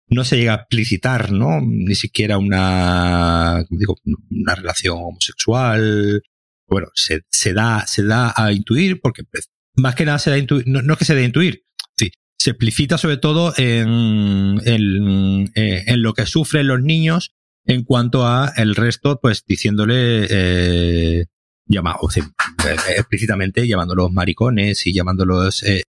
[0.08, 1.60] no se llega a explicitar, ¿no?
[1.62, 3.96] Ni siquiera una como digo,
[4.30, 6.22] una relación homosexual.
[6.68, 10.36] Bueno, se, se da se da a intuir porque pues, más que nada se da
[10.36, 11.64] a intuir, no, es que se dé a intuir,
[11.98, 17.32] sí, se explicita sobre todo en, en, en, lo que sufren los niños
[17.66, 21.26] en cuanto a el resto, pues diciéndole eh,
[21.70, 25.84] llama, o sea, eh, explícitamente llamándolos maricones y llamándolos eh,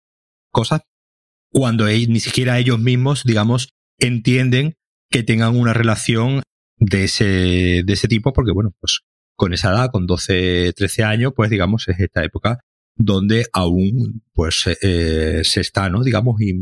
[0.51, 0.81] cosas,
[1.51, 4.75] cuando ni siquiera ellos mismos, digamos, entienden
[5.09, 6.43] que tengan una relación
[6.77, 9.01] de ese, de ese tipo, porque bueno, pues
[9.35, 12.59] con esa edad, con 12, 13 años, pues digamos, es esta época
[12.95, 16.03] donde aún pues eh, se está, ¿no?
[16.03, 16.53] Digamos, y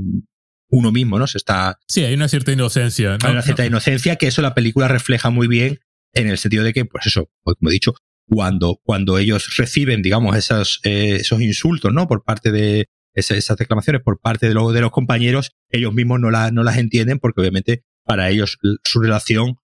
[0.70, 1.26] uno mismo, ¿no?
[1.28, 1.80] Se está...
[1.88, 3.18] Sí, hay una cierta inocencia.
[3.24, 5.80] Hay una cierta inocencia que eso la película refleja muy bien
[6.14, 7.96] en el sentido de que, pues eso, pues como he dicho,
[8.28, 12.08] cuando, cuando ellos reciben, digamos, esos, eh, esos insultos, ¿no?
[12.08, 13.58] Por parte de esas, esas
[14.04, 17.42] por parte de, los de los compañeros, ellos mismos no, la, no las entienden porque
[17.42, 19.58] obviamente para ellos su relación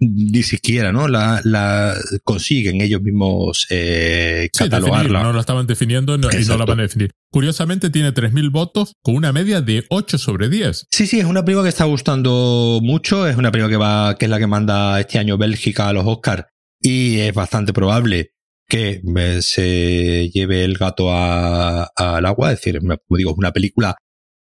[0.00, 5.24] ni siquiera no la, la consiguen ellos mismos eh, catalogarla.
[5.24, 7.10] no la estaban definiendo y no la van a definir.
[7.32, 10.86] Curiosamente tiene 3.000 votos con una media de 8 sobre 10.
[10.90, 14.26] Sí, sí, es una película que está gustando mucho, es una película que va que
[14.26, 16.44] es la que manda este año Bélgica a los Oscars
[16.80, 18.32] y es bastante probable
[18.68, 19.00] que
[19.40, 22.52] se lleve el gato al agua.
[22.52, 23.96] Es decir, como digo, es una película,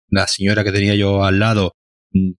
[0.09, 1.75] la señora que tenía yo al lado
[2.11, 2.31] mm,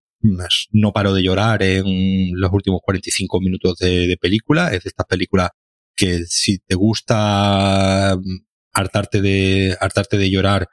[0.73, 4.69] no paró de llorar en los últimos 45 minutos de, película.
[4.69, 5.51] Es de estas películas
[5.97, 8.45] que si te gusta mm,
[8.75, 10.69] hartarte de, hartarte de llorar,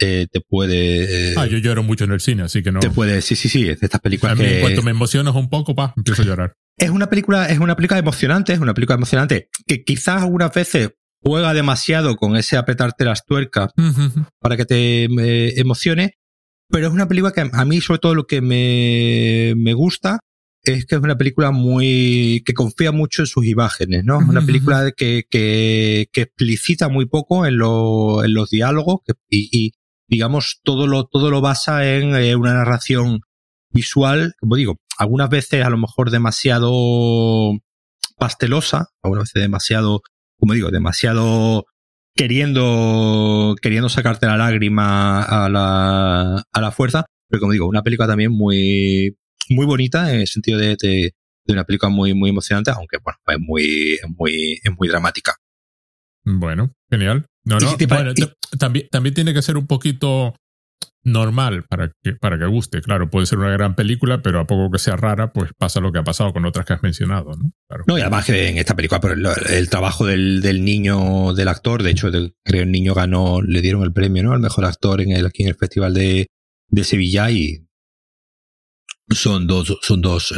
[0.00, 1.32] eh, te puede.
[1.32, 2.80] Eh, ah, yo lloro mucho en el cine, así que no.
[2.80, 4.38] Te puede, sí, sí, sí, es de estas películas.
[4.38, 6.54] A mí, en cuanto me emocionas un poco, pa, empiezo a llorar.
[6.78, 10.90] Es una película, es una película emocionante, es una película emocionante que quizás algunas veces
[11.20, 13.72] juega demasiado con ese apretarte las tuercas
[14.40, 16.14] para que te eh, emocione,
[16.70, 20.20] pero es una película que a mí sobre todo lo que me, me gusta
[20.62, 24.20] es que es una película muy que confía mucho en sus imágenes, ¿no?
[24.20, 29.48] Es una película que, que, que, explicita muy poco en, lo, en los diálogos y,
[29.52, 29.72] y,
[30.08, 33.20] digamos todo lo todo lo basa en eh, una narración
[33.70, 37.52] visual, como digo, algunas veces a lo mejor demasiado
[38.18, 40.02] pastelosa, algunas veces demasiado,
[40.38, 41.64] como digo, demasiado
[42.14, 48.08] queriendo, queriendo sacarte la lágrima a la, a la fuerza, pero como digo, una película
[48.08, 49.16] también muy,
[49.48, 51.12] muy bonita en el sentido de, de,
[51.46, 55.36] una película muy, muy emocionante, aunque bueno, es muy, es muy, es muy dramática.
[56.24, 57.26] Bueno, genial.
[57.44, 58.12] No, no, bueno,
[58.58, 60.34] también, también tiene que ser un poquito
[61.12, 62.80] normal para que, para que guste.
[62.80, 65.92] Claro, puede ser una gran película, pero a poco que sea rara, pues pasa lo
[65.92, 67.52] que ha pasado con otras que has mencionado, ¿no?
[67.86, 71.82] No, y además que en esta película, pero el, trabajo del, del, niño, del actor,
[71.82, 72.10] de hecho,
[72.44, 74.32] creo el niño ganó, le dieron el premio, ¿no?
[74.32, 76.28] Al mejor actor en el, aquí en el Festival de,
[76.68, 77.66] de Sevilla y
[79.10, 80.34] son dos, son dos,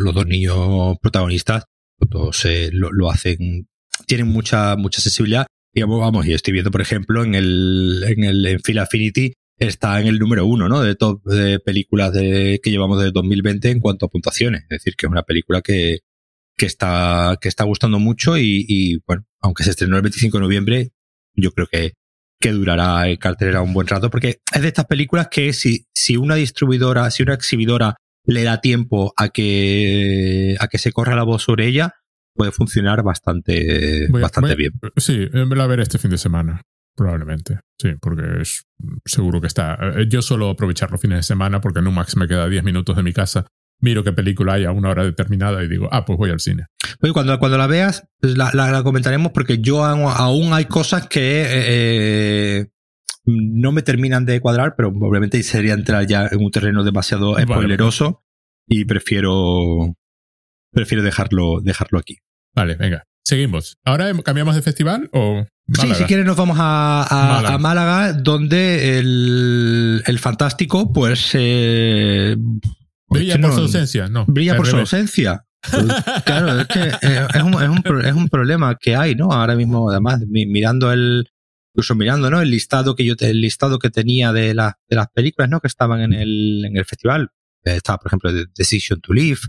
[0.00, 1.64] los dos niños protagonistas,
[2.10, 3.68] todos eh, lo, lo, hacen,
[4.06, 5.46] tienen mucha, mucha sensibilidad.
[5.72, 10.00] Y vamos, y estoy viendo, por ejemplo, en el, en el, en Phil Affinity, está
[10.00, 10.80] en el número uno, ¿no?
[10.82, 14.62] De top de películas de, que llevamos desde 2020 en cuanto a puntuaciones.
[14.62, 16.00] Es decir, que es una película que,
[16.56, 20.42] que está, que está gustando mucho y, y, bueno, aunque se estrenó el 25 de
[20.42, 20.92] noviembre,
[21.34, 21.92] yo creo que,
[22.40, 26.16] que durará el cartelera un buen rato porque es de estas películas que si, si
[26.16, 31.22] una distribuidora, si una exhibidora le da tiempo a que, a que se corra la
[31.22, 31.94] voz sobre ella,
[32.34, 34.72] puede funcionar bastante, bastante bien.
[34.96, 36.62] Sí, me a ver este fin de semana.
[36.96, 38.66] Probablemente, sí, porque es
[39.04, 39.78] seguro que está.
[39.96, 42.64] Eh, yo suelo aprovechar los fines de semana porque en un max me queda 10
[42.64, 43.46] minutos de mi casa.
[43.82, 46.68] Miro qué película hay a una hora determinada y digo, ah, pues voy al cine.
[47.02, 51.44] Oye, cuando, cuando la veas, pues la, la, comentaremos porque yo aún, hay cosas que
[51.46, 52.66] eh,
[53.26, 58.24] no me terminan de cuadrar, pero obviamente sería entrar ya en un terreno demasiado spoileroso
[58.66, 59.94] y prefiero,
[60.72, 62.16] prefiero dejarlo, dejarlo aquí.
[62.54, 63.04] Vale, venga.
[63.26, 63.76] Seguimos.
[63.84, 65.44] ¿Ahora cambiamos de festival o...?
[65.74, 68.12] Sí, si quieres nos vamos a, Málaga.
[68.12, 71.30] donde el, el fantástico, pues...
[71.32, 72.36] Eh,
[73.08, 74.26] brilla por su ausencia, no.
[74.26, 75.42] Brilla por su ausencia.
[75.68, 75.84] Pues,
[76.24, 79.32] claro, es que eh, es, un, es, un, es un problema que hay, ¿no?
[79.32, 81.28] Ahora mismo, además, mirando el,
[81.72, 82.40] incluso mirando, ¿no?
[82.40, 85.58] El listado que yo, el listado que tenía de, la, de las películas, ¿no?
[85.58, 87.30] Que estaban en el, en el festival.
[87.64, 89.40] Estaba, por ejemplo, Decision to Live,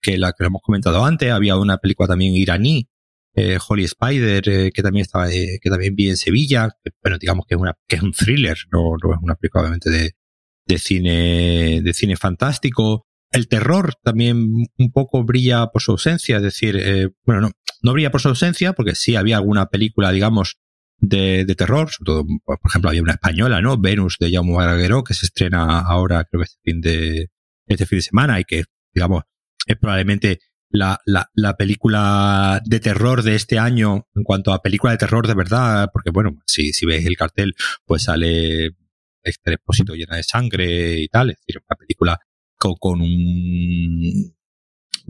[0.00, 1.30] que la que hemos comentado antes.
[1.30, 2.88] Había una película también iraní
[3.34, 6.68] eh, Holy Spider, eh, que también estaba, eh, que también vi en Sevilla,
[7.02, 9.90] bueno, digamos que es una, que es un thriller, no, no es una película obviamente
[9.90, 10.12] de,
[10.66, 13.06] de cine, de cine fantástico.
[13.32, 17.50] El terror también un poco brilla por su ausencia, es decir, eh, bueno, no,
[17.82, 20.56] no brilla por su ausencia, porque sí había alguna película, digamos,
[20.98, 23.78] de, de terror, sobre todo, por ejemplo, había una española, ¿no?
[23.78, 27.30] Venus de Jaume Balagueró, que se estrena ahora, creo que este fin de,
[27.66, 29.22] este fin de semana y que, digamos,
[29.66, 30.40] es probablemente
[30.70, 35.26] la, la, la, película de terror de este año en cuanto a película de terror
[35.26, 38.70] de verdad, porque bueno, si, si veis el cartel, pues sale
[39.22, 42.18] este depósito llena de sangre y tal, es decir, una película
[42.56, 44.34] con, con un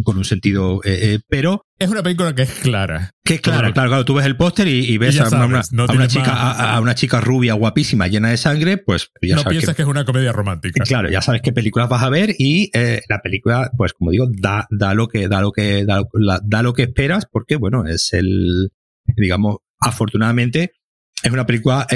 [0.03, 1.67] con un sentido, eh, eh, pero...
[1.79, 3.11] Es una película que es clara.
[3.25, 4.05] Que es clara, claro, claro.
[4.05, 7.55] Tú ves el póster y, ves a, una, a, una, chica, a, una chica rubia,
[7.55, 10.85] guapísima, llena de sangre, pues ya no piensas que, es una comedia romántica.
[10.85, 14.27] Claro, ya sabes qué películas vas a ver y eh, la película, pues como digo,
[14.31, 16.03] da, da lo que, da lo que, da,
[16.45, 18.71] da lo que esperas porque, bueno, es el,
[19.17, 20.73] digamos, afortunadamente,
[21.23, 21.87] es una película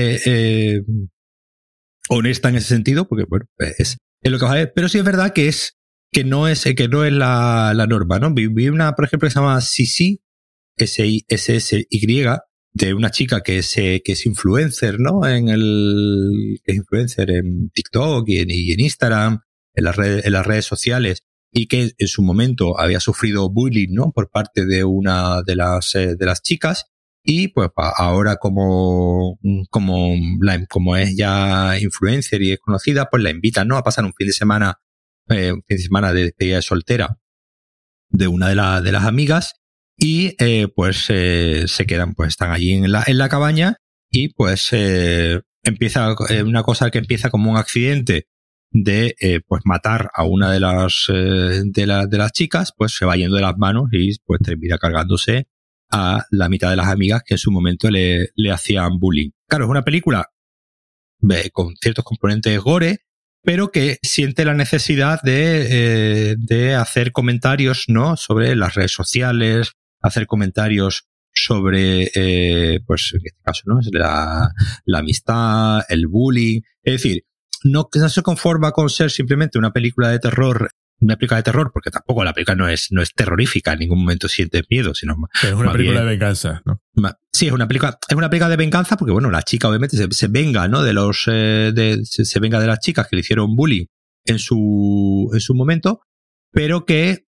[2.09, 4.72] honesta en ese sentido, porque, bueno, es, es lo que vas a ver.
[4.74, 5.76] Pero sí es verdad que es
[6.15, 8.32] que no es, que no es la, la norma, ¿no?
[8.32, 10.23] Vi, una, por ejemplo, que se llama Sisi,
[10.77, 12.24] S-I-S-S-Y,
[12.73, 15.27] de una chica que es, eh, que es influencer, ¿no?
[15.27, 19.41] En el, que es influencer en TikTok y en, Instagram,
[19.74, 23.93] en las, redes, en las redes sociales, y que en su momento había sufrido bullying,
[23.93, 24.12] ¿no?
[24.12, 26.86] Por parte de una de las, eh, de las chicas,
[27.24, 29.39] y pues ahora como,
[29.70, 33.77] como, la, como es ya influencer y es conocida, pues la invitan, ¿no?
[33.77, 34.78] A pasar un fin de semana
[35.28, 37.18] eh, fin de semana de despedida de soltera
[38.10, 39.55] de una de, de las amigas
[39.96, 43.76] y eh, pues eh, se quedan, pues están allí en la, en la cabaña
[44.10, 46.14] y pues eh, empieza
[46.44, 48.26] una cosa que empieza como un accidente
[48.70, 49.14] de
[49.46, 53.36] pues matar a una de las de, la- de las chicas, pues se va yendo
[53.36, 55.46] de las manos y pues termina cargándose
[55.92, 59.30] a la mitad de las amigas que en su momento le, le hacían bullying.
[59.48, 60.28] Claro, es una película
[61.52, 62.98] con ciertos componentes gore,
[63.45, 65.66] pero que siente la necesidad de,
[66.31, 68.16] eh, de hacer comentarios, ¿no?
[68.16, 73.81] Sobre las redes sociales, hacer comentarios sobre, eh, pues en este caso, ¿no?
[73.93, 74.51] La,
[74.87, 76.62] la amistad, el bullying.
[76.83, 77.25] Es decir,
[77.65, 81.71] no, no se conforma con ser simplemente una película de terror, una película de terror,
[81.73, 85.16] porque tampoco la película no es, no es terrorífica, en ningún momento sientes miedo, sino
[85.16, 86.05] más, Es una Más película bien.
[86.07, 86.81] de venganza, ¿no?
[86.95, 89.97] Ma- Sí, es una película, es una película de venganza porque, bueno, la chica obviamente
[89.97, 90.83] se, se venga, ¿no?
[90.83, 93.87] De los, eh, de, se, se venga de las chicas que le hicieron bullying
[94.25, 96.01] en su, en su momento,
[96.53, 97.25] pero que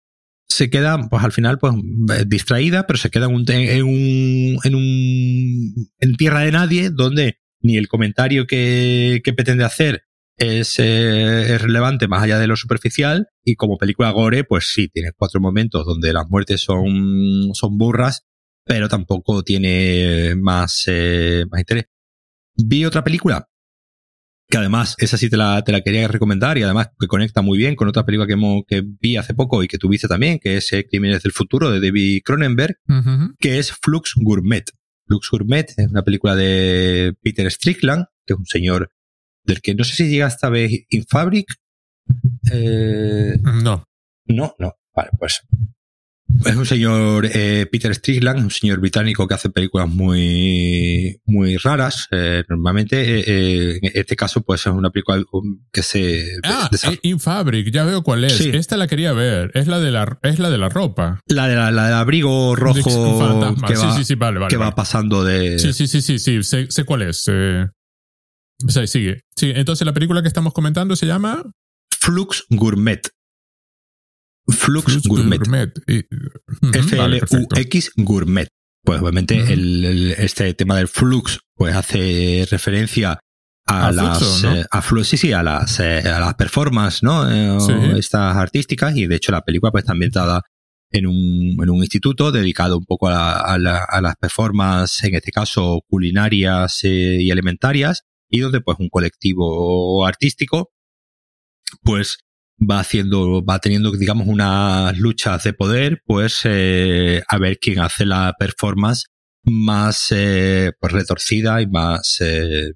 [0.48, 4.58] se queda, pues al final, pues eh, distraída, pero se queda en un, en un,
[4.62, 10.04] en un, en tierra de nadie, donde ni el comentario que, que pretende hacer
[10.38, 14.88] es, eh, es relevante más allá de lo superficial, y como película gore, pues sí,
[14.88, 18.26] tiene cuatro momentos donde las muertes son, son burras,
[18.64, 21.86] pero tampoco tiene más, eh, más interés.
[22.56, 23.48] Vi otra película
[24.48, 27.58] que además, esa sí te la, te la quería recomendar y además que conecta muy
[27.58, 30.56] bien con otra película que, hemos- que vi hace poco y que tuviste también, que
[30.56, 32.76] es eh, Crímenes del Futuro de David Cronenberg,
[33.40, 34.64] que es Flux Gourmet.
[35.08, 38.92] Flux Gourmet es una película de Peter Strickland, que es un señor
[39.46, 41.46] del que no sé si llega esta vez In Fabric.
[42.52, 43.84] Eh, No.
[44.26, 44.72] no, no.
[44.94, 45.40] Vale, pues.
[46.44, 52.08] Es un señor eh, Peter Strickland, un señor británico que hace películas muy muy raras.
[52.10, 55.22] Eh, normalmente, eh, en este caso, pues es una película
[55.72, 58.36] que se Ah, desa- eh, In Fabric, ya veo cuál es.
[58.36, 58.50] Sí.
[58.52, 59.50] Esta la quería ver.
[59.54, 61.20] Es la de la, es la de la ropa.
[61.28, 62.90] la, de la, la del abrigo rojo que,
[63.76, 64.50] sí, va, sí, sí, vale, vale.
[64.50, 64.70] que vale.
[64.70, 65.58] va pasando de.
[65.58, 67.30] Sí, sí, sí, sí, sí, sé, sé cuál es.
[68.64, 69.22] O sea, sigue.
[69.36, 71.42] Sí, entonces la película que estamos comentando se llama
[72.00, 73.00] Flux Gourmet.
[74.48, 75.38] Flux, Flux Gourmet.
[75.38, 75.72] Gourmet.
[75.88, 76.04] Y-.
[76.72, 78.48] F-L-U-X Gourmet.
[78.84, 83.18] Pues obviamente el, el- este tema del flux pues hace referencia
[83.66, 84.56] a, A las fluxo, ¿no?
[84.56, 87.72] eh, a flu- sí sí a las eh, a las performances no Eh, Sí.
[87.98, 90.42] estas artísticas y de hecho la película pues está ambientada
[90.92, 95.02] en un, en un instituto dedicado un poco a, la- a, la- a las performances
[95.02, 100.72] en este caso culinarias y alimentarias y donde pues un colectivo artístico
[101.82, 102.18] pues
[102.58, 108.06] va haciendo, va teniendo, digamos, unas luchas de poder, pues eh, a ver quién hace
[108.06, 109.06] la performance
[109.42, 112.72] más eh, pues, retorcida y más eh,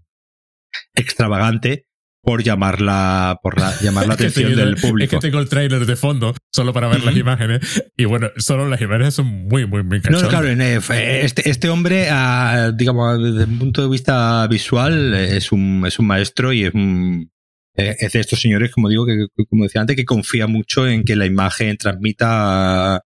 [0.94, 1.86] extravagante
[2.22, 5.10] por llamarla, por la, llamar la Es atención del Es público.
[5.18, 7.82] que tengo el trailer de fondo solo para ver las imágenes.
[7.96, 10.22] Y bueno, solo las imágenes son muy, muy, muy No, cachondas.
[10.24, 15.50] no, claro, en, este, este hombre, ah, digamos, desde un punto de vista visual, es
[15.52, 17.30] un, es un maestro y es un,
[17.76, 20.86] eh, es de estos señores, como digo, que, que- como decía antes, que confía mucho
[20.86, 23.00] en que la imagen transmita,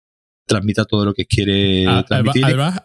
[0.47, 2.45] transmita todo lo que quiere Ah, transmitir.
[2.45, 2.81] Además,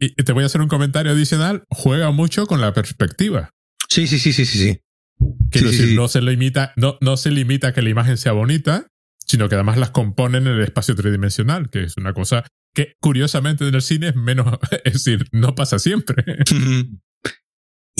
[0.00, 3.50] y te voy a hacer un comentario adicional, juega mucho con la perspectiva.
[3.88, 4.80] sí, sí, sí, sí, sí, sí.
[5.50, 5.94] Quiero Sí, decir, sí.
[5.96, 8.86] no se limita, no, no se limita a que la imagen sea bonita,
[9.26, 13.66] sino que además las componen en el espacio tridimensional, que es una cosa que curiosamente
[13.66, 14.46] en el cine es menos,
[14.84, 16.24] es decir, no pasa siempre.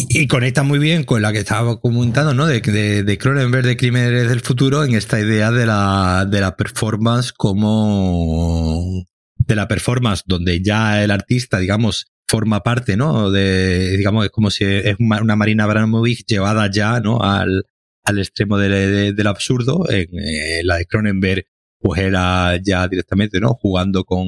[0.00, 2.46] Y, y conecta muy bien con la que estaba comentando, ¿no?
[2.46, 6.54] De, de, de Cronenberg de Crímenes del Futuro en esta idea de la, de la
[6.54, 9.04] performance como
[9.38, 13.30] de la performance donde ya el artista, digamos, forma parte, ¿no?
[13.30, 17.22] De, digamos, es como si es una Marina Abramovic llevada ya, ¿no?
[17.22, 17.64] Al,
[18.04, 19.88] al extremo de- de- del absurdo.
[19.90, 21.44] En eh, la de Cronenberg,
[21.80, 23.54] pues era ya directamente, ¿no?
[23.54, 24.26] Jugando con,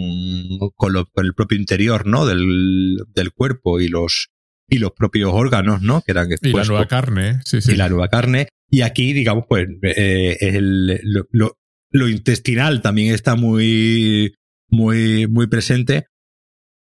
[0.77, 2.25] con, lo- con el propio interior, ¿no?
[2.27, 4.29] Del, del cuerpo y los,
[4.69, 6.01] y los propios órganos, ¿no?
[6.03, 7.73] Que eran y la nueva carne, sí, sí.
[7.73, 8.49] y la nueva carne.
[8.71, 11.59] Y aquí, digamos, pues, eh, el, lo, lo-
[11.93, 14.33] lo intestinal también está muy,
[14.69, 16.07] muy, muy presente.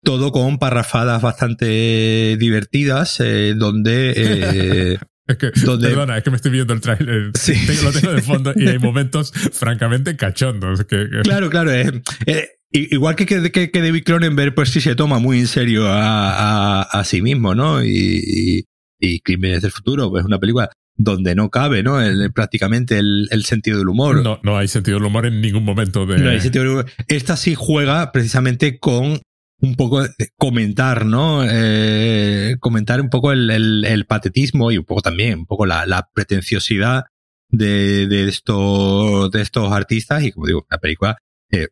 [0.06, 6.36] Todo con parrafadas bastante divertidas, eh, donde, eh, Es que, donde- perdona, es que me
[6.36, 7.32] estoy viendo el trailer.
[7.34, 7.53] Sí.
[7.65, 10.86] Tengo- lo tengo de fondo y hay momentos francamente cachondos.
[10.86, 11.94] Que, que- claro, claro, eh,
[12.72, 16.82] igual que, que, que David Cronenberg, pues sí se toma muy en serio a, a,
[16.84, 17.84] a sí mismo, ¿no?
[17.84, 18.64] Y, y,
[18.99, 21.99] y Crímenes del Futuro, pues es una película donde no cabe, ¿no?
[22.02, 24.22] El- prácticamente el, el sentido del humor.
[24.22, 26.19] no, no hay sentido del humor en ningún momento de.
[26.19, 26.86] No hay sentido del humor.
[27.07, 29.19] Esta sí juega precisamente con
[29.61, 30.03] un poco
[30.38, 31.44] comentar, ¿no?
[31.48, 35.86] Eh, comentar un poco el, el- el patetismo y un poco también, un poco la,
[35.86, 37.06] la pretenciosidad
[37.49, 41.18] de, de, estos, de estos artistas y como digo, una película
[41.52, 41.68] eh,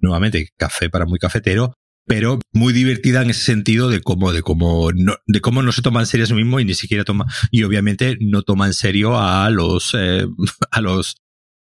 [0.00, 1.74] nuevamente, café para muy cafetero,
[2.06, 5.82] pero muy divertida en ese sentido de cómo, de cómo, no, de cómo no se
[5.82, 8.74] toma en serio a sí mismo y ni siquiera toma, y obviamente no toma en
[8.74, 10.26] serio a los, eh,
[10.70, 11.16] a los,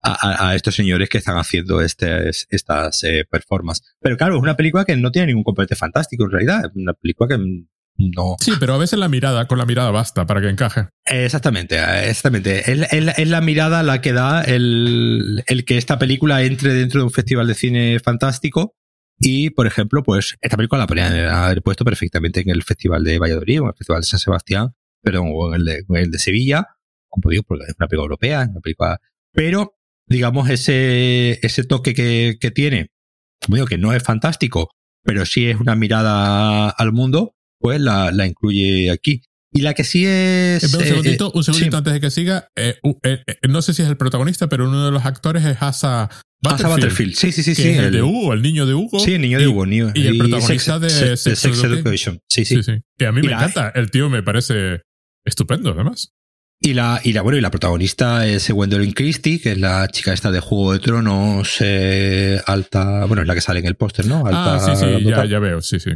[0.08, 3.96] a, a, estos señores que están haciendo este, estas eh, performances.
[4.00, 6.94] Pero claro, es una película que no tiene ningún componente fantástico en realidad, es una
[6.94, 7.66] película que
[7.98, 8.36] no.
[8.40, 10.88] Sí, pero a veces la mirada, con la mirada basta para que encaje.
[11.06, 11.78] Exactamente,
[12.08, 12.72] exactamente.
[12.72, 17.00] Es, es, es la mirada la que da el, el que esta película entre dentro
[17.00, 18.76] de un festival de cine fantástico
[19.20, 23.18] y, por ejemplo, pues esta película la podrían haber puesto perfectamente en el Festival de
[23.18, 26.12] Valladolid o en el Festival de San Sebastián, perdón, o en el de, en el
[26.12, 26.68] de Sevilla,
[27.08, 29.02] como digo, porque es una película europea, es una película.
[29.32, 29.77] Pero,
[30.08, 32.88] digamos, ese, ese toque que, que tiene,
[33.44, 34.70] como digo, que no es fantástico,
[35.04, 39.22] pero sí es una mirada al mundo, pues la, la incluye aquí.
[39.52, 40.64] Y la que sí es.
[40.74, 41.78] un segundito, un segundito sí.
[41.78, 42.50] antes de que siga.
[42.56, 46.10] Eh, eh, no sé si es el protagonista, pero uno de los actores es Asa
[46.42, 46.66] Butterfield.
[46.66, 47.16] Asa Butterfield.
[47.16, 47.56] Sí, sí, sí.
[47.56, 49.00] sí el, el, de Hugo, el niño de Hugo.
[49.00, 49.66] Sí, el niño de y, Hugo.
[49.66, 52.20] Niño, y, el protagonista de sex, Sex, sex Education.
[52.30, 52.56] Sí, sí.
[52.56, 52.82] sí, sí.
[52.98, 53.70] Que a mí Y me encanta.
[53.74, 54.82] El tío me parece
[55.26, 56.14] estupendo, además.
[56.60, 60.12] Y la, y la, bueno, y la protagonista es Gwendolyn Christie, que es la chica
[60.14, 64.08] esta de Juego de Tronos, eh, alta, bueno, es la que sale en el póster,
[64.08, 64.26] ¿no?
[64.26, 65.92] Alta, ah, sí, sí, ya, ya veo, sí, sí.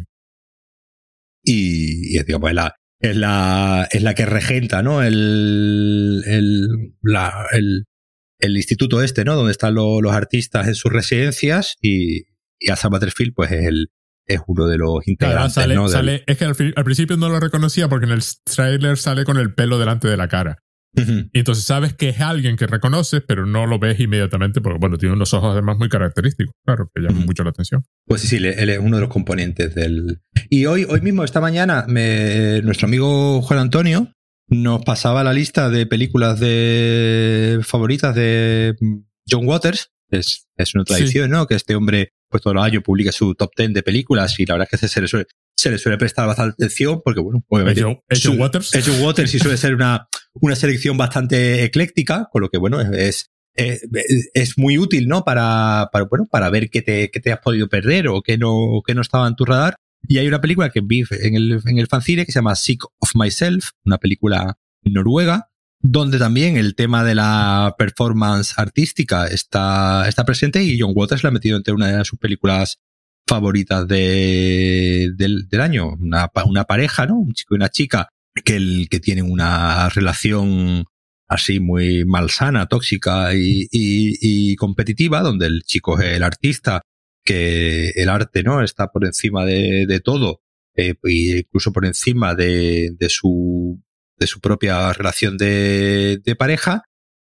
[1.43, 5.01] y, y digamos, es la, es la, es la que regenta, ¿no?
[5.01, 6.67] El, el,
[7.01, 7.85] la, el,
[8.39, 9.35] el instituto este, ¿no?
[9.35, 12.27] Donde están lo- los artistas en sus residencias y,
[12.59, 13.89] y Asa Butterfield, pues es el,
[14.27, 15.87] es uno de los Claro, integrantes, sale, ¿no?
[15.87, 19.53] Sale, es que al, principio no lo reconocía porque en el trailer sale con el
[19.53, 20.59] pelo delante de la cara.
[20.93, 24.97] Y entonces sabes que es alguien que reconoces, pero no lo ves inmediatamente porque, bueno,
[24.97, 27.83] tiene unos ojos además muy característicos, claro, que llaman mucho la atención.
[28.05, 30.19] Pues sí, sí, él es uno de los componentes del.
[30.49, 34.11] Y hoy, hoy mismo, esta mañana, me- nuestro amigo Juan Antonio
[34.49, 38.75] nos pasaba la lista de películas de favoritas de
[39.29, 39.91] John Waters.
[40.09, 41.47] Es, es una tradición, ¿no?
[41.47, 44.55] Que este hombre, pues todos los años publica su top 10 de películas y la
[44.55, 45.25] verdad es que se le suele,
[45.55, 47.81] se le suele prestar bastante atención porque, bueno, obviamente.
[47.81, 48.71] ¿Es John- es John su- Waters?
[48.85, 53.27] John Waters y suele ser una, una selección bastante ecléctica, con lo que, bueno, es,
[53.55, 53.85] es,
[54.33, 55.23] es muy útil, ¿no?
[55.23, 58.81] Para, para, bueno, para ver qué te, qué te has podido perder o qué no,
[58.87, 59.75] qué no estaba en tu radar.
[60.07, 62.83] Y hay una película que vi en el, en el fanzine que se llama Sick
[62.97, 65.50] of Myself, una película noruega,
[65.81, 71.29] donde también el tema de la performance artística está, está presente y John Waters la
[71.29, 72.79] ha metido entre una de sus películas
[73.27, 75.93] favoritas de, del, del año.
[75.99, 77.17] Una, una pareja, ¿no?
[77.17, 78.09] Un chico y una chica
[78.45, 80.85] que, el, que tienen una relación
[81.27, 86.81] así muy malsana, tóxica y, y, competitiva, donde el chico es el artista,
[87.23, 88.61] que el arte, ¿no?
[88.61, 90.41] Está por encima de, todo,
[90.75, 93.81] eh, incluso por encima de, de su,
[94.21, 96.83] de su propia relación de, pareja.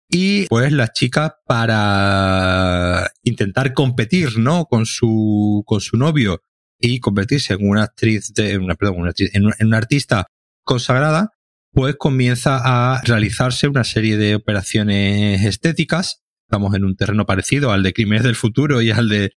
[0.09, 4.65] Y pues la chica para intentar competir, ¿no?
[4.65, 6.41] Con su, con su novio
[6.79, 10.27] y convertirse en una actriz de, una, perdón, una actriz- en una- en una artista
[10.63, 11.31] consagrada,
[11.71, 16.23] pues comienza a realizarse una serie de operaciones estéticas.
[16.49, 19.31] Estamos en un terreno parecido al de Crímenes del Futuro y al de,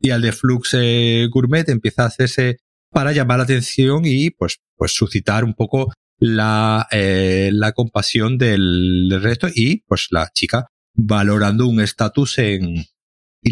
[0.00, 1.68] y al de Flux eh, Gourmet.
[1.68, 2.58] Empieza a hacerse
[2.90, 5.92] para llamar la atención y pues, pues suscitar un poco
[6.22, 12.84] la, eh, la compasión del, resto y pues la chica valorando un estatus en...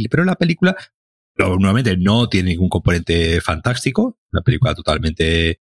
[0.09, 0.77] Pero la película
[1.37, 5.59] no, nuevamente no tiene ningún componente fantástico, una película totalmente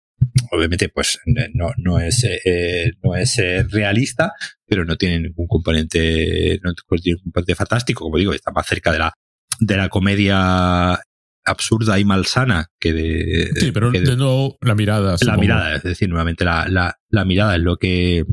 [0.51, 1.19] obviamente pues
[1.53, 4.33] no, no es eh, no es eh, realista
[4.65, 8.03] pero no tiene ningún componente no tiene ningún componente fantástico.
[8.03, 9.13] Como digo está más cerca de la
[9.59, 10.99] de la comedia
[11.47, 15.11] absurda y malsana que de Sí, pero que de nuevo la mirada.
[15.11, 15.41] la supongo.
[15.41, 18.25] mirada, es decir, nuevamente la, la, la mirada es lo que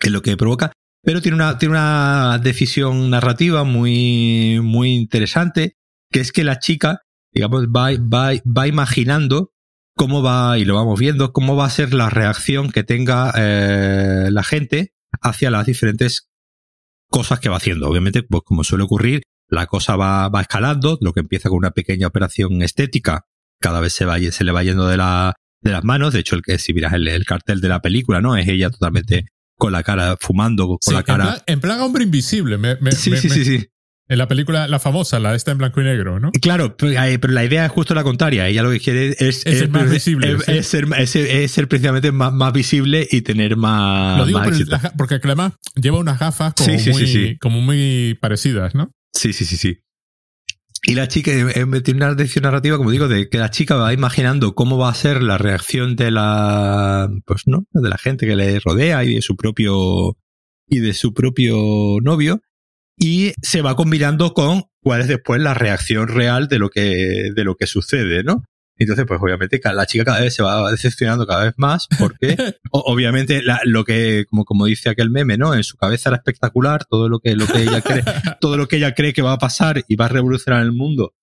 [0.00, 0.72] es lo que provoca,
[1.02, 5.76] pero tiene una, tiene una decisión narrativa muy, muy interesante,
[6.10, 7.02] que es que la chica,
[7.32, 9.52] digamos, va, va, va imaginando
[9.96, 14.28] cómo va, y lo vamos viendo, cómo va a ser la reacción que tenga eh,
[14.30, 16.28] la gente hacia las diferentes
[17.10, 17.88] cosas que va haciendo.
[17.88, 21.70] Obviamente, pues como suele ocurrir, la cosa va, va escalando, lo que empieza con una
[21.70, 23.24] pequeña operación estética,
[23.60, 26.12] cada vez se, va, se le va yendo de, la, de las manos.
[26.12, 28.36] De hecho, el que si miras el, el cartel de la película, ¿no?
[28.36, 29.26] Es ella totalmente
[29.56, 31.24] con la cara fumando, con Sí, la en, cara.
[31.24, 32.58] plan, en plan hombre invisible.
[32.58, 33.66] Me, me- Sí, me- sí, sí, sí.
[34.10, 36.30] En la película, la famosa, la esta en blanco y negro, ¿no?
[36.40, 38.48] Claro, pero eh, pero la idea es justo la contraria.
[38.48, 40.52] Ella lo que quiere es, Es ser más visible, es, sí.
[40.52, 44.48] es ser, es, es ser precisamente más, más visible y tener más, Lo digo más
[44.48, 48.90] por el- porque además lleva unas gafas como, Sí, sí, muy, como muy parecidas, ¿no?
[49.18, 49.78] Sí, sí, sí, sí.
[50.84, 53.74] Y la chica eh, eh, tiene una decisión narrativa, como digo, de que la chica
[53.74, 58.28] va imaginando cómo va a ser la reacción de la, pues no, de la gente
[58.28, 60.16] que le rodea y de su propio,
[60.68, 61.56] y de su propio
[62.00, 62.42] novio.
[62.96, 67.44] y se va combinando con cuál es después la reacción real de lo que, de
[67.44, 68.44] lo que sucede, ¿no?
[68.78, 72.36] Entonces, pues obviamente la chica cada vez se va decepcionando cada vez más porque
[72.70, 75.54] obviamente lo que, como, como dice aquel meme, ¿no?
[75.54, 78.02] En su cabeza era espectacular todo lo que, lo que ella cree,
[78.40, 81.14] todo lo que ella cree que va a pasar y va a revolucionar el mundo.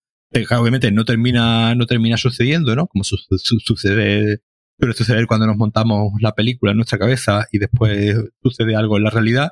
[0.52, 2.88] Obviamente no termina, no termina sucediendo, ¿no?
[2.88, 4.41] Como sucede,
[4.77, 9.03] pero suceder cuando nos montamos la película en nuestra cabeza y después sucede algo en
[9.03, 9.52] la realidad.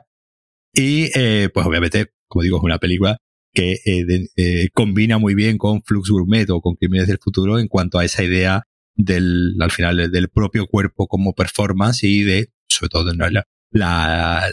[0.73, 3.17] Y, eh, pues obviamente, como digo, es una película
[3.53, 7.67] que eh, eh, combina muy bien con Flux Gourmet o con Crímenes del Futuro en
[7.67, 8.63] cuanto a esa idea
[8.95, 14.47] del, al final, del propio cuerpo como performance y de, sobre todo, la, la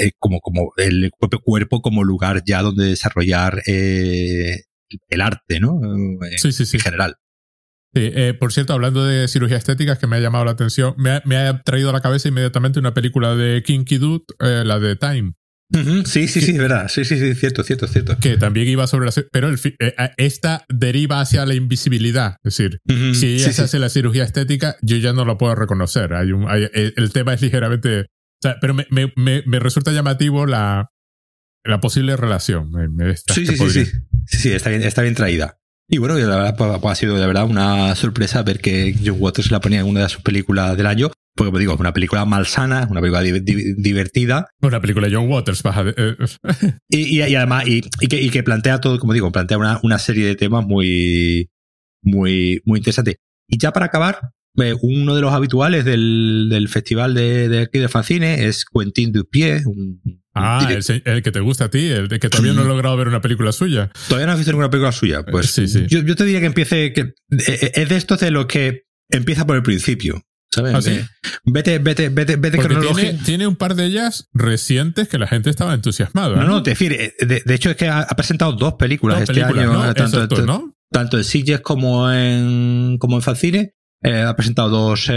[0.00, 4.62] eh, como, como el propio cuerpo como lugar ya donde desarrollar eh,
[5.08, 5.80] el arte, ¿no?
[6.36, 6.76] Sí, sí, sí.
[6.78, 7.16] En general.
[7.94, 11.10] Sí, eh, por cierto, hablando de cirugía estética, que me ha llamado la atención, me
[11.10, 14.96] ha, me ha traído a la cabeza inmediatamente una película de Kinky Dude, la de
[14.96, 15.34] Time.
[15.72, 16.88] Sí, sí, sí, es verdad.
[16.88, 18.16] Sí, sí, sí, cierto, cierto, cierto.
[18.18, 19.12] Que también iba sobre la.
[19.32, 22.36] Pero el, eh, esta deriva hacia la invisibilidad.
[22.44, 22.80] Es decir,
[23.14, 26.14] si ella se hace la cirugía estética, yo ya no la puedo reconocer.
[26.14, 28.02] Hay un, eh, el tema es ligeramente.
[28.02, 30.90] O sea, pero me, me, me, resulta llamativo la,
[31.64, 32.70] la posible relación.
[33.32, 33.92] sí, sí, sí, sí,
[34.26, 34.52] sí.
[34.52, 35.58] está bien, está bien traída.
[35.88, 39.16] Y bueno, la verdad pues, pues, ha sido de verdad una sorpresa ver que John
[39.18, 41.92] Waters la ponía en una de sus películas del año porque como digo, es una
[41.92, 44.48] película malsana, es una película divertida.
[44.60, 45.62] Una película de John Waters,
[45.96, 46.16] eh,
[46.88, 50.26] y, y, además, y, que, y, que, plantea todo, como digo, plantea una, una serie
[50.26, 51.50] de temas muy,
[52.02, 53.16] muy, muy interesantes.
[53.48, 57.80] Y ya para acabar, eh, uno de los habituales del, del festival de, de aquí
[57.80, 59.64] de Fancine es Quentin Dupieux.
[60.34, 63.08] ah, el, que te gusta a ti, el de que todavía no he logrado ver
[63.08, 63.90] una película suya.
[64.06, 65.24] Todavía no has visto ninguna película suya.
[65.24, 65.86] Pues sí, sí.
[65.88, 69.44] Yo, yo te diría que empiece, que eh, es de estos de los que empieza
[69.44, 70.22] por el principio.
[70.54, 70.74] ¿Sabes?
[70.74, 75.50] ¿Ah, vete, vete, vete, vete tiene, tiene, un par de ellas recientes que la gente
[75.50, 76.36] estaba entusiasmada.
[76.36, 79.90] No, no, te decir, eh, de, hecho es que ha, presentado dos películas este año,
[79.90, 80.28] eh, tanto,
[80.90, 83.74] tanto, en Sitges como en, como en Facine.
[84.02, 85.10] Eh, ha presentado dos,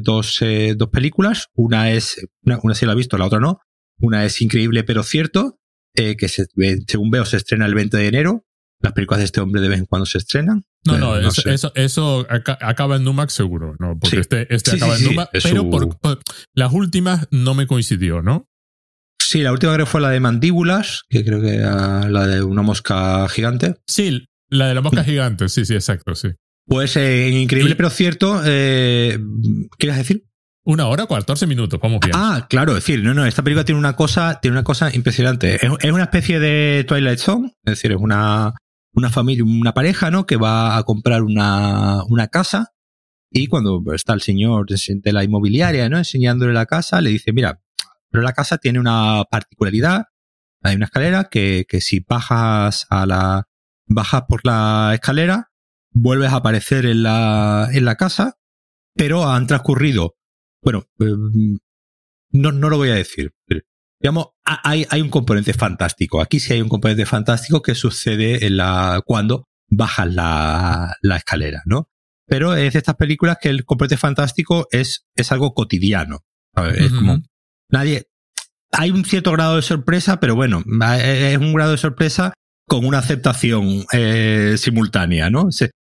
[0.00, 0.40] dos,
[0.76, 1.48] dos películas.
[1.54, 3.60] Una es, una, una sí la ha visto, la otra no.
[3.98, 5.60] Una es increíble pero cierto,
[5.94, 6.46] que se,
[6.88, 8.44] según veo se estrena el 20 de enero.
[8.82, 10.64] Las películas de este hombre de vez en cuando se estrenan.
[10.84, 13.96] No, no, eso, eso, acaba en Numax seguro, ¿no?
[13.98, 15.98] Porque este, este acaba en Numax, pero por,
[16.54, 18.48] las últimas no me coincidió, ¿no?
[19.20, 22.62] Sí, la última creo fue la de mandíbulas, que creo que era la de una
[22.62, 23.76] mosca gigante.
[23.86, 26.28] Sí, la de la mosca gigante, sí, sí, exacto, sí.
[26.66, 28.42] Pues eh, increíble, pero cierto.
[28.44, 29.18] Eh,
[29.78, 30.24] ¿Quieres decir?
[30.64, 32.14] Una hora, 14 minutos, vamos bien.
[32.14, 35.56] Ah, claro, es decir, no, no, esta película tiene una cosa, tiene una cosa impresionante.
[35.56, 38.54] Es, es una especie de Twilight Zone, es decir, es una,
[38.94, 40.26] una familia, una pareja, ¿no?
[40.26, 42.72] Que va a comprar una, una casa
[43.30, 45.96] y cuando está el señor de la inmobiliaria, ¿no?
[45.96, 47.62] Enseñándole la casa, le dice, mira,
[48.10, 50.04] pero la casa tiene una particularidad.
[50.62, 53.48] Hay una escalera que, que si bajas a la,
[53.86, 55.50] bajas por la escalera,
[55.92, 58.38] vuelves a aparecer en la, en la casa,
[58.94, 60.16] pero han transcurrido,
[60.62, 61.58] bueno, em,
[62.30, 63.32] no, no lo voy a decir,
[64.02, 66.20] digamos, hay, hay un componente fantástico.
[66.20, 71.62] Aquí sí hay un componente fantástico que sucede en la, cuando bajas la, la escalera,
[71.66, 71.88] ¿no?
[72.26, 76.20] Pero es de estas películas que el componente fantástico es, es algo cotidiano.
[76.76, 77.20] Es como,
[77.70, 78.08] nadie,
[78.72, 80.64] hay un cierto grado de sorpresa, pero bueno,
[80.98, 82.34] es un grado de sorpresa
[82.66, 85.48] con una aceptación eh, simultánea, ¿no?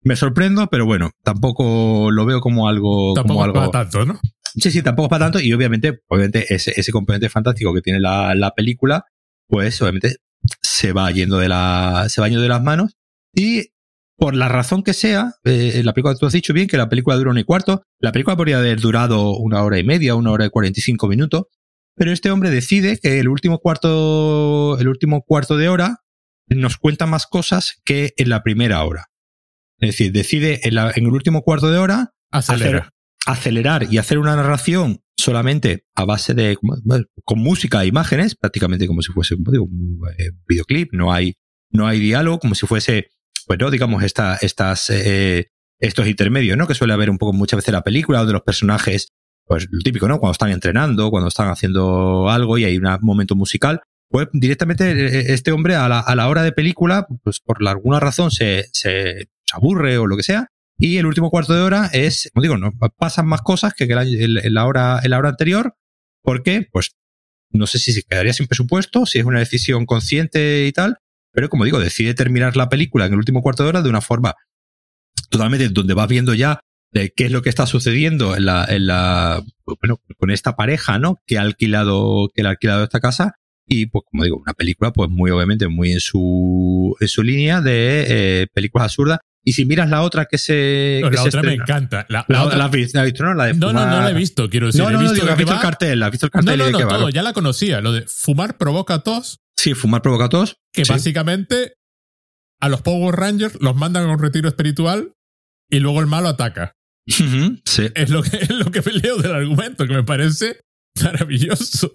[0.04, 3.14] me sorprendo, pero bueno, tampoco lo veo como algo.
[3.14, 4.18] Tampoco como algo, para tanto, ¿no?
[4.54, 5.40] Sí, sí, tampoco es para tanto.
[5.40, 9.04] Y obviamente, obviamente ese, ese componente fantástico que tiene la, la película,
[9.48, 10.16] pues obviamente
[10.60, 12.96] se va yendo de la, se va yendo de las manos.
[13.34, 13.68] Y
[14.16, 17.16] por la razón que sea, eh, la película, tú has dicho bien que la película
[17.16, 17.82] dura un y cuarto.
[17.98, 21.08] La película podría haber durado una hora y media, una hora y cuarenta y cinco
[21.08, 21.44] minutos.
[21.94, 25.98] Pero este hombre decide que el último cuarto, el último cuarto de hora
[26.48, 29.06] nos cuenta más cosas que en la primera hora.
[29.78, 32.92] Es decir, decide en, la, en el último cuarto de hora Acelera
[33.26, 36.56] acelerar y hacer una narración solamente a base de
[37.24, 41.34] con música e imágenes, prácticamente como si fuese un eh, videoclip, no hay
[41.72, 43.08] no hay diálogo, como si fuese,
[43.48, 46.66] bueno, digamos esta, estas eh, estos intermedios, ¿no?
[46.66, 49.08] Que suele haber un poco muchas veces la película donde los personajes,
[49.44, 50.20] pues lo típico, ¿no?
[50.20, 55.32] Cuando están entrenando, cuando están haciendo algo y hay un momento musical, pues directamente eh,
[55.32, 59.30] este hombre a la, a la hora de película, pues por alguna razón se, se
[59.52, 60.51] aburre o lo que sea,
[60.82, 62.56] y el último cuarto de hora es, como digo,
[62.98, 65.76] pasan más cosas que en la hora, en la hora anterior.
[66.24, 66.96] porque Pues
[67.50, 70.96] no sé si se quedaría sin presupuesto, si es una decisión consciente y tal,
[71.32, 74.00] pero como digo, decide terminar la película en el último cuarto de hora de una
[74.00, 74.34] forma
[75.30, 76.58] totalmente donde vas viendo ya
[76.90, 79.40] de qué es lo que está sucediendo en la, en la,
[79.80, 81.18] bueno, con esta pareja, ¿no?
[81.26, 83.36] Que ha alquilado, que ha alquilado esta casa
[83.68, 87.60] Y pues como digo, una película pues muy obviamente muy en su, en su línea
[87.60, 89.20] de eh, películas absurdas.
[89.44, 91.00] Y si miras la otra que se...
[91.02, 92.06] No, que la se otra me estrena- encanta.
[92.08, 93.34] La, La, la otra, ¿la has visto, ¿la has visto, no?
[93.34, 94.80] La de no, no, no fumar- la he visto, quiero decir.
[94.82, 96.02] No, he no, no, visto digo, ¿has visto el cartel?
[96.02, 97.80] ¿Has visto el No, cartel no, y de no, va, todo, ya la conocía.
[97.80, 100.56] Lo de fumar provoca tos, Sí, fumar provoca tos.
[100.72, 100.92] que Sí.
[100.92, 101.74] básicamente
[102.60, 105.12] a los Power Rangers los mandan a un retiro espiritual
[105.68, 106.74] y luego el malo ataca.
[107.08, 107.90] Ujú, sí.
[107.96, 110.60] Es lo que, es lo que leo del argumento, que me parece
[111.02, 111.90] maravilloso.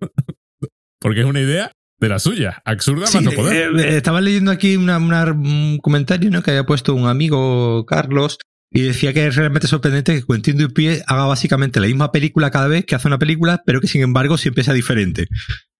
[1.00, 3.70] Porque es una idea de la suya, absurda Sí, más no poder.
[3.78, 6.42] eh, eh, estaba leyendo aquí una- una- un comentario ¿no?
[6.42, 8.38] que había puesto un amigo, Carlos,
[8.70, 12.68] y decía que es realmente sorprendente que Quentin Dupié haga básicamente la misma película cada
[12.68, 15.22] vez que hace una película, pero que sin embargo siempre sea diferente.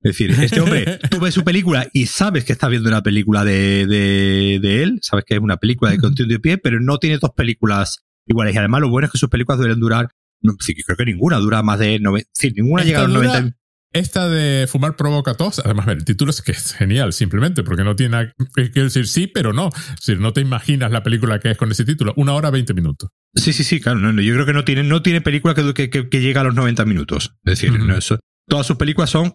[0.02, 3.44] Es decir, este hombre, tú ves su película y sabes que estás viendo una película
[3.44, 7.18] de, de, de él, sabes que es una película de Quentin Dupié, pero no tiene
[7.18, 8.54] dos películas iguales.
[8.54, 10.08] Y además lo bueno es que sus películas deben durar,
[10.40, 13.40] no, sí, creo que ninguna dura más de, nove- sí, ninguna llega a los dura-
[13.40, 13.56] 90
[13.96, 17.96] Esta de fumar provoca tos, además el título es que es genial, simplemente, porque no
[17.96, 19.70] tiene quiero decir sí, pero no.
[19.96, 22.12] Decir, no te imaginas la película que es con ese título.
[22.16, 23.10] Una hora veinte minutos.
[23.34, 23.98] Sí, sí, sí, claro.
[23.98, 26.44] no, yo creo que no tiene, no tiene película que, que, que- que llega a
[26.44, 27.32] los 90 minutos.
[27.44, 27.84] Es decir, Ujú.
[27.84, 28.18] no, eso-
[28.48, 29.34] todas sus películas son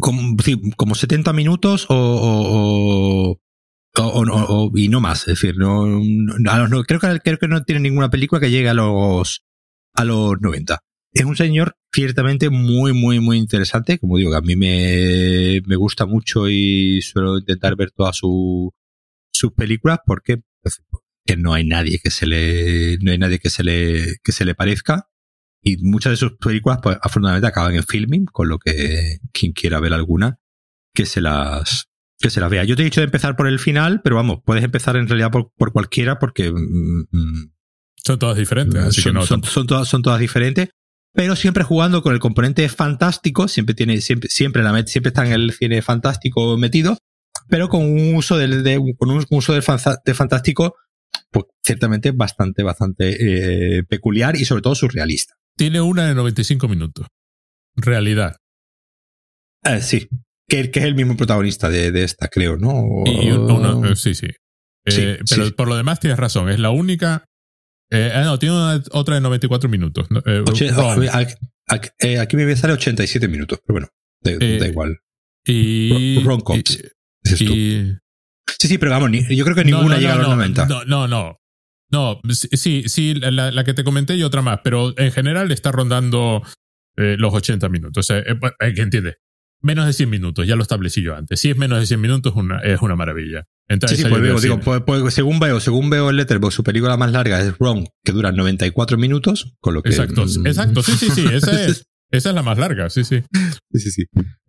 [0.00, 0.36] como,
[0.76, 3.40] como 70 minutos o, o, o-
[3.96, 5.20] o- o- o- y no más.
[5.22, 8.40] Es decir, no, no- a los no- creo, que, creo que no tiene ninguna película
[8.40, 9.42] que llegue a los,
[9.94, 10.78] a los 90.
[11.12, 13.98] Es un señor ciertamente muy, muy, muy interesante.
[13.98, 18.72] Como digo, que a mí me, me gusta mucho y suelo intentar ver todas su-
[19.32, 20.82] sus películas porque pues,
[21.26, 24.44] que no hay nadie que se le no hay nadie que se le que se
[24.44, 25.08] le parezca
[25.62, 29.80] y muchas de sus películas pues afortunadamente acaban en filming con lo que quien quiera
[29.80, 30.38] ver alguna
[30.94, 31.86] que se las
[32.18, 34.38] que se las vea yo te he dicho de empezar por el final pero vamos
[34.44, 37.52] puedes empezar en realidad por, por cualquiera porque mm, mm,
[38.04, 39.26] Son todas diferentes, así son, que no.
[39.26, 40.70] son- son todas son todas diferentes
[41.12, 45.32] pero siempre jugando con el componente fantástico siempre tiene siempre siempre la siempre está en
[45.32, 46.98] el cine fantástico metido
[47.48, 49.62] pero con un uso del de, con un uso del
[50.04, 50.76] de fantástico
[51.30, 57.06] pues ciertamente bastante bastante eh, peculiar y sobre todo surrealista Tiene una de 95 minutos.
[57.76, 58.36] Realidad.
[59.64, 60.08] Eh, sí
[60.48, 64.14] que, que es el mismo protagonista de, de esta creo no Y un- uno- sí,
[64.14, 64.26] sí.
[64.86, 65.52] Eh, Sí, pero sí.
[65.52, 66.48] por lo demás tienes razón.
[66.48, 67.24] Es la única.
[67.90, 70.10] Eh, ah, no, tiene una- otra de 94 minutos.
[70.10, 71.08] no, eh, Oche- wrong.
[71.12, 71.34] aquí,
[71.66, 73.88] aquí- eh, me sale 87 minutos pero bueno
[74.22, 74.98] da, Eh, da igual
[75.46, 76.78] y, Wrong Cops,
[77.24, 77.96] y- y-
[78.58, 80.36] sí sí pero vamos yo creo que No, ninguna no, llega no, a los no,
[80.36, 81.36] 90 No, no, no.
[81.92, 85.72] No, sí, sí, la, la que te comenté y otra más, pero en general está
[85.72, 86.40] rondando
[86.96, 88.08] eh, los 80 minutos.
[88.10, 89.16] Eh, eh, eh, que entiende.
[89.60, 91.40] Menos de 100 minutos, ya lo establecí yo antes.
[91.40, 93.46] Si es menos de 100 minutos, una, es una maravilla.
[93.70, 96.64] Entonces, Sí, sí, pues digo, digo, pues- pues según veo, según veo el Letterboxd, su
[96.64, 99.90] película más larga es Wrong, que dura 94 minutos, con lo que...
[99.90, 100.82] Exacto, exacto.
[100.82, 101.24] Sí, sí, sí.
[101.32, 102.90] Esa es, esa es la más larga.
[102.90, 103.22] Sí, sí.
[103.72, 104.04] Sí, sí, sí.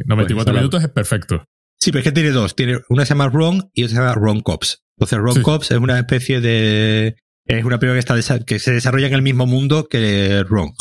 [0.05, 1.45] 94 Pues, minutos es perfecto.
[1.79, 2.55] Sí, pero es que tiene dos.
[2.55, 4.83] Tiene, una se llama Wrong y otra se llama Wrong Cops.
[4.97, 5.41] Entonces, Wrong.
[5.43, 7.15] Cops es una especie de...
[7.45, 10.73] Es una película que, está que se desarrolla en el mismo mundo que Wrong.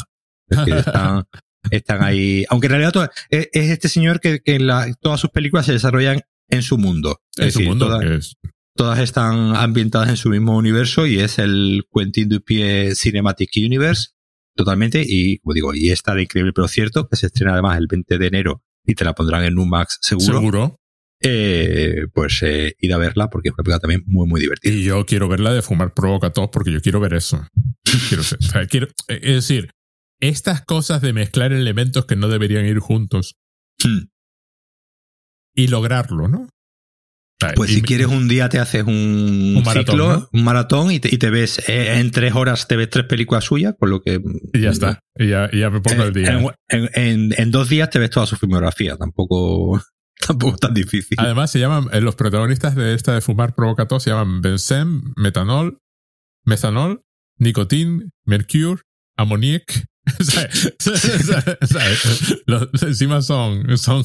[0.49, 1.25] Es decir, están,
[1.71, 2.45] están ahí...
[2.49, 5.73] Aunque en realidad todo- es, es este señor que, que la- todas sus películas se
[5.73, 7.21] desarrollan en su mundo.
[7.37, 8.35] Es un decir, mundo todas- que es.
[8.77, 14.11] todas están ambientadas en su mismo universo y es el Quentin Dupié Cinematic Universe
[14.57, 17.87] totalmente y como digo y esta de increíble pero cierto que se estrena además el
[17.87, 20.77] 20 de enero y te la pondrán en Numax seguro, Seguro.
[21.23, 24.85] Eh, pues eh, ir a verla porque es una película también muy muy divertida Y
[24.85, 27.47] yo quiero ver la de fumar provoca tos porque yo quiero ver eso.
[28.09, 29.71] Quiero ser- o sea, quiero- eh, es decir,
[30.21, 33.37] estas cosas de mezclar elementos que no deberían ir juntos
[33.85, 34.09] Hmm.
[35.61, 36.49] Y lograrlo, ¿no?
[37.57, 40.29] Pues y si quieres un día te haces un, Un maratón, ciclo ¿no?
[40.31, 43.45] un maratón y te, y te ves eh, en tres horas te ves tres películas
[43.45, 44.21] suyas con lo que
[44.53, 45.01] Y ya está.
[45.17, 46.39] Y ya, y ya me pongo el día.
[46.39, 49.81] en, en- en- en dos días te ves toda su filmografía tampoco
[50.27, 53.89] tampoco es tan difícil Además, se llaman, eh, los protagonistas de esta de fumar provoca
[53.89, 55.79] tos se llaman benzem, metanol,
[56.45, 57.01] metanol,
[57.39, 58.83] nicotín, mercure,
[59.17, 59.87] ammoniac.
[60.21, 60.75] ¿Sabes?
[61.63, 62.43] ¿Sabes?
[62.47, 64.05] Los- encima son, son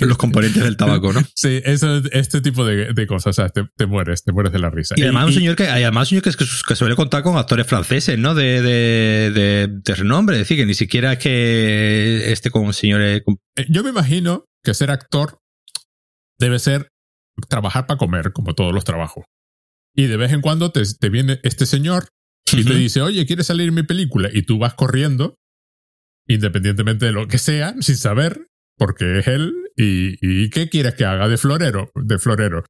[0.00, 1.20] los componentes del tabaco, ¿no?
[1.34, 4.58] Sí, eso, este tipo de, de cosas, o sea, te, te mueres, te mueres de
[4.58, 4.94] la risa.
[4.96, 7.66] Y además un señor que, además un señor que, que, que suele contar con actores
[7.66, 8.34] franceses, ¿no?
[8.34, 13.22] De, de, de, de renombre, es decir, que ni siquiera es que esté con señores...
[13.24, 15.38] con- Eh, Yo me imagino que ser actor
[16.38, 16.88] debe ser
[17.48, 19.24] trabajar para comer, como todos los trabajos.
[19.94, 22.08] Y de vez en cuando te, te viene este señor
[22.52, 22.78] y te Ujú.
[22.78, 24.28] dice, oye, ¿quieres salir en mi película?
[24.32, 25.36] Y tú vas corriendo,
[26.28, 29.52] independientemente de lo que sea, sin saber, porque es él.
[29.76, 31.90] ¿Y, y qué quieres que haga de florero?
[31.94, 32.64] De florero.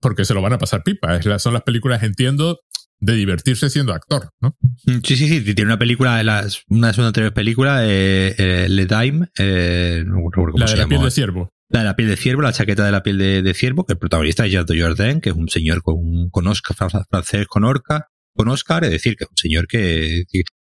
[0.00, 1.16] Porque se lo van a pasar pipa.
[1.16, 2.60] Es la- son las películas, entiendo,
[3.00, 4.56] de divertirse siendo actor, ¿no?
[4.84, 5.42] Mm, sí, sí, sí.
[5.54, 10.16] Tiene una película, las, una de sus anteriores películas, eh, eh, Le Dime, eh, no
[10.30, 11.48] recuerdo cómo La se de la piel de ciervo.
[11.68, 13.94] La de la piel de ciervo, la chaqueta de la piel de, de ciervo, que
[13.94, 16.76] el protagonista es Jacques Jordan, que es un señor con, con Oscar,
[17.10, 18.06] francés con Orca,
[18.36, 20.24] con Oscar, es decir, que es un señor que,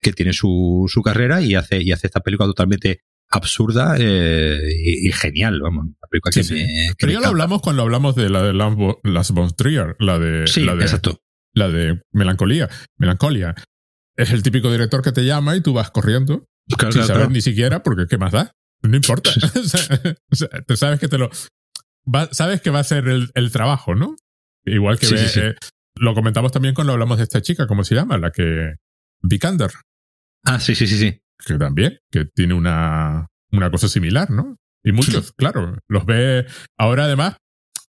[0.01, 5.09] que tiene su, su carrera y hace, y hace esta película totalmente absurda eh, y,
[5.09, 5.85] y genial, vamos.
[5.87, 6.55] Una película Sí, que sí.
[6.55, 10.19] me, que Pero ya lo hablamos cuando hablamos de la de Lars von Trier, la
[10.19, 11.21] de, Sí, la de, exacto.
[11.53, 12.71] la de melancolía.
[12.97, 13.55] Melancolía.
[14.17, 17.21] Es el típico director que te llama y tú vas corriendo Claro, sin claro, saber
[17.23, 17.31] claro.
[17.33, 18.53] ni siquiera, porque ¿qué más da?
[18.83, 19.31] No importa.
[19.55, 21.31] o sea, o sea, te sabes que te lo.
[22.13, 24.17] va- sabes que va a ser el, el trabajo, ¿no?
[24.65, 25.55] Igual que ve- eh,
[26.01, 28.19] lo comentamos también cuando hablamos de esta chica, ¿cómo se llama?
[28.19, 28.75] La que.
[29.23, 29.71] Vikander,
[30.45, 31.21] Ah, sí, sí, sí, sí.
[31.45, 34.57] que también, que tiene una, una cosa similar, ¿no?
[34.85, 36.47] Y muchos, claro, los ve
[36.79, 37.37] ahora además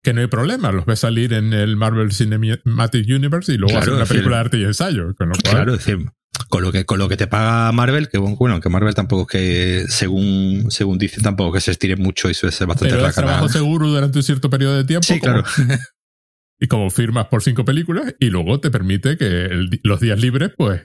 [0.02, 3.82] que no hay problema, los ve salir en el Marvel Cinematic Universe y luego Claro,
[3.82, 6.06] hacer una película de arte y ensayo, con lo cual Claro, es decir,
[6.50, 9.22] con lo que, con lo que te paga Marvel, que bueno, bueno, que Marvel tampoco
[9.22, 13.08] es que, según, según dicen, tampoco que se estire mucho y suele ser bastante pero
[13.08, 15.06] es trabajo seguro durante un cierto periodo de tiempo.
[15.06, 15.48] Sí, como- claro.
[16.60, 20.52] y como firmas por cinco películas y luego te permite que el los días libres,
[20.56, 20.84] pues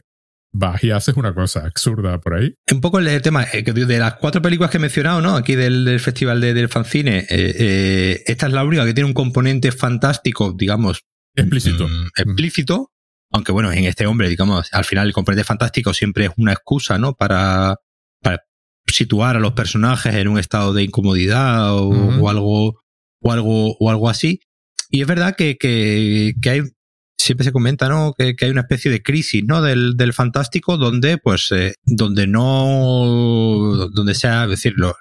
[0.51, 2.55] vas y haces una cosa absurda por ahí.
[2.71, 5.35] Un poco el tema, eh, de las cuatro películas que he mencionado, ¿no?
[5.35, 9.07] Aquí del, del festival de- del fanzine, eh, eh, esta es la única que tiene
[9.07, 11.01] un componente fantástico, digamos,
[11.35, 11.87] Explícito.
[11.87, 12.91] mm, explícito.
[13.31, 16.97] Aunque bueno, en este hombre, digamos, al final el componente fantástico siempre es una excusa,
[16.97, 17.13] ¿no?
[17.13, 17.75] Para,
[18.23, 18.41] para
[18.87, 22.81] situar a los personajes en un estado de incomodidad o algo,
[23.21, 24.39] o algo, o algo así.
[24.89, 26.61] Y es verdad que, que, que hay,
[27.17, 28.13] siempre se comenta, ¿no?
[28.17, 29.61] Que, que hay una especie de crisis, ¿no?
[29.61, 34.95] Del, del fantástico donde, pues, eh, donde no, donde sea, es decir, lo-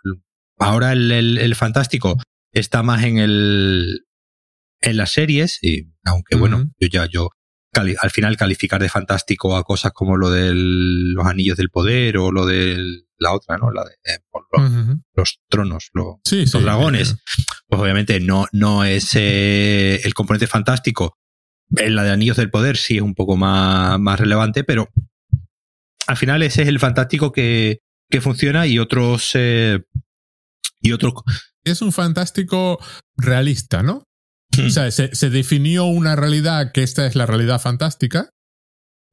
[0.58, 2.16] ahora el, el, el fantástico
[2.52, 4.04] está más en el,
[4.80, 7.30] en las series, y aunque bueno, yo ya, yo,
[7.78, 12.18] cali- al final calificar de fantástico a cosas como lo de los anillos del poder
[12.18, 13.70] o lo de la otra, ¿no?
[13.70, 14.18] La de eh,
[15.16, 15.90] los, tronos,
[16.24, 16.58] Sí, los sí.
[16.60, 17.16] dragones,
[17.66, 21.16] pues obviamente no, no es eh, el componente fantástico.
[21.76, 24.88] En la de Anillos del Poder sí es un poco más, más relevante, pero
[26.06, 27.80] al final ese es el fantástico que,
[28.10, 29.80] que funciona y otros eh,
[30.80, 31.12] y otros
[31.64, 32.78] Es un fantástico
[33.16, 34.04] realista, ¿no?
[34.66, 38.30] O sea, se, se definió una realidad que esta es la realidad fantástica.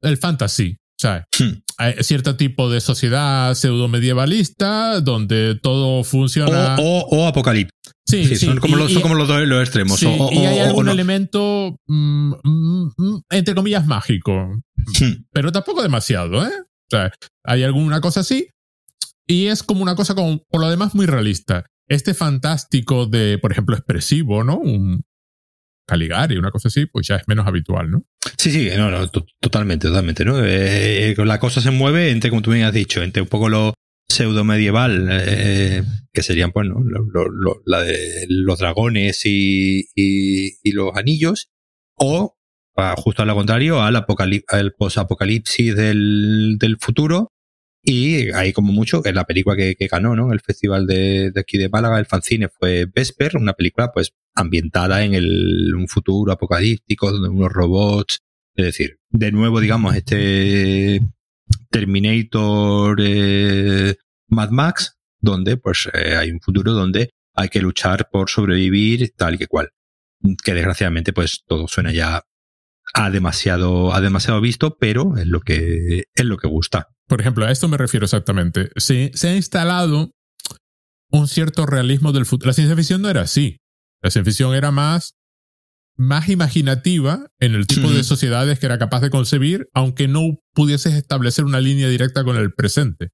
[0.02, 0.76] El fantasy.
[0.98, 1.60] O sea, Hmm.
[1.78, 6.76] hay cierto tipo de sociedad pseudo medievalista donde todo funciona.
[6.78, 7.70] o, o apocalipsis.
[8.06, 9.98] sí, Sí, sí, son, como y- los, y- son como los dos los extremos.
[10.00, 10.92] sí, o, o- y hay algún no.
[10.92, 14.32] elemento, mm, mm, entre comillas, mágico.
[15.00, 15.24] Hmm.
[15.32, 16.50] Pero tampoco demasiado, ¿eh?
[16.60, 17.10] O sea,
[17.44, 18.48] hay alguna cosa así.
[19.26, 21.66] Y es como una cosa, como, por lo demás, muy realista.
[21.88, 24.56] Este fantástico de, por ejemplo, expresivo, ¿no?
[24.56, 25.02] Un
[25.86, 28.04] Caligari, una cosa así, pues ya es menos habitual, ¿no?
[28.36, 30.44] Sí, sí, no, no, to- totalmente, totalmente, ¿no?
[30.44, 33.48] Eh, eh, la cosa se mueve entre, como tú bien has dicho, entre un poco
[33.48, 33.74] lo
[34.08, 35.82] pseudo medieval, eh,
[36.12, 36.82] que serían, pues, ¿no?
[37.64, 41.48] La de los dragones y, y, los anillos,
[41.96, 42.36] o
[42.76, 44.04] ah, justo a lo contrario, al,
[44.48, 47.32] al posapocalipsis del, del futuro,
[47.86, 50.32] y ahí como mucho, que es la película que, que ganó, ¿no?
[50.32, 55.04] El festival de, de aquí de Málaga, el fanzine, fue Vesper, una película, pues, ambientada
[55.04, 58.22] en el, un futuro apocalíptico, donde unos robots,
[58.56, 61.00] es decir, de nuevo, digamos, este
[61.70, 63.94] Terminator eh,
[64.28, 69.38] Mad Max, donde pues eh, hay un futuro donde hay que luchar por sobrevivir tal
[69.38, 69.70] que cual.
[70.44, 72.24] Que desgraciadamente pues todo suena ya
[72.98, 76.88] a demasiado, a demasiado visto, pero es lo que, es lo que gusta.
[77.06, 78.70] Por ejemplo, a esto me refiero exactamente.
[78.76, 80.12] Se, se ha instalado
[81.10, 82.48] un cierto realismo del futuro.
[82.48, 83.58] La ciencia ficción no era así.
[84.02, 85.14] La ciencia ficción era más,
[85.96, 90.22] más imaginativa en el tipo de sociedades que era capaz de concebir, aunque no
[90.54, 93.10] pudieses establecer una línea directa con el presente.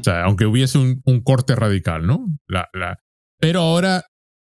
[0.00, 2.26] O sea, aunque hubiese un, un corte radical, ¿no?
[2.48, 2.98] La, la-
[3.38, 4.04] pero ahora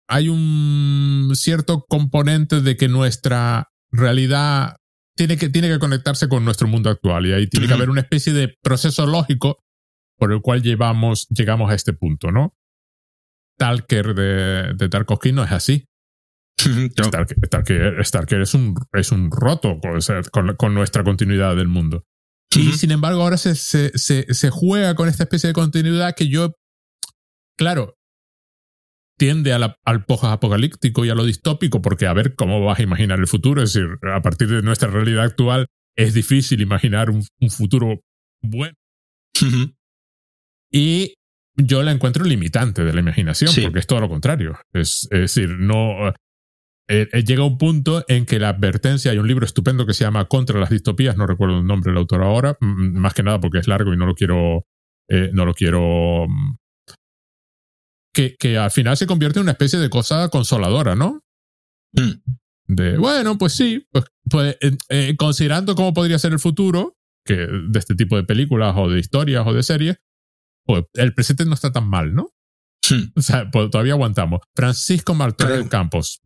[0.10, 4.76] hay un cierto componente de que nuestra realidad
[5.18, 8.02] tiene que, tiene que conectarse con nuestro mundo actual y ahí tiene que haber una
[8.02, 9.60] especie de proceso lógico
[10.18, 12.54] por el cual llevamos, llegamos a este punto, ¿no?
[13.58, 15.86] Talker de, de Tarkovsky no es así.
[16.66, 20.00] No, Starker, Starker- Starker es, un, es un roto con,
[20.32, 22.04] con- con nuestra continuidad del mundo.
[22.56, 22.78] Y Ujú.
[22.78, 26.54] sin embargo, ahora se, se, se, se juega con esta especie de continuidad que yo,
[27.58, 27.95] claro,
[29.18, 32.84] tiende a la- al post-apocalíptico y a lo distópico, porque a ver cómo vas a
[32.84, 33.62] imaginar el futuro.
[33.64, 35.68] Es decir, a partir de nuestra realidad actual
[35.98, 38.02] es difícil imaginar un, un futuro
[38.44, 38.74] bueno.
[40.72, 41.14] Y
[41.56, 43.62] yo la encuentro limitante de la imaginación, Sí.
[43.62, 44.58] porque es todo lo contrario.
[44.74, 46.10] Es, es decir, no.
[46.90, 50.04] eh, eh, llega un punto en que la advertencia, hay un libro estupendo que se
[50.04, 53.60] llama Contra las distopías, no recuerdo el nombre del autor ahora, más que nada porque
[53.60, 54.66] es largo y no lo quiero,
[55.10, 56.56] eh, no lo quiero, mm,
[58.16, 61.22] que, que, al final se convierte en una especie de cosa consoladora, ¿no?
[61.92, 62.14] Mm.
[62.68, 64.58] De, bueno, pues sí, pues, pues
[65.18, 69.46] considerando cómo podría ser el futuro, que de este tipo de películas o de historias
[69.46, 69.98] o de series,
[70.66, 72.32] pues el presente no está tan mal, ¿no?
[72.90, 73.12] Hmm.
[73.16, 74.40] O sea, pues, todavía aguantamos.
[74.56, 76.22] Francisco Martínez Campos.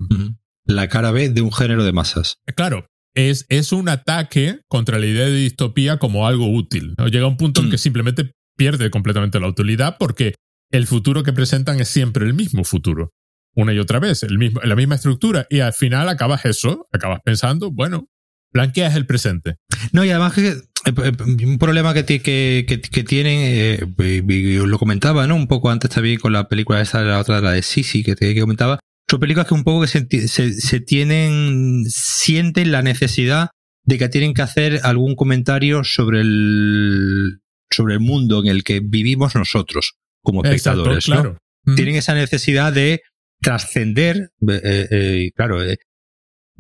[0.65, 2.37] La cara B de un género de masas.
[2.55, 2.85] Claro,
[3.15, 6.93] es, es un ataque contra la idea de distopía como algo útil.
[6.97, 7.07] ¿no?
[7.07, 7.79] Llega un punto en que hmm.
[7.79, 10.35] simplemente pierde completamente la utilidad porque
[10.71, 13.13] el futuro que presentan es siempre el mismo futuro.
[13.55, 15.47] Una y otra vez, el mismo, la misma estructura.
[15.49, 18.07] Y al final acabas eso, acabas pensando, bueno,
[18.53, 19.55] blanqueas el presente.
[19.91, 25.27] No, y además que eh, eh, un problema que, que, que, tienen, eh, lo comentaba,
[25.27, 25.35] ¿no?
[25.35, 28.39] Un poco antes también con la película esa, la otra, la de Sisi, que te
[28.39, 28.79] comentaba.
[29.09, 33.49] Son películas que un poco que se, tienen, sienten la necesidad
[33.83, 37.39] de que tienen que hacer algún comentario sobre el,
[37.71, 41.37] sobre el mundo en el que vivimos nosotros como espectadores, claro.
[41.75, 43.01] Tienen esa necesidad de
[43.41, 45.59] trascender, eh, claro,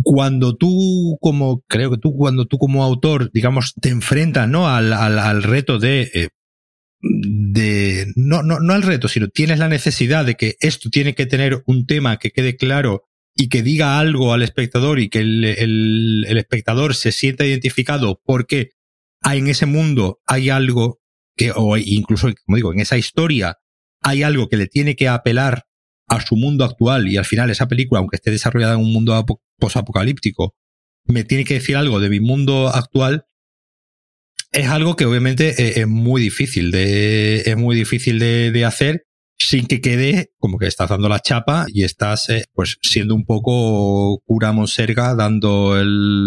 [0.03, 4.69] cuando tú como, creo que tú, cuando tú como autor, digamos, te enfrentas, ¿no?
[4.69, 6.29] Al, al, al reto de, eh,
[7.01, 11.25] de, no, no, no al reto, sino tienes la necesidad de que esto tiene que
[11.25, 13.03] tener un tema que quede claro
[13.35, 18.21] y que diga algo al espectador y que el, el, el espectador se sienta identificado
[18.23, 18.71] porque
[19.21, 20.99] hay en ese mundo hay algo
[21.39, 23.57] que, o incluso, como digo, en esa historia
[24.01, 25.63] hay algo que le tiene que apelar
[26.09, 29.25] a su mundo actual y al final esa película, aunque esté desarrollada en un mundo
[29.57, 30.53] posapocalíptico,
[31.05, 33.25] me tiene que decir algo de mi mundo actual,
[34.51, 39.05] es algo que obviamente e-, es, muy difícil de, es muy difícil de, hacer
[39.37, 43.23] sin que quede como que estás dando la chapa y estás eh, pues siendo un
[43.23, 46.25] poco cura monserga dando el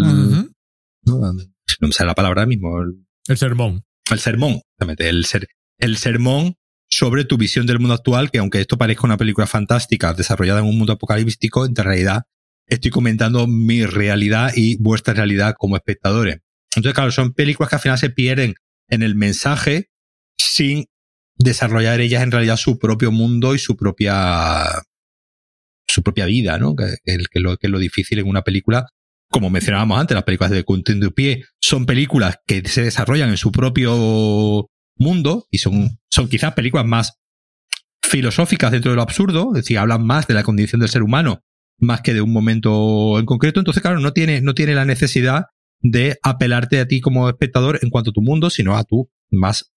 [1.05, 1.33] no,
[1.81, 4.61] me sale la palabra mismo el, sermón el sermón
[4.97, 5.47] el, ser,
[5.79, 6.55] el sermón
[6.89, 10.65] sobre tu visión del mundo actual, que aunque esto parezca una película fantástica desarrollada en
[10.65, 12.23] un mundo apocalíptico, en realidad
[12.67, 16.39] estoy comentando mi realidad y vuestra realidad como espectadores.
[16.75, 18.55] Entonces, claro, son películas que al final se pierden
[18.89, 19.89] en el mensaje
[20.37, 20.85] sin
[21.35, 24.65] desarrollar ellas en realidad su propio mundo y su propia
[25.87, 26.75] su propia vida, ¿no?
[26.75, 26.95] Que,
[27.39, 28.87] lo, que es lo difícil en una película
[29.33, 33.51] como mencionábamos antes, las películas de Quentin Dupié son películas que se desarrollan en su
[33.51, 37.19] propio mundo y son, son quizás películas más
[38.01, 41.41] filosóficas dentro de lo absurdo, es decir, hablan más de la condición del ser humano
[41.79, 43.59] más que de un momento en concreto.
[43.59, 45.45] Entonces, claro, no tiene, no tiene la necesidad
[45.81, 49.73] de apelarte a ti como espectador en cuanto a tu mundo, sino a tu, más,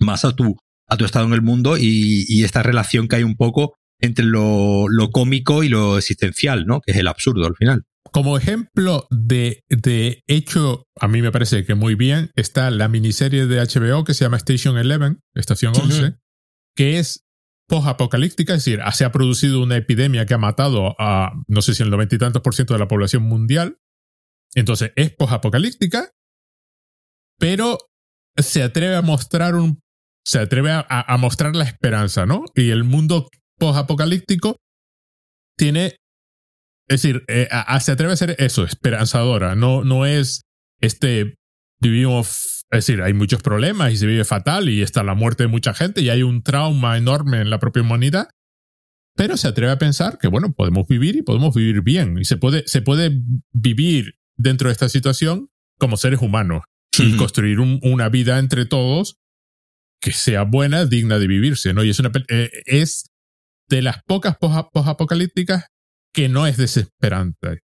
[0.00, 0.56] más a tu,
[0.88, 4.24] a tu estado en el mundo y, y esta relación que hay un poco entre
[4.24, 6.80] lo, lo, cómico y lo existencial, ¿no?
[6.80, 7.84] Que es el absurdo al final.
[8.12, 13.46] Como ejemplo de, de hecho, a mí me parece que muy bien, está la miniserie
[13.46, 16.18] de HBO que se llama Station 11, Estación 11,
[16.76, 17.24] que es
[17.68, 21.82] post-apocalíptica, es decir, se ha producido una epidemia que ha matado a, no sé si
[21.82, 23.78] el noventa y tantos por ciento de la población mundial.
[24.54, 26.10] Entonces, es post-apocalíptica,
[27.38, 27.78] pero
[28.36, 29.80] se atreve a mostrar un,
[30.22, 32.44] se atreve a, a mostrar la esperanza, ¿no?
[32.54, 34.56] Y el mundo post-apocalíptico
[35.56, 35.96] tiene
[36.92, 37.48] es decir, eh,
[37.80, 39.54] se atreve a ser eso, esperanzadora.
[39.54, 40.42] No, no es
[40.80, 41.36] este.
[41.80, 42.64] Vivimos.
[42.70, 45.74] Es decir, hay muchos problemas y se vive fatal y está la muerte de mucha
[45.74, 48.28] gente y hay un trauma enorme en la propia humanidad.
[49.16, 52.18] Pero se atreve a pensar que, bueno, podemos vivir y podemos vivir bien.
[52.18, 55.48] Y se puede, se puede vivir dentro de esta situación
[55.78, 56.62] como seres humanos
[56.98, 59.16] y construir una vida entre todos
[60.00, 61.84] que sea buena, digna de vivirse, ¿no?
[61.84, 63.06] Y es una eh, es
[63.68, 65.66] de las pocas post-apocalípticas
[66.12, 67.60] que no es desesperante,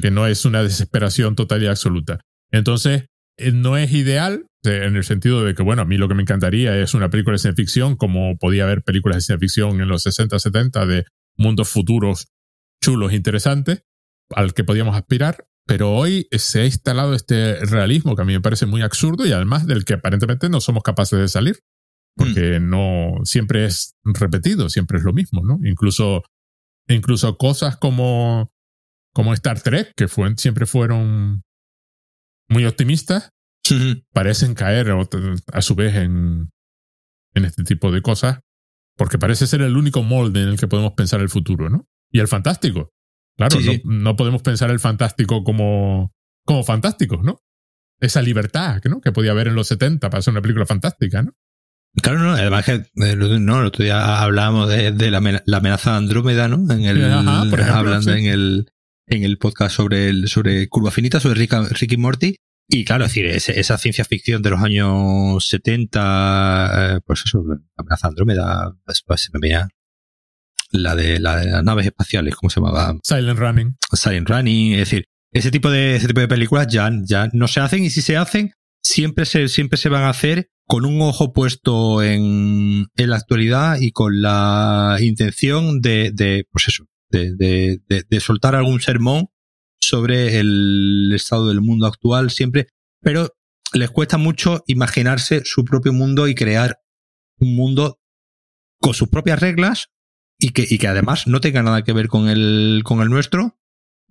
[0.00, 2.20] que no es una desesperación total y absoluta.
[2.50, 3.06] Entonces,
[3.38, 6.22] eh, no es ideal en el sentido de que, bueno, a mí lo que me
[6.22, 9.88] encantaría es una película de ciencia ficción, como podía haber películas de ciencia ficción en
[9.88, 11.04] los 60, 70 de
[11.36, 12.28] mundos futuros
[12.82, 13.84] chulos, interesantes,
[14.30, 15.46] al que podíamos aspirar.
[15.64, 19.32] Pero hoy se ha instalado este realismo que a mí me parece muy absurdo y
[19.32, 21.60] además del que aparentemente no somos capaces de salir.
[22.14, 22.68] Porque mm.
[22.68, 25.58] no siempre es repetido, siempre es lo mismo, ¿no?
[25.64, 26.24] Incluso
[26.88, 28.52] Incluso cosas como,
[29.14, 31.42] como Star Trek, que siempre fueron
[32.48, 33.30] muy optimistas,
[34.12, 34.92] parecen caer
[35.52, 36.50] a su vez en,
[37.34, 38.40] en este tipo de cosas,
[38.96, 41.86] porque parece ser el único molde en el que podemos pensar el futuro, ¿no?
[42.10, 42.90] Y el fantástico.
[43.36, 46.12] Claro, No, podemos pensar el fantástico como,
[46.44, 47.38] como fantástico, ¿no?
[48.00, 49.00] Esa libertad ¿no?
[49.00, 51.32] que podía haber en los 70 para hacer una película fantástica, ¿no?
[52.00, 56.48] Claro, no, además que eh, no, el otro día hablábamos de, la, amenaza de Andrómeda,
[56.48, 56.72] ¿no?
[56.72, 58.66] En el, hablando en el
[59.06, 62.36] en el podcast sobre, el, sobre Curva Finita, sobre Rick, y Morty.
[62.68, 67.44] Y claro, es decir, esa ciencia ficción de los años 70, eh, pues eso,
[67.76, 69.68] amenaza Andrómeda, después pues, se me veía
[70.70, 72.96] la de, la de las naves espaciales, ¿cómo se llamaba?
[73.02, 73.76] Silent Running.
[73.92, 77.60] Silent Running, es decir, ese tipo de, ese tipo de películas ya, ya no se
[77.60, 81.32] hacen y si se hacen, siempre se, siempre se van a hacer con un ojo
[81.32, 87.80] puesto en, en la actualidad y con la intención de, de pues eso, de, de,
[88.08, 89.26] de, soltar algún sermón
[89.80, 92.68] sobre el estado del mundo actual siempre,
[93.00, 93.28] pero
[93.74, 96.78] les cuesta mucho imaginarse su propio mundo y crear
[97.38, 97.98] un mundo
[98.80, 99.88] con sus propias reglas
[100.38, 103.58] y que, y que además no tenga nada que ver con el, con el nuestro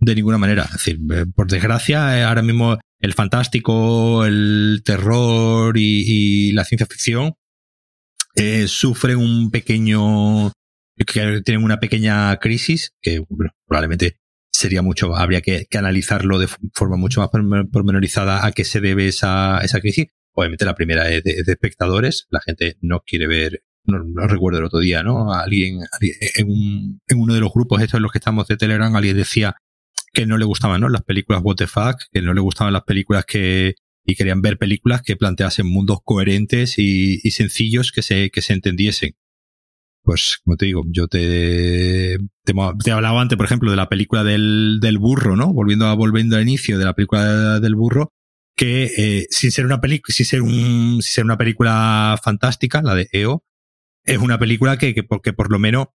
[0.02, 0.64] de ninguna manera.
[0.64, 6.88] Es decir, eh, por desgracia, eh, ahora mismo el fantástico, el terror y, la ciencia
[6.88, 7.34] ficción
[8.36, 10.52] eh, sufren un pequeño,
[10.98, 13.24] que tienen una pequeña crisis que
[13.66, 14.18] probablemente
[14.52, 17.30] sería mucho, habría que, analizarlo de forma mucho más
[17.72, 20.08] pormenorizada a qué se debe esa, esa crisis.
[20.34, 24.80] Obviamente la primera es de, espectadores, la gente no quiere ver, no, recuerdo el otro
[24.80, 25.34] día, ¿no?
[25.34, 29.18] Alguien, en, en uno de los grupos estos en los que estamos de Telegram, alguien
[29.18, 29.56] decía
[30.14, 30.90] que no le gustaban, ¿no?
[30.90, 33.76] Las películas what the fuck, que no le gustaban las películas que,
[34.06, 39.16] y querían ver películas que planteasen mundos coherentes y, sencillos que se, que se entendiesen.
[40.04, 44.24] Pues, como te digo, yo te, te, te, hablaba antes, por ejemplo, de la película
[44.24, 45.54] del, del burro, ¿no?
[45.54, 48.12] Volviendo a, volviendo al inicio de la película del burro,
[48.56, 52.96] que eh, sin ser una película, sin ser un, sin ser una película fantástica, la
[52.96, 53.44] de EO,
[54.04, 55.88] es una película que, que, porque por lo menos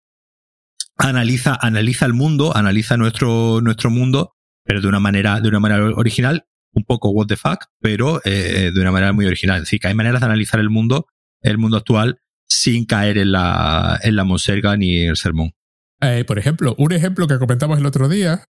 [0.96, 5.84] analiza, analiza el mundo, analiza nuestro, nuestro mundo, pero de una manera, de una manera
[5.96, 9.56] original, un poco what the fuck, pero eh, de una manera muy original.
[9.56, 11.06] Es decir, que hay maneras de analizar el mundo,
[11.40, 15.52] el mundo actual, sin caer en la, en la monserga ni en el sermón.
[16.00, 18.44] Eh, por ejemplo, un ejemplo que comentamos el otro día,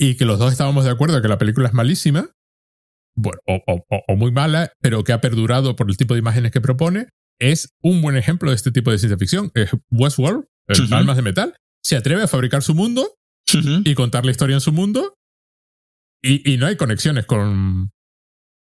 [0.00, 2.30] y que los dos estábamos de acuerdo que la película es malísima,
[3.14, 6.52] bueno, o, o, o, muy mala, pero que ha perdurado por el tipo de imágenes
[6.52, 7.08] que propone,
[7.38, 9.50] es un buen ejemplo de este tipo de ciencia ficción.
[9.54, 10.44] Es Westworld,
[10.92, 13.14] Almas de Metal, se atreve a fabricar su mundo
[13.84, 15.14] y contar la historia en su mundo
[16.22, 17.90] y, y no hay conexiones con,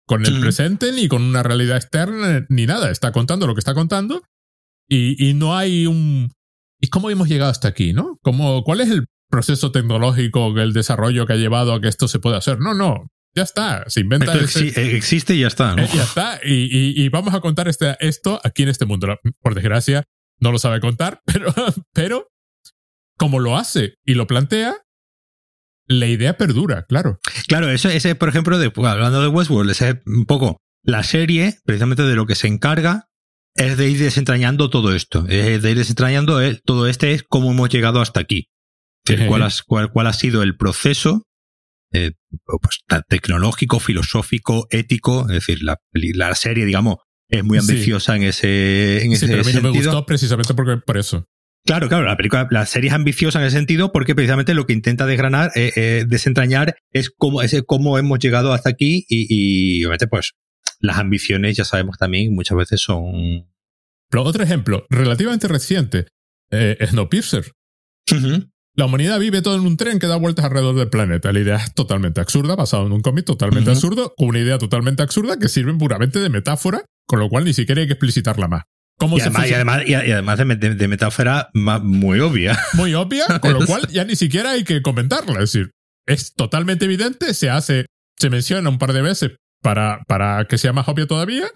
[0.07, 2.91] con el presente ni con una realidad externa ni nada.
[2.91, 4.23] Está contando lo que está contando
[4.89, 6.33] y, y no hay un...
[6.81, 8.19] ¿Y cómo hemos llegado hasta aquí, no?
[8.23, 12.19] ¿Cómo, ¿Cuál es el proceso tecnológico, el desarrollo que ha llevado a que esto se
[12.19, 12.59] pueda hacer?
[12.59, 13.07] No, no.
[13.35, 14.35] Ya está, se inventa.
[14.35, 15.75] existe y ya está.
[15.75, 15.83] ¿no?
[15.83, 19.17] Eh, ya está, y, y, vamos a contar este, esto aquí en este mundo.
[19.41, 20.05] Por desgracia,
[20.43, 21.55] no lo sabe contar, pero,
[21.95, 22.29] pero
[23.17, 24.77] como lo hace y lo plantea,
[25.87, 27.21] la idea perdura, claro.
[27.47, 31.59] Claro, eso, ese, por ejemplo, de, hablando de Westworld, ese es un poco la serie,
[31.65, 33.09] precisamente de lo que se encarga,
[33.55, 35.27] es de ir desentrañando todo esto.
[35.29, 38.49] Es de ir desentrañando todo este es cómo hemos llegado hasta aquí.
[39.29, 41.27] cuál, cuál, ha sido el proceso
[41.93, 42.13] eh,
[42.47, 45.29] pues, tecnológico, filosófico, ético.
[45.29, 46.97] Es decir, la, la serie, digamos,
[47.33, 50.77] es muy ambiciosa en ese, en ese pero a mí no me gustó precisamente porque,
[50.77, 51.27] por eso.
[51.65, 54.75] Claro, claro, la película, la serie es ambiciosa en ese sentido porque precisamente lo que
[54.75, 59.85] intenta desgranar, eh, eh, desentrañar es cómo, es cómo hemos llegado hasta aquí y, y,
[59.85, 60.33] obviamente pues
[60.81, 63.49] las ambiciones ya sabemos también muchas veces son...
[64.11, 66.09] Pero otro ejemplo, relativamente reciente,
[66.51, 67.53] eh, Snowpiercer.
[68.75, 71.31] La humanidad vive todo en un tren que da vueltas alrededor del planeta.
[71.31, 75.03] La idea es totalmente absurda, basado en un cómic totalmente absurdo, con una idea totalmente
[75.03, 78.63] absurda que sirve puramente de metáfora, con lo cual ni siquiera hay que explicitarla más.
[78.99, 82.59] ¿Cómo y, además, y, además, y, además, de, metáfora muy obvia.
[82.75, 85.35] Muy obvia, con lo cual ya ni siquiera hay que comentarla.
[85.43, 85.73] Es decir,
[86.07, 87.87] es totalmente evidente, se hace,
[88.19, 91.47] se menciona un par de veces para, para que sea más obvio todavía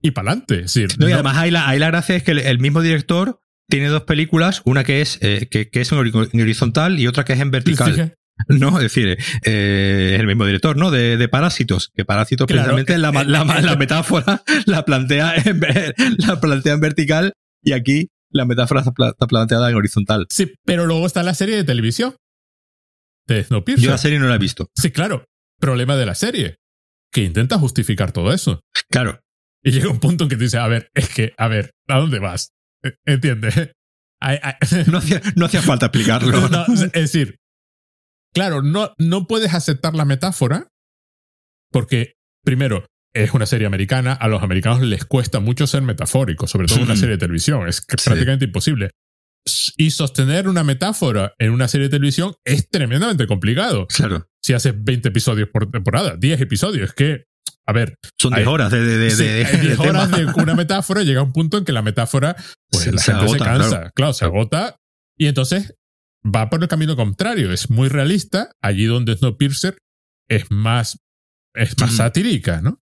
[0.00, 0.64] y para adelante.
[0.74, 3.38] y además ahí la, la gracia es que el mismo director
[3.68, 7.34] tiene dos películas, una que es, eh, que, que, es en horizontal y otra que
[7.34, 8.16] es en vertical.
[8.48, 10.90] No, es decir, eh, el mismo director, ¿no?
[10.90, 15.60] De, de Parásitos, que Parásitos precisamente la, la, la, metáfora la plantea, en,
[16.18, 17.32] la plantea en vertical
[17.62, 20.26] y aquí la metáfora está planteada en horizontal.
[20.30, 22.16] Sí, pero luego está la serie de televisión
[23.28, 23.84] de Snowpiercer.
[23.84, 24.68] Yo la serie no la he visto.
[24.74, 25.24] Sí, claro.
[25.60, 26.56] Problema de la serie,
[27.12, 28.60] que intenta justificar todo eso.
[28.90, 29.20] Claro.
[29.62, 31.98] Y llega un punto en que te dice, a ver, es que, a ver, ¿a
[31.98, 32.50] dónde vas?
[33.04, 33.54] ¿Entiendes?
[34.86, 36.32] No hacía, no hacía falta explicarlo.
[36.72, 37.36] es decir,
[38.32, 40.68] claro, no, no puedes aceptar la metáfora
[41.70, 46.66] porque, primero, es una serie americana, a los americanos les cuesta mucho ser metafóricos, sobre
[46.66, 48.90] todo en una serie de televisión, es prácticamente imposible.
[49.76, 53.86] Y sostener una metáfora en una serie de televisión es tremendamente complicado.
[53.88, 54.26] Claro.
[54.42, 57.24] Si haces 20 episodios por temporada, 10 episodios, es que
[57.66, 57.98] a ver.
[58.18, 61.02] Son 10 horas de, de, de, horas de una metáfora.
[61.02, 62.36] Llega un punto en que la metáfora,
[62.70, 63.90] pues se, la gente se cansa.
[63.94, 64.12] Claro.
[64.12, 64.76] se agota.
[65.16, 65.74] Y entonces
[66.24, 69.78] va por el camino contrario, es muy realista, allí donde Snowpiercer
[70.28, 70.98] es más,
[71.54, 72.80] es más satírica, ¿no?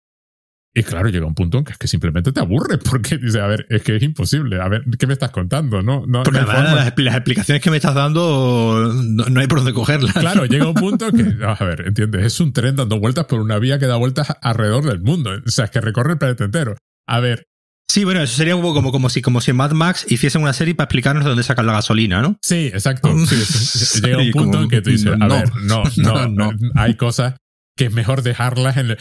[0.74, 3.46] Y claro, llega un punto en que es que simplemente te aburre porque dice, a
[3.46, 5.82] ver, es que es imposible, a ver, ¿qué me estás contando?
[5.82, 10.14] No, no, porque las, explicaciones que me estás dando no, hay por dónde cogerlas.
[10.14, 13.58] Claro, llega un punto que, a ver, entiendes, es un tren dando vueltas por una
[13.58, 16.76] vía que da vueltas alrededor del mundo, o sea, es que recorre el planeta entero.
[17.06, 17.44] A ver.
[17.90, 20.74] Sí, bueno, eso sería como, como, como, si, como si Mad Max hiciesen una serie
[20.74, 22.38] para explicarnos de dónde sacan la gasolina, ¿no?
[22.40, 23.14] Sí, exacto.
[24.02, 27.34] llega un punto en que tú dices, a ver, no, no, no, hay cosas
[27.76, 28.96] que es mejor dejarlas en,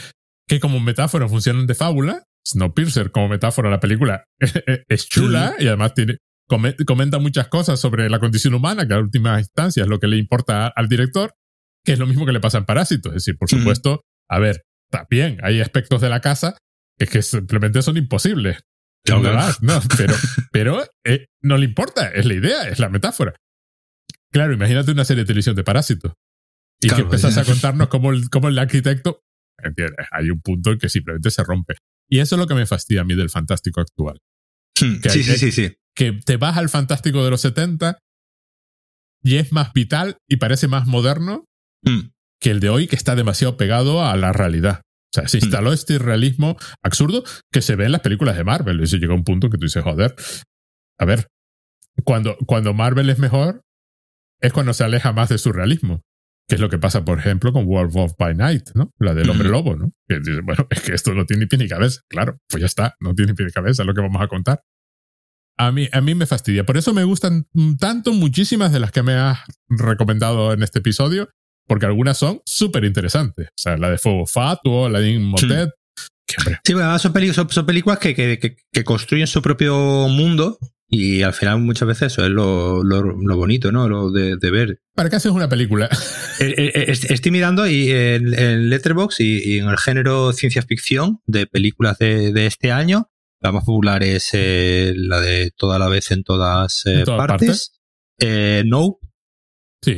[0.48, 2.24] que como metáfora funcionan de fábula.
[2.48, 4.26] Snowpiercer como metáfora la película
[4.90, 6.18] es chula y además tiene,
[6.86, 10.18] comenta muchas cosas sobre la condición humana, que a última instancia es lo que le
[10.18, 11.34] importa al director,
[11.86, 13.12] que es lo mismo que le pasa en Parásitos.
[13.12, 14.64] Es decir, por supuesto, a ver,
[15.10, 16.58] bien, hay aspectos de la casa
[16.98, 18.60] que, que simplemente son imposibles.
[19.62, 20.14] no, pero,
[20.52, 23.34] pero eh, no le importa, es la idea, es la metáfora.
[24.32, 26.14] Claro, imagínate una serie de televisión de Parásitos.
[26.82, 29.22] Y que empiezas a contarnos cómo el, cómo el arquitecto
[29.64, 30.08] ¿Entiendes?
[30.12, 31.76] Hay un punto en que simplemente se rompe.
[32.10, 34.20] Y eso es lo que me fastidia a mí del fantástico actual.
[34.80, 35.74] Hmm, sí, sí, sí, sí.
[35.96, 38.00] Que te vas al fantástico de los 70
[39.24, 41.46] y es más vital y parece más moderno
[41.84, 42.10] hmm.
[42.40, 44.82] que el de hoy, que está demasiado pegado a la realidad.
[45.14, 45.44] O sea, se hmm.
[45.44, 48.80] instaló este realismo absurdo que se ve en las películas de Marvel.
[48.80, 50.16] Y eso llega a un punto que tú dices, joder,
[51.00, 51.28] a ver,
[52.04, 53.62] cuando, cuando Marvel es mejor,
[54.42, 56.02] es cuando se aleja más de su realismo
[56.48, 58.92] que es lo que pasa, por ejemplo, con World of by Night, ¿no?
[59.00, 59.92] La del hombre lobo, ¿no?
[60.08, 62.02] Que dice, bueno, es que esto no tiene ni pie ni cabeza.
[62.10, 64.28] Claro, pues ya está, no tiene ni pie ni cabeza, es lo que vamos a
[64.28, 64.62] contar.
[65.58, 66.66] A mí, a mí me fastidia.
[66.66, 67.48] Por eso me gustan
[67.80, 69.40] tanto muchísimas de las que me has
[69.70, 71.30] recomendado en este episodio,
[71.68, 73.48] porque algunas son súper interesantes.
[73.48, 75.70] O sea, la de Fuego Fatuo, la de Inmotet.
[76.64, 77.14] Sí, bueno, son,
[77.50, 80.58] son, películas que, que, que, construyen su propio mundo
[80.94, 83.88] y al final muchas veces eso es lo, lo, bonito, ¿no?
[83.88, 84.82] Lo de, ver.
[84.94, 85.90] ¿Para qué haces una película?
[86.40, 91.46] Eh, eh, eh, estoy mirando y en, Letterboxd y, en el género ciencia ficción de
[91.46, 93.10] películas de, este año,
[93.40, 97.80] la más popular es la de Toda la vez en todas, partes.
[98.66, 98.98] no.
[99.84, 99.96] Sí.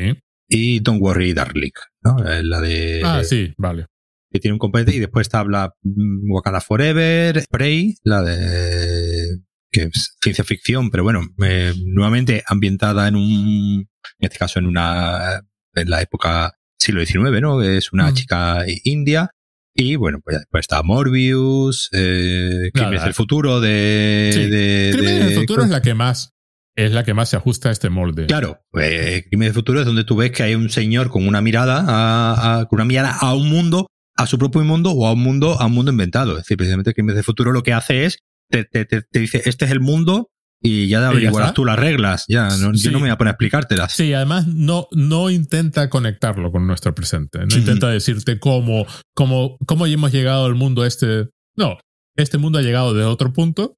[0.49, 1.71] Y Don't Worry Darling,
[2.03, 2.17] ¿no?
[2.17, 3.01] La de...
[3.03, 3.87] Ah, sí, vale.
[4.29, 9.39] Que tiene un componente y después está la mm, Wakanda Forever, Prey, la de
[9.73, 13.87] que es ciencia ficción, pero bueno, eh, nuevamente ambientada en un,
[14.19, 15.41] en este caso en una,
[15.73, 17.61] en la época siglo XIX, ¿no?
[17.61, 18.13] Es una mm.
[18.13, 19.31] chica india.
[19.75, 25.63] Y bueno, pues después está Morbius, eh, Crímenes del Futuro de, de, Crímenes del Futuro
[25.63, 26.29] es la que más
[26.75, 28.27] es la que más se ajusta a este molde.
[28.27, 31.41] Claro, eh, Crímenes del Futuro es donde tú ves que hay un señor con una
[31.41, 35.13] mirada a, a, con una mirada a un mundo, a su propio mundo o a
[35.13, 36.33] un mundo, a un mundo inventado.
[36.33, 38.19] Es decir, precisamente Crímenes del Futuro lo que hace es
[38.53, 40.29] te, dice, este es el mundo
[40.61, 42.23] y ya averiguarás tú las reglas.
[42.29, 43.93] Ya, no, yo no me voy a poner a explicártelas.
[43.93, 47.39] Sí, además no, no intenta conectarlo con nuestro presente.
[47.39, 51.27] No intenta decirte cómo, cómo, cómo hemos llegado al mundo este.
[51.57, 51.77] No,
[52.15, 53.77] este mundo ha llegado de otro punto.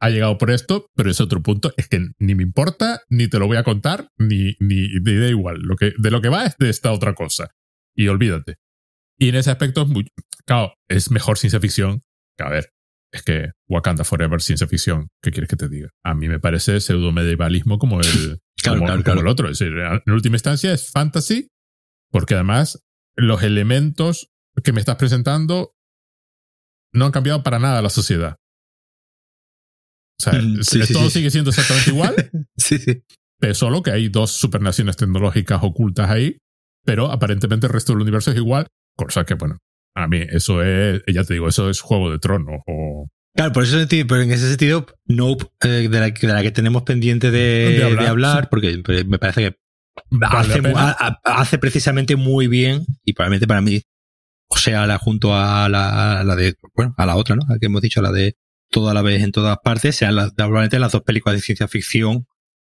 [0.00, 3.38] Ha llegado por esto, pero ese otro punto es que ni me importa, ni te
[3.38, 5.60] lo voy a contar, ni, ni, ni da igual.
[5.62, 7.48] Lo que, de lo que va es de esta otra cosa.
[7.96, 8.56] Y olvídate.
[9.18, 9.86] Y en ese aspecto
[10.44, 12.02] claro, es mejor ciencia ficción.
[12.36, 12.70] Que, a ver,
[13.14, 15.88] es que Wakanda Forever ciencia ficción, ¿qué quieres que te diga?
[16.02, 19.48] A mí me parece pseudo medievalismo como el, como, el otro.
[19.48, 21.48] Es decir, en última instancia es fantasy,
[22.10, 22.84] porque además
[23.14, 24.32] los elementos
[24.64, 25.76] que me estás presentando
[26.92, 28.36] no han cambiado para nada la sociedad.
[30.18, 32.16] O sea, mm, todo sigue siendo exactamente igual.
[32.56, 33.04] sí, sí.
[33.38, 36.38] Pero solo que hay dos supernaciones tecnológicas ocultas ahí,
[36.84, 38.66] pero aparentemente el resto del universo es igual,
[38.96, 39.58] cosa que, bueno,
[39.94, 43.08] a mí eso es, ya te digo, eso es Juego de Tronos o...
[43.36, 46.84] Claro, por eso pero en ese sentido, Nope, eh, de, la, de, la, que tenemos
[46.84, 49.56] pendiente de, hablar, porque me parece que
[51.24, 53.82] hace, precisamente muy bien, y probablemente para mí,
[54.48, 57.42] o sea, la, junto a la, a la de, bueno, a la otra, ¿no?
[57.48, 58.36] A la que hemos dicho, la de
[58.70, 62.26] toda la vez en todas partes, sean las, probablemente las dos películas de ciencia ficción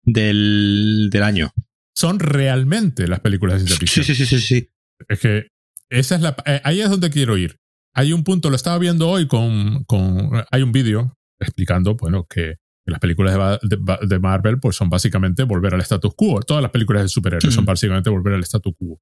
[0.05, 1.53] del, del año.
[1.93, 4.05] Son realmente las películas de ciencia ficción.
[4.05, 4.61] Sí, sí, sí, sí.
[4.61, 4.71] sí.
[5.09, 5.52] Es que
[5.93, 7.59] esa es la, eh, ahí es donde quiero ir.
[7.95, 12.57] Hay un punto, lo estaba viendo hoy con, con hay un vídeo explicando, bueno, que
[12.87, 16.41] las películas de, Marvel pues son básicamente volver al status quo.
[16.41, 19.01] Todas las películas de superhéroes son básicamente volver al status quo.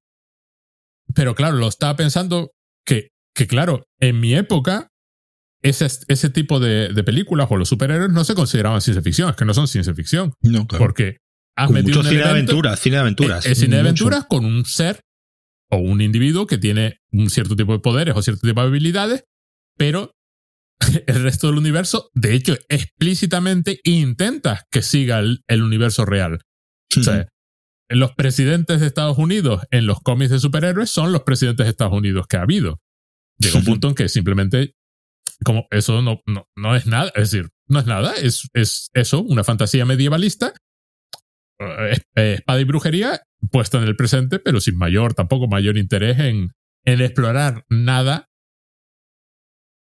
[1.15, 2.51] Pero claro, lo estaba pensando
[2.85, 4.89] que, que claro, en mi época,
[5.63, 9.35] ese, ese tipo de, de, películas o los superhéroes no se consideraban ciencia ficción, es
[9.35, 10.33] que no son ciencia ficción.
[10.41, 10.83] No, claro.
[10.83, 11.17] Porque
[11.55, 13.45] has metido cine de aventuras, cine de aventuras.
[13.45, 15.01] Es, cine de aventuras con un ser
[15.71, 19.25] o un individuo que tiene un cierto tipo de poderes o cierto tipo de habilidades,
[19.77, 20.13] pero
[21.07, 26.41] el resto del universo, de hecho, explícitamente intenta que siga el, universo real.
[26.97, 27.27] O sea,
[27.89, 31.93] los presidentes de Estados Unidos en los cómics de superhéroes son los presidentes de Estados
[31.93, 32.81] Unidos que ha habido.
[33.37, 34.75] Llega un punto en que simplemente,
[35.43, 39.21] como eso no, no, no es nada, es decir, no es nada, es, es eso,
[39.21, 40.53] una fantasía medievalista,
[42.15, 43.21] espada y brujería
[43.51, 46.51] puesta en el presente, pero sin mayor, tampoco mayor interés en,
[46.85, 48.27] en explorar nada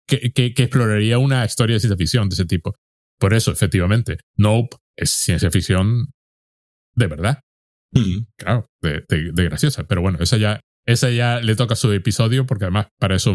[0.06, 2.74] que, que, que exploraría una historia de ciencia ficción de ese tipo.
[3.18, 6.06] Por eso, efectivamente, Nope es ciencia ficción
[6.94, 7.40] de verdad.
[7.92, 8.26] Mm.
[8.36, 9.84] Claro, de, de- de graciosa.
[9.86, 13.34] Pero bueno, esa ya, esa ya le toca su episodio, porque además para eso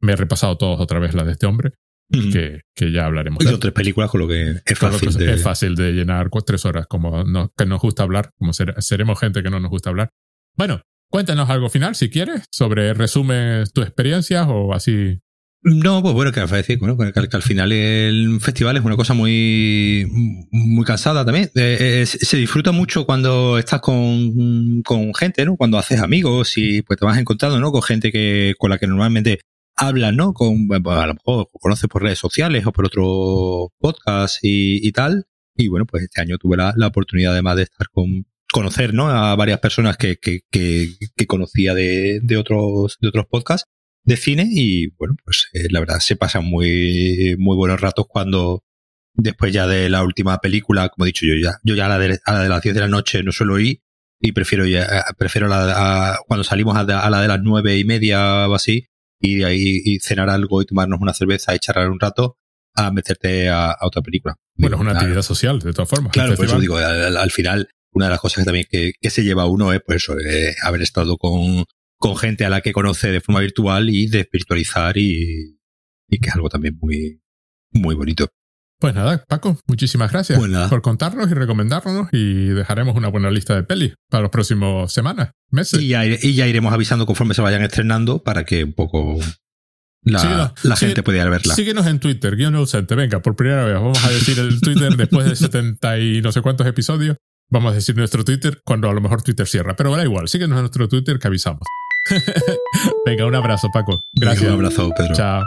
[0.00, 1.72] me he repasado todos otra vez la de este hombre,
[2.10, 5.34] Que, que ya hablaremos Y son tres películas, con lo que es fácil que de...
[5.34, 8.74] Es fácil de llenar cu- tres horas, como no- que nos gusta hablar, como ser-
[8.78, 10.08] seremos gente que no nos gusta hablar.
[10.56, 10.80] Bueno,
[11.10, 15.18] cuéntanos algo final, si quieres, sobre resume tus experiencias o así.
[15.62, 18.96] No, pues bueno, que, al decir, bueno, que, que al final el festival es una
[18.96, 20.06] cosa muy,
[20.50, 21.50] muy cansada también.
[21.56, 25.56] Eh, eh, se disfruta mucho cuando estás con, con gente, ¿no?
[25.56, 27.72] Cuando haces amigos y pues te vas encontrando, ¿no?
[27.72, 29.40] Con gente que, con la que normalmente
[29.78, 30.32] hablas, ¿no?
[30.34, 35.26] Con, a lo mejor conoces por redes sociales o por otros podcasts y, y tal.
[35.56, 39.08] Y bueno, pues este año tuve la, la oportunidad además de estar con, conocer, ¿no?
[39.10, 43.68] A varias personas que, que, que, que conocía de, de otros, de otros podcasts
[44.04, 48.62] de cine y bueno, pues eh, la verdad se pasan muy, muy buenos ratos cuando
[49.14, 51.98] después ya de la última película, como he dicho yo ya, yo ya a la
[51.98, 53.82] de, a la de las 10 de la noche no suelo ir
[54.20, 57.84] y prefiero ya, prefiero la, a- cuando salimos a, a la de las nueve y
[57.84, 58.86] media o así
[59.20, 62.36] y ahí y cenar algo y tomarnos una cerveza y charlar un rato
[62.74, 64.36] a meterte a, a otra película.
[64.56, 65.04] Bueno, es una Claro.
[65.06, 66.12] actividad social, de todas formas.
[66.12, 69.10] Claro, por eso digo, al, al final, una de las cosas que también que, que
[69.10, 71.64] se lleva uno es, pues eso, eh, haber estado con,
[71.96, 75.58] con gente a la que conoce de forma virtual y de espiritualizar y,
[76.08, 77.20] y que es algo también muy,
[77.72, 78.28] muy bonito.
[78.80, 83.56] Pues nada, Paco, muchísimas gracias Pues por contarnos y recomendarnos y dejaremos una buena lista
[83.56, 85.80] de pelis para las próximas semanas, meses.
[85.82, 89.18] Y, ya, y ya iremos avisando conforme se vayan estrenando para que un poco
[90.04, 91.54] la, Síguenos, la sigue- gente pueda verla.
[91.56, 92.94] Síguenos en Twitter, guion ausente.
[92.94, 96.40] Venga, por primera vez vamos a decir el Twitter después de 70 y no sé
[96.40, 97.16] cuántos episodios.
[97.50, 99.74] Vamos a decir nuestro Twitter cuando a lo mejor Twitter cierra.
[99.74, 101.62] Pero da igual, síguenos en nuestro Twitter que avisamos.
[103.06, 104.02] Venga, un abrazo, Paco.
[104.12, 104.46] Gracias.
[104.46, 105.14] Un abrazo, Pedro.
[105.14, 105.42] Chao.